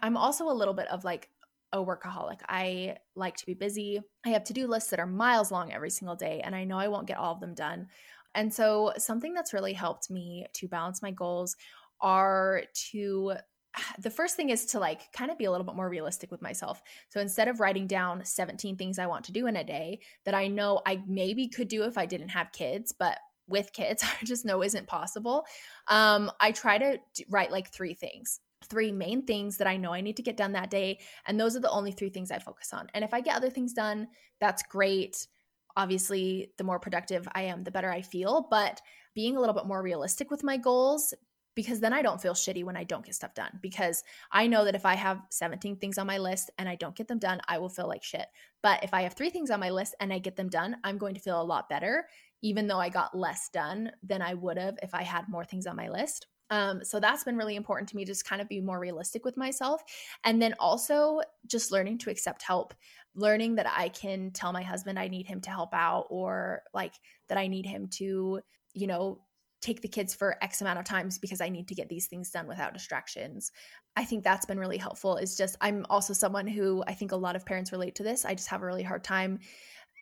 I'm 0.03 0.17
also 0.17 0.49
a 0.49 0.53
little 0.53 0.73
bit 0.73 0.87
of 0.89 1.03
like 1.03 1.29
a 1.73 1.77
workaholic. 1.77 2.39
I 2.47 2.97
like 3.15 3.37
to 3.37 3.45
be 3.45 3.53
busy. 3.53 4.01
I 4.25 4.29
have 4.29 4.43
to 4.45 4.53
do 4.53 4.67
lists 4.67 4.89
that 4.89 4.99
are 4.99 5.07
miles 5.07 5.51
long 5.51 5.71
every 5.71 5.89
single 5.89 6.15
day, 6.15 6.41
and 6.43 6.55
I 6.55 6.63
know 6.63 6.77
I 6.77 6.87
won't 6.87 7.07
get 7.07 7.17
all 7.17 7.33
of 7.33 7.39
them 7.39 7.53
done. 7.53 7.87
And 8.35 8.53
so, 8.53 8.93
something 8.97 9.33
that's 9.33 9.53
really 9.53 9.73
helped 9.73 10.09
me 10.09 10.45
to 10.53 10.67
balance 10.67 11.01
my 11.01 11.11
goals 11.11 11.55
are 12.01 12.63
to 12.91 13.33
the 13.99 14.09
first 14.09 14.35
thing 14.35 14.49
is 14.49 14.65
to 14.67 14.79
like 14.79 15.11
kind 15.13 15.31
of 15.31 15.37
be 15.37 15.45
a 15.45 15.51
little 15.51 15.65
bit 15.65 15.75
more 15.75 15.89
realistic 15.89 16.31
with 16.31 16.41
myself. 16.41 16.81
So 17.09 17.19
instead 17.19 17.47
of 17.47 17.59
writing 17.59 17.87
down 17.87 18.25
17 18.25 18.77
things 18.77 18.99
I 18.99 19.07
want 19.07 19.25
to 19.25 19.31
do 19.31 19.47
in 19.47 19.55
a 19.55 19.63
day 19.63 19.99
that 20.25 20.35
I 20.35 20.47
know 20.47 20.81
I 20.85 21.01
maybe 21.07 21.47
could 21.47 21.67
do 21.67 21.83
if 21.83 21.97
I 21.97 22.05
didn't 22.05 22.29
have 22.29 22.51
kids, 22.51 22.93
but 22.97 23.17
with 23.47 23.73
kids, 23.73 24.03
I 24.21 24.25
just 24.25 24.45
know 24.45 24.63
isn't 24.63 24.87
possible. 24.87 25.45
Um, 25.87 26.31
I 26.39 26.51
try 26.51 26.77
to 26.77 26.99
write 27.29 27.51
like 27.51 27.71
three 27.71 27.93
things 27.93 28.39
three 28.71 28.91
main 28.91 29.23
things 29.27 29.57
that 29.57 29.67
I 29.67 29.77
know 29.77 29.93
I 29.93 30.01
need 30.01 30.17
to 30.17 30.23
get 30.23 30.37
done 30.37 30.53
that 30.53 30.71
day. 30.71 30.99
And 31.27 31.39
those 31.39 31.55
are 31.55 31.59
the 31.59 31.69
only 31.69 31.91
three 31.91 32.09
things 32.09 32.31
I 32.31 32.39
focus 32.39 32.73
on. 32.73 32.87
And 32.95 33.03
if 33.03 33.13
I 33.13 33.21
get 33.21 33.35
other 33.35 33.51
things 33.51 33.73
done, 33.73 34.07
that's 34.39 34.63
great 34.63 35.27
obviously 35.75 36.51
the 36.57 36.63
more 36.63 36.79
productive 36.79 37.27
I 37.33 37.43
am, 37.43 37.63
the 37.63 37.71
better 37.71 37.91
I 37.91 38.01
feel. 38.01 38.47
But 38.49 38.81
being 39.13 39.35
a 39.35 39.39
little 39.39 39.55
bit 39.55 39.65
more 39.65 39.81
realistic 39.81 40.31
with 40.31 40.43
my 40.43 40.57
goals, 40.57 41.13
because 41.53 41.81
then 41.81 41.93
I 41.93 42.01
don't 42.01 42.21
feel 42.21 42.33
shitty 42.33 42.63
when 42.63 42.77
I 42.77 42.85
don't 42.85 43.05
get 43.05 43.15
stuff 43.15 43.33
done. 43.33 43.59
Because 43.61 44.03
I 44.31 44.47
know 44.47 44.65
that 44.65 44.75
if 44.75 44.85
I 44.85 44.95
have 44.95 45.21
17 45.31 45.77
things 45.77 45.97
on 45.97 46.07
my 46.07 46.17
list 46.17 46.49
and 46.57 46.69
I 46.69 46.75
don't 46.75 46.95
get 46.95 47.07
them 47.07 47.19
done, 47.19 47.41
I 47.47 47.57
will 47.57 47.69
feel 47.69 47.87
like 47.87 48.03
shit. 48.03 48.27
But 48.63 48.83
if 48.83 48.93
I 48.93 49.01
have 49.01 49.13
three 49.13 49.29
things 49.29 49.51
on 49.51 49.59
my 49.59 49.69
list 49.69 49.95
and 49.99 50.13
I 50.13 50.19
get 50.19 50.35
them 50.35 50.49
done, 50.49 50.77
I'm 50.83 50.97
going 50.97 51.15
to 51.15 51.21
feel 51.21 51.41
a 51.41 51.43
lot 51.43 51.69
better, 51.69 52.05
even 52.41 52.67
though 52.67 52.79
I 52.79 52.89
got 52.89 53.17
less 53.17 53.49
done 53.49 53.91
than 54.01 54.21
I 54.21 54.33
would 54.33 54.57
have 54.57 54.77
if 54.81 54.93
I 54.93 55.03
had 55.03 55.27
more 55.27 55.45
things 55.45 55.67
on 55.67 55.75
my 55.75 55.89
list. 55.89 56.27
Um, 56.51 56.83
so 56.83 56.99
that's 56.99 57.23
been 57.23 57.37
really 57.37 57.55
important 57.55 57.89
to 57.89 57.95
me, 57.95 58.05
just 58.05 58.25
kind 58.25 58.41
of 58.41 58.49
be 58.49 58.61
more 58.61 58.79
realistic 58.79 59.25
with 59.25 59.37
myself. 59.37 59.81
And 60.23 60.41
then 60.41 60.53
also 60.59 61.21
just 61.47 61.71
learning 61.71 61.97
to 61.99 62.09
accept 62.11 62.43
help 62.43 62.73
learning 63.15 63.55
that 63.55 63.67
I 63.67 63.89
can 63.89 64.31
tell 64.31 64.53
my 64.53 64.61
husband 64.61 64.99
I 64.99 65.07
need 65.07 65.25
him 65.25 65.41
to 65.41 65.49
help 65.49 65.73
out 65.73 66.07
or 66.09 66.63
like 66.73 66.93
that 67.27 67.37
I 67.37 67.47
need 67.47 67.65
him 67.65 67.87
to, 67.93 68.41
you 68.73 68.87
know, 68.87 69.21
take 69.61 69.81
the 69.81 69.87
kids 69.87 70.13
for 70.15 70.37
X 70.41 70.61
amount 70.61 70.79
of 70.79 70.85
times 70.85 71.19
because 71.19 71.39
I 71.39 71.49
need 71.49 71.67
to 71.67 71.75
get 71.75 71.87
these 71.87 72.07
things 72.07 72.31
done 72.31 72.47
without 72.47 72.73
distractions. 72.73 73.51
I 73.95 74.05
think 74.05 74.23
that's 74.23 74.45
been 74.45 74.59
really 74.59 74.77
helpful. 74.77 75.17
Is 75.17 75.35
just 75.35 75.55
I'm 75.61 75.85
also 75.89 76.13
someone 76.13 76.47
who 76.47 76.83
I 76.87 76.93
think 76.93 77.11
a 77.11 77.17
lot 77.17 77.35
of 77.35 77.45
parents 77.45 77.71
relate 77.71 77.95
to 77.95 78.03
this. 78.03 78.25
I 78.25 78.33
just 78.33 78.49
have 78.49 78.63
a 78.63 78.65
really 78.65 78.83
hard 78.83 79.03
time 79.03 79.39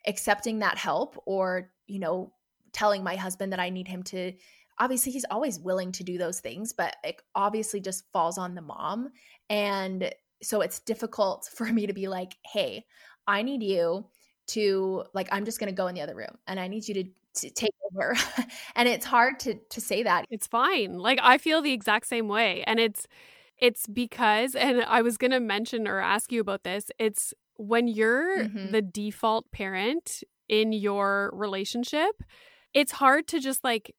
accepting 0.07 0.59
that 0.59 0.77
help 0.77 1.21
or, 1.25 1.71
you 1.87 1.99
know, 1.99 2.33
telling 2.71 3.03
my 3.03 3.15
husband 3.15 3.51
that 3.51 3.59
I 3.59 3.69
need 3.69 3.87
him 3.87 4.03
to 4.03 4.33
obviously 4.79 5.11
he's 5.11 5.25
always 5.29 5.59
willing 5.59 5.91
to 5.91 6.03
do 6.03 6.17
those 6.17 6.39
things, 6.39 6.73
but 6.73 6.95
it 7.03 7.21
obviously 7.35 7.79
just 7.79 8.05
falls 8.11 8.37
on 8.37 8.55
the 8.55 8.61
mom 8.61 9.09
and 9.49 10.11
so 10.41 10.61
it's 10.61 10.79
difficult 10.79 11.49
for 11.55 11.65
me 11.65 11.87
to 11.87 11.93
be 11.93 12.07
like, 12.07 12.35
hey, 12.45 12.85
I 13.27 13.41
need 13.41 13.63
you 13.63 14.05
to 14.47 15.03
like 15.13 15.29
I'm 15.31 15.45
just 15.45 15.59
going 15.59 15.71
to 15.71 15.75
go 15.75 15.87
in 15.87 15.95
the 15.95 16.01
other 16.01 16.15
room 16.15 16.37
and 16.47 16.59
I 16.59 16.67
need 16.67 16.87
you 16.87 16.95
to, 16.95 17.03
to 17.35 17.49
take 17.51 17.73
over. 17.91 18.15
and 18.75 18.89
it's 18.89 19.05
hard 19.05 19.39
to 19.41 19.55
to 19.55 19.81
say 19.81 20.03
that. 20.03 20.25
It's 20.29 20.47
fine. 20.47 20.97
Like 20.97 21.19
I 21.21 21.37
feel 21.37 21.61
the 21.61 21.73
exact 21.73 22.07
same 22.07 22.27
way 22.27 22.63
and 22.65 22.79
it's 22.79 23.05
it's 23.59 23.85
because 23.87 24.55
and 24.55 24.83
I 24.83 25.01
was 25.01 25.17
going 25.17 25.31
to 25.31 25.39
mention 25.39 25.87
or 25.87 25.99
ask 25.99 26.31
you 26.31 26.41
about 26.41 26.63
this. 26.63 26.89
It's 26.97 27.33
when 27.57 27.87
you're 27.87 28.45
mm-hmm. 28.45 28.71
the 28.71 28.81
default 28.81 29.51
parent 29.51 30.23
in 30.47 30.71
your 30.71 31.29
relationship, 31.33 32.23
it's 32.73 32.93
hard 32.93 33.27
to 33.27 33.39
just 33.39 33.63
like 33.63 33.93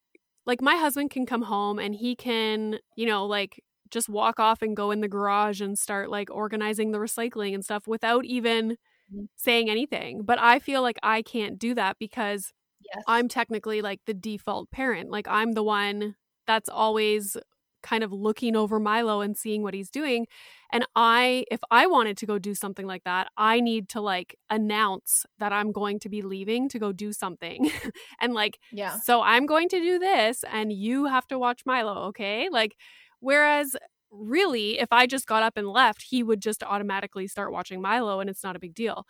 like 0.45 0.61
my 0.61 0.75
husband 0.75 1.11
can 1.11 1.25
come 1.25 1.43
home 1.43 1.79
and 1.79 1.95
he 1.95 2.15
can, 2.15 2.79
you 2.95 3.05
know, 3.05 3.25
like 3.25 3.63
just 3.89 4.09
walk 4.09 4.39
off 4.39 4.61
and 4.61 4.75
go 4.75 4.91
in 4.91 5.01
the 5.01 5.07
garage 5.07 5.61
and 5.61 5.77
start 5.77 6.09
like 6.09 6.29
organizing 6.31 6.91
the 6.91 6.97
recycling 6.97 7.53
and 7.53 7.63
stuff 7.63 7.87
without 7.87 8.25
even 8.25 8.71
mm-hmm. 8.71 9.25
saying 9.35 9.69
anything. 9.69 10.23
But 10.23 10.39
I 10.39 10.59
feel 10.59 10.81
like 10.81 10.97
I 11.03 11.21
can't 11.21 11.59
do 11.59 11.73
that 11.75 11.97
because 11.99 12.51
yes. 12.81 13.03
I'm 13.07 13.27
technically 13.27 13.81
like 13.81 13.99
the 14.05 14.13
default 14.13 14.71
parent. 14.71 15.11
Like 15.11 15.27
I'm 15.27 15.51
the 15.51 15.63
one 15.63 16.15
that's 16.47 16.69
always 16.69 17.37
kind 17.81 18.03
of 18.03 18.11
looking 18.11 18.55
over 18.55 18.79
Milo 18.79 19.21
and 19.21 19.37
seeing 19.37 19.63
what 19.63 19.73
he's 19.73 19.89
doing. 19.89 20.27
And 20.71 20.85
I, 20.95 21.45
if 21.51 21.59
I 21.69 21.87
wanted 21.87 22.17
to 22.17 22.25
go 22.25 22.39
do 22.39 22.55
something 22.55 22.87
like 22.87 23.03
that, 23.03 23.29
I 23.37 23.59
need 23.59 23.89
to 23.89 24.01
like 24.01 24.37
announce 24.49 25.25
that 25.39 25.51
I'm 25.51 25.71
going 25.71 25.99
to 25.99 26.09
be 26.09 26.21
leaving 26.21 26.69
to 26.69 26.79
go 26.79 26.91
do 26.91 27.11
something. 27.13 27.71
and 28.21 28.33
like, 28.33 28.59
Yeah. 28.71 28.97
so 28.99 29.21
I'm 29.21 29.45
going 29.45 29.69
to 29.69 29.79
do 29.79 29.99
this 29.99 30.43
and 30.51 30.71
you 30.71 31.05
have 31.05 31.27
to 31.27 31.37
watch 31.39 31.61
Milo, 31.65 32.07
okay? 32.09 32.49
Like, 32.49 32.75
whereas 33.19 33.75
really, 34.11 34.79
if 34.79 34.89
I 34.91 35.07
just 35.07 35.25
got 35.25 35.43
up 35.43 35.57
and 35.57 35.67
left, 35.67 36.03
he 36.09 36.21
would 36.23 36.41
just 36.41 36.63
automatically 36.63 37.27
start 37.27 37.51
watching 37.51 37.81
Milo 37.81 38.19
and 38.19 38.29
it's 38.29 38.43
not 38.43 38.55
a 38.55 38.59
big 38.59 38.73
deal. 38.73 39.05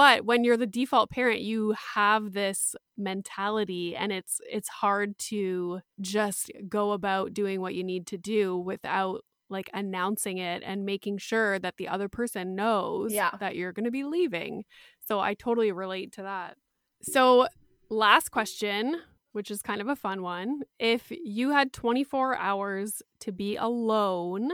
But 0.00 0.24
when 0.24 0.44
you're 0.44 0.56
the 0.56 0.66
default 0.66 1.10
parent, 1.10 1.42
you 1.42 1.74
have 1.94 2.32
this 2.32 2.74
mentality 2.96 3.94
and 3.94 4.10
it's 4.10 4.40
it's 4.50 4.70
hard 4.70 5.18
to 5.18 5.82
just 6.00 6.50
go 6.70 6.92
about 6.92 7.34
doing 7.34 7.60
what 7.60 7.74
you 7.74 7.84
need 7.84 8.06
to 8.06 8.16
do 8.16 8.56
without 8.56 9.26
like 9.50 9.68
announcing 9.74 10.38
it 10.38 10.62
and 10.64 10.86
making 10.86 11.18
sure 11.18 11.58
that 11.58 11.76
the 11.76 11.86
other 11.86 12.08
person 12.08 12.54
knows 12.54 13.12
Yeah. 13.12 13.32
that 13.40 13.56
you're 13.56 13.74
going 13.74 13.84
to 13.84 13.90
be 13.90 14.04
leaving. 14.04 14.64
So 15.06 15.20
I 15.20 15.34
totally 15.34 15.70
relate 15.70 16.12
to 16.12 16.22
that. 16.22 16.56
So 17.02 17.46
last 17.90 18.30
question, 18.30 19.02
which 19.32 19.50
is 19.50 19.60
kind 19.60 19.82
of 19.82 19.88
a 19.88 19.96
fun 19.96 20.22
one. 20.22 20.62
If 20.78 21.10
you 21.10 21.50
had 21.50 21.74
24 21.74 22.38
hours 22.38 23.02
to 23.18 23.32
be 23.32 23.56
alone 23.56 24.48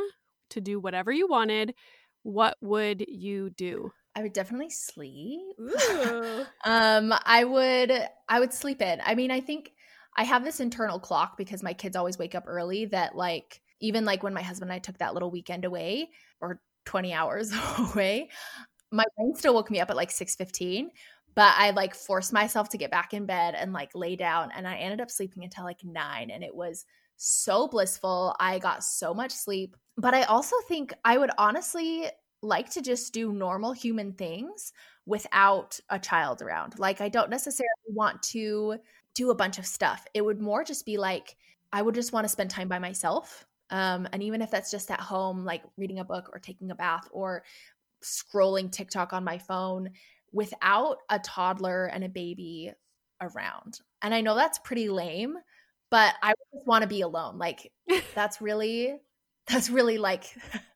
to 0.51 0.61
do 0.61 0.81
whatever 0.81 1.13
you 1.13 1.29
wanted, 1.29 1.73
what 2.25 2.57
would 2.61 3.05
you 3.07 3.51
do? 3.51 3.93
I 4.17 4.23
would 4.23 4.33
definitely 4.33 4.71
sleep. 4.71 5.59
um, 6.65 7.13
I 7.25 7.45
would 7.45 7.93
I 8.29 8.41
would 8.41 8.53
sleep 8.53 8.81
in. 8.81 9.01
I 9.05 9.15
mean, 9.15 9.31
I 9.31 9.41
think 9.41 9.73
I 10.17 10.25
have 10.25 10.43
this 10.43 10.59
internal 10.59 10.99
clock 10.99 11.37
because 11.37 11.63
my 11.63 11.75
kids 11.75 11.97
always 11.97 12.19
wake 12.19 12.35
up 12.35 12.45
early 12.47 12.87
that 12.87 13.15
like 13.15 13.61
even 13.81 14.07
like 14.07 14.23
when 14.23 14.33
my 14.33 14.41
husband 14.41 14.71
and 14.71 14.77
I 14.77 14.81
took 14.81 14.97
that 14.99 15.13
little 15.13 15.31
weekend 15.31 15.67
away 15.67 16.09
or 16.41 16.63
20 16.87 17.13
hours 17.13 17.53
away, 17.79 18.31
my 18.91 19.05
brain 19.17 19.35
still 19.37 19.55
woke 19.55 19.71
me 19.71 19.81
up 19.81 19.91
at 19.91 19.97
like 19.97 20.11
6:15, 20.11 20.89
but 21.35 21.55
I 21.59 21.71
like 21.73 21.95
forced 21.95 22.33
myself 22.33 22.71
to 22.71 22.79
get 22.79 22.91
back 22.91 23.13
in 23.13 23.27
bed 23.27 23.55
and 23.55 23.75
like 23.75 23.91
lay 23.95 24.17
down 24.17 24.51
and 24.57 24.67
I 24.67 24.77
ended 24.77 25.03
up 25.03 25.11
sleeping 25.11 25.45
until 25.45 25.65
like 25.65 25.85
9 25.85 26.31
and 26.31 26.43
it 26.43 26.55
was 26.55 26.87
so 27.17 27.69
blissful. 27.69 28.35
I 28.41 28.59
got 28.61 28.83
so 28.83 29.13
much 29.13 29.33
sleep. 29.33 29.77
But 29.99 30.15
I 30.15 30.23
also 30.25 30.57
think 30.69 30.95
I 31.05 31.19
would 31.19 31.31
honestly 31.39 32.09
like 32.47 32.71
to 32.71 32.83
just 32.83 33.13
do 33.13 33.33
normal 33.33 33.73
human 33.73 34.13
things 34.13 34.73
without 35.05 35.79
a 35.91 35.99
child 35.99 36.43
around. 36.43 36.79
Like, 36.79 37.01
I 37.01 37.09
don't 37.09 37.31
necessarily 37.31 37.69
want 37.89 38.23
to 38.25 38.79
do 39.15 39.31
a 39.31 39.35
bunch 39.35 39.59
of 39.59 39.67
stuff. 39.67 40.07
It 40.15 40.25
would 40.25 40.41
more 40.41 40.65
just 40.65 40.85
be 40.85 40.99
like, 40.99 41.37
I 41.73 41.83
would 41.83 41.95
just 41.95 42.13
want 42.13 42.25
to 42.25 42.29
spend 42.29 42.51
time 42.51 42.69
by 42.69 42.79
myself. 42.79 43.47
Um, 43.71 44.09
and 44.13 44.23
even 44.23 44.43
if 44.43 44.51
that's 44.51 44.71
just 44.71 44.91
at 44.91 45.01
home, 45.01 45.45
like 45.45 45.63
reading 45.77 45.99
a 45.99 46.05
book 46.05 46.31
or 46.33 46.39
taking 46.39 46.71
a 46.71 46.75
bath 46.75 47.09
or 47.11 47.43
scrolling 48.03 48.71
TikTok 48.71 49.13
on 49.13 49.25
my 49.25 49.39
phone 49.39 49.91
without 50.33 50.99
a 51.09 51.19
toddler 51.19 51.87
and 51.87 52.05
a 52.05 52.09
baby 52.09 52.73
around. 53.21 53.81
And 54.03 54.15
I 54.15 54.21
know 54.21 54.35
that's 54.35 54.59
pretty 54.59 54.89
lame, 54.89 55.37
but 55.91 56.15
I 56.23 56.35
just 56.55 56.67
want 56.67 56.83
to 56.83 56.89
be 56.89 57.01
alone. 57.01 57.39
Like, 57.39 57.73
that's 58.15 58.41
really, 58.41 58.97
that's 59.49 59.71
really 59.71 59.99
like 59.99 60.27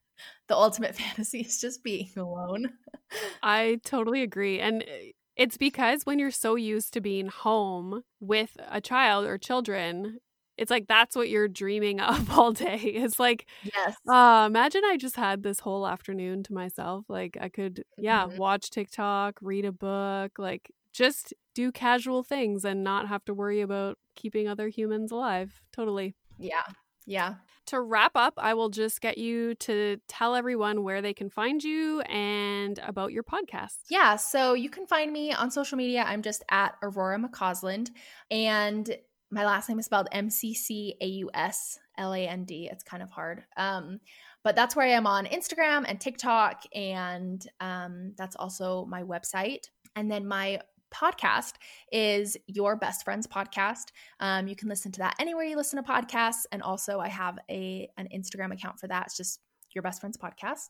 the 0.51 0.57
ultimate 0.57 0.95
fantasy 1.03 1.39
is 1.41 1.59
just 1.61 1.83
being 1.83 2.09
alone. 2.17 2.69
I 3.43 3.79
totally 3.85 4.21
agree. 4.21 4.59
And 4.59 4.83
uh, 4.83 4.85
it's 5.37 5.57
because 5.57 6.05
when 6.05 6.19
you're 6.19 6.29
so 6.31 6.55
used 6.55 6.93
to 6.93 7.01
being 7.01 7.27
home 7.27 8.03
with 8.19 8.57
a 8.69 8.81
child 8.81 9.25
or 9.25 9.37
children, 9.37 10.19
it's 10.57 10.69
like 10.69 10.87
that's 10.87 11.15
what 11.15 11.29
you're 11.29 11.47
dreaming 11.47 11.99
of 12.13 12.29
all 12.37 12.51
day. 12.51 12.75
It's 12.77 13.17
like, 13.19 13.45
Yes. 13.63 13.95
uh, 14.07 14.43
imagine 14.47 14.81
I 14.85 14.97
just 14.97 15.15
had 15.15 15.41
this 15.41 15.61
whole 15.61 15.87
afternoon 15.87 16.43
to 16.43 16.53
myself. 16.53 17.05
Like 17.07 17.37
I 17.39 17.47
could, 17.49 17.83
yeah, 17.97 18.25
Mhm. 18.27 18.37
watch 18.37 18.69
TikTok, 18.69 19.39
read 19.41 19.65
a 19.65 19.71
book, 19.71 20.33
like 20.37 20.69
just 20.93 21.33
do 21.55 21.71
casual 21.71 22.23
things 22.23 22.65
and 22.65 22.83
not 22.83 23.07
have 23.07 23.23
to 23.25 23.33
worry 23.33 23.61
about 23.61 23.97
keeping 24.15 24.47
other 24.49 24.67
humans 24.67 25.11
alive. 25.11 25.61
Totally. 25.71 26.15
yeah. 26.37 26.63
Yeah. 27.05 27.35
To 27.67 27.79
wrap 27.79 28.11
up, 28.15 28.33
I 28.37 28.53
will 28.53 28.69
just 28.69 29.01
get 29.01 29.17
you 29.17 29.55
to 29.55 29.97
tell 30.07 30.35
everyone 30.35 30.83
where 30.83 31.01
they 31.01 31.13
can 31.13 31.29
find 31.29 31.63
you 31.63 32.01
and 32.01 32.79
about 32.79 33.11
your 33.11 33.23
podcast. 33.23 33.77
Yeah. 33.89 34.15
So 34.15 34.53
you 34.53 34.69
can 34.69 34.87
find 34.87 35.11
me 35.11 35.31
on 35.31 35.51
social 35.51 35.77
media. 35.77 36.03
I'm 36.05 36.21
just 36.21 36.43
at 36.49 36.75
Aurora 36.81 37.19
McCausland. 37.19 37.89
And 38.29 38.89
my 39.29 39.45
last 39.45 39.69
name 39.69 39.79
is 39.79 39.85
spelled 39.85 40.09
M 40.11 40.29
C 40.29 40.53
C 40.53 40.95
A 40.99 41.05
U 41.05 41.29
S 41.33 41.79
L 41.97 42.13
A 42.13 42.27
N 42.27 42.45
D. 42.45 42.67
It's 42.71 42.83
kind 42.83 43.01
of 43.01 43.11
hard. 43.11 43.43
Um, 43.55 43.99
but 44.43 44.55
that's 44.55 44.75
where 44.75 44.85
I 44.85 44.91
am 44.91 45.07
on 45.07 45.25
Instagram 45.25 45.85
and 45.87 46.01
TikTok. 46.01 46.63
And 46.73 47.45
um, 47.59 48.13
that's 48.17 48.35
also 48.35 48.85
my 48.85 49.03
website. 49.03 49.65
And 49.95 50.09
then 50.09 50.27
my 50.27 50.61
podcast 50.93 51.53
is 51.91 52.37
Your 52.47 52.75
Best 52.75 53.03
Friends 53.03 53.27
Podcast. 53.27 53.91
Um, 54.19 54.47
you 54.47 54.55
can 54.55 54.69
listen 54.69 54.91
to 54.93 54.99
that 54.99 55.15
anywhere 55.19 55.45
you 55.45 55.55
listen 55.55 55.81
to 55.83 55.89
podcasts. 55.89 56.45
And 56.51 56.61
also, 56.61 56.99
I 56.99 57.07
have 57.07 57.39
a 57.49 57.89
an 57.97 58.07
Instagram 58.13 58.53
account 58.53 58.79
for 58.79 58.87
that. 58.87 59.07
It's 59.07 59.17
just 59.17 59.39
Your 59.73 59.81
Best 59.81 60.01
Friends 60.01 60.17
Podcast. 60.17 60.69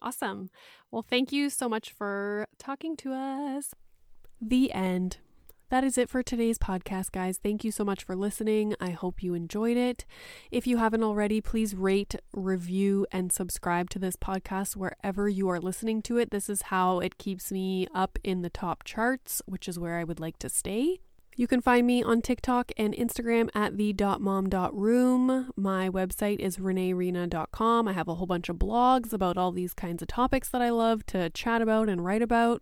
Awesome. 0.00 0.50
Well, 0.90 1.02
thank 1.02 1.32
you 1.32 1.50
so 1.50 1.68
much 1.68 1.90
for 1.90 2.46
talking 2.58 2.96
to 2.98 3.12
us. 3.12 3.74
The 4.40 4.72
end. 4.72 5.18
That 5.70 5.84
is 5.84 5.96
it 5.96 6.10
for 6.10 6.20
today's 6.20 6.58
podcast, 6.58 7.12
guys. 7.12 7.38
Thank 7.38 7.62
you 7.62 7.70
so 7.70 7.84
much 7.84 8.02
for 8.02 8.16
listening. 8.16 8.74
I 8.80 8.90
hope 8.90 9.22
you 9.22 9.34
enjoyed 9.34 9.76
it. 9.76 10.04
If 10.50 10.66
you 10.66 10.78
haven't 10.78 11.04
already, 11.04 11.40
please 11.40 11.76
rate, 11.76 12.16
review, 12.32 13.06
and 13.12 13.32
subscribe 13.32 13.88
to 13.90 14.00
this 14.00 14.16
podcast 14.16 14.74
wherever 14.74 15.28
you 15.28 15.48
are 15.48 15.60
listening 15.60 16.02
to 16.02 16.18
it. 16.18 16.32
This 16.32 16.50
is 16.50 16.62
how 16.62 16.98
it 16.98 17.18
keeps 17.18 17.52
me 17.52 17.86
up 17.94 18.18
in 18.24 18.42
the 18.42 18.50
top 18.50 18.82
charts, 18.82 19.42
which 19.46 19.68
is 19.68 19.78
where 19.78 19.96
I 19.96 20.02
would 20.02 20.18
like 20.18 20.40
to 20.40 20.48
stay. 20.48 20.98
You 21.36 21.46
can 21.46 21.60
find 21.60 21.86
me 21.86 22.02
on 22.02 22.20
TikTok 22.20 22.72
and 22.76 22.92
Instagram 22.92 23.48
at 23.54 23.76
the.mom.room. 23.76 25.52
My 25.56 25.88
website 25.88 26.40
is 26.40 26.56
reneereina.com. 26.56 27.86
I 27.86 27.92
have 27.92 28.08
a 28.08 28.16
whole 28.16 28.26
bunch 28.26 28.48
of 28.48 28.56
blogs 28.56 29.12
about 29.12 29.38
all 29.38 29.52
these 29.52 29.72
kinds 29.72 30.02
of 30.02 30.08
topics 30.08 30.48
that 30.48 30.62
I 30.62 30.70
love 30.70 31.06
to 31.06 31.30
chat 31.30 31.62
about 31.62 31.88
and 31.88 32.04
write 32.04 32.22
about. 32.22 32.60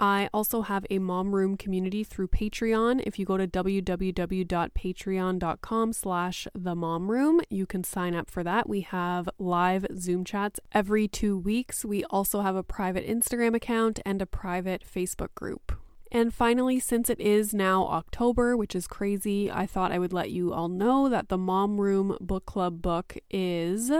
I 0.00 0.30
also 0.32 0.62
have 0.62 0.86
a 0.90 1.00
mom 1.00 1.34
room 1.34 1.56
community 1.56 2.04
through 2.04 2.28
Patreon. 2.28 3.02
If 3.04 3.18
you 3.18 3.26
go 3.26 3.36
to 3.36 3.48
www.patreon.com 3.48 5.92
slash 5.92 6.46
the 6.54 6.76
mom 6.76 7.10
room, 7.10 7.40
you 7.50 7.66
can 7.66 7.82
sign 7.82 8.14
up 8.14 8.30
for 8.30 8.44
that. 8.44 8.68
We 8.68 8.82
have 8.82 9.28
live 9.38 9.86
Zoom 9.98 10.24
chats 10.24 10.60
every 10.72 11.08
two 11.08 11.36
weeks. 11.36 11.84
We 11.84 12.04
also 12.04 12.42
have 12.42 12.54
a 12.54 12.62
private 12.62 13.08
Instagram 13.08 13.56
account 13.56 13.98
and 14.06 14.22
a 14.22 14.26
private 14.26 14.84
Facebook 14.84 15.34
group. 15.34 15.72
And 16.10 16.32
finally, 16.32 16.80
since 16.80 17.10
it 17.10 17.20
is 17.20 17.52
now 17.52 17.86
October, 17.86 18.56
which 18.56 18.74
is 18.74 18.86
crazy, 18.86 19.50
I 19.50 19.66
thought 19.66 19.92
I 19.92 19.98
would 19.98 20.12
let 20.12 20.30
you 20.30 20.54
all 20.54 20.68
know 20.68 21.08
that 21.08 21.28
the 21.28 21.36
Mom 21.36 21.80
Room 21.80 22.16
Book 22.20 22.46
Club 22.46 22.80
book 22.80 23.18
is 23.30 23.90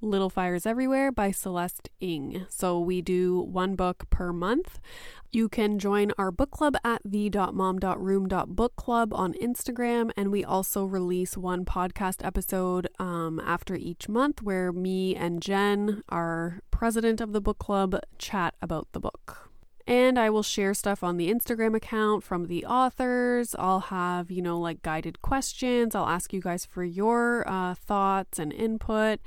Little 0.00 0.30
Fires 0.30 0.66
Everywhere 0.66 1.10
by 1.10 1.30
Celeste 1.30 1.88
Ng. 2.00 2.46
So 2.48 2.78
we 2.78 3.02
do 3.02 3.40
one 3.40 3.74
book 3.74 4.04
per 4.10 4.32
month. 4.32 4.78
You 5.32 5.48
can 5.48 5.78
join 5.78 6.12
our 6.18 6.30
book 6.30 6.50
club 6.50 6.76
at 6.84 7.00
the.mom.room.bookclub 7.04 9.12
on 9.12 9.34
Instagram, 9.34 10.10
and 10.16 10.30
we 10.30 10.44
also 10.44 10.84
release 10.84 11.36
one 11.36 11.64
podcast 11.64 12.24
episode 12.24 12.88
um, 12.98 13.40
after 13.40 13.74
each 13.74 14.08
month 14.08 14.42
where 14.42 14.72
me 14.72 15.14
and 15.14 15.42
Jen, 15.42 16.02
our 16.08 16.60
president 16.70 17.20
of 17.20 17.32
the 17.32 17.40
book 17.40 17.58
club, 17.58 17.98
chat 18.18 18.54
about 18.62 18.88
the 18.92 19.00
book. 19.00 19.45
And 19.86 20.18
I 20.18 20.30
will 20.30 20.42
share 20.42 20.74
stuff 20.74 21.04
on 21.04 21.16
the 21.16 21.32
Instagram 21.32 21.76
account 21.76 22.24
from 22.24 22.46
the 22.46 22.66
authors. 22.66 23.54
I'll 23.58 23.80
have, 23.80 24.30
you 24.30 24.42
know, 24.42 24.58
like 24.58 24.82
guided 24.82 25.22
questions. 25.22 25.94
I'll 25.94 26.08
ask 26.08 26.32
you 26.32 26.40
guys 26.40 26.66
for 26.66 26.82
your 26.82 27.48
uh, 27.48 27.74
thoughts 27.74 28.38
and 28.38 28.52
input. 28.52 29.20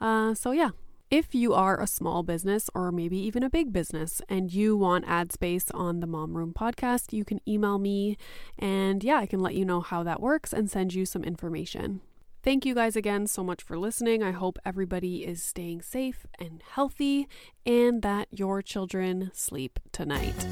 Uh, 0.00 0.34
so, 0.34 0.52
yeah. 0.52 0.70
If 1.08 1.36
you 1.36 1.54
are 1.54 1.80
a 1.80 1.86
small 1.86 2.24
business 2.24 2.68
or 2.74 2.90
maybe 2.90 3.16
even 3.16 3.44
a 3.44 3.50
big 3.50 3.72
business 3.72 4.20
and 4.28 4.52
you 4.52 4.76
want 4.76 5.04
ad 5.06 5.30
space 5.30 5.70
on 5.70 6.00
the 6.00 6.06
Mom 6.08 6.36
Room 6.36 6.52
podcast, 6.52 7.12
you 7.12 7.24
can 7.24 7.40
email 7.46 7.78
me 7.78 8.16
and 8.58 9.04
yeah, 9.04 9.18
I 9.18 9.26
can 9.26 9.38
let 9.38 9.54
you 9.54 9.64
know 9.64 9.80
how 9.80 10.02
that 10.02 10.20
works 10.20 10.52
and 10.52 10.68
send 10.68 10.94
you 10.94 11.06
some 11.06 11.22
information. 11.22 12.00
Thank 12.46 12.64
you 12.64 12.76
guys 12.76 12.94
again 12.94 13.26
so 13.26 13.42
much 13.42 13.60
for 13.60 13.76
listening. 13.76 14.22
I 14.22 14.30
hope 14.30 14.56
everybody 14.64 15.24
is 15.24 15.42
staying 15.42 15.82
safe 15.82 16.28
and 16.38 16.62
healthy 16.74 17.26
and 17.66 18.02
that 18.02 18.28
your 18.30 18.62
children 18.62 19.32
sleep 19.34 19.80
tonight. 19.90 20.46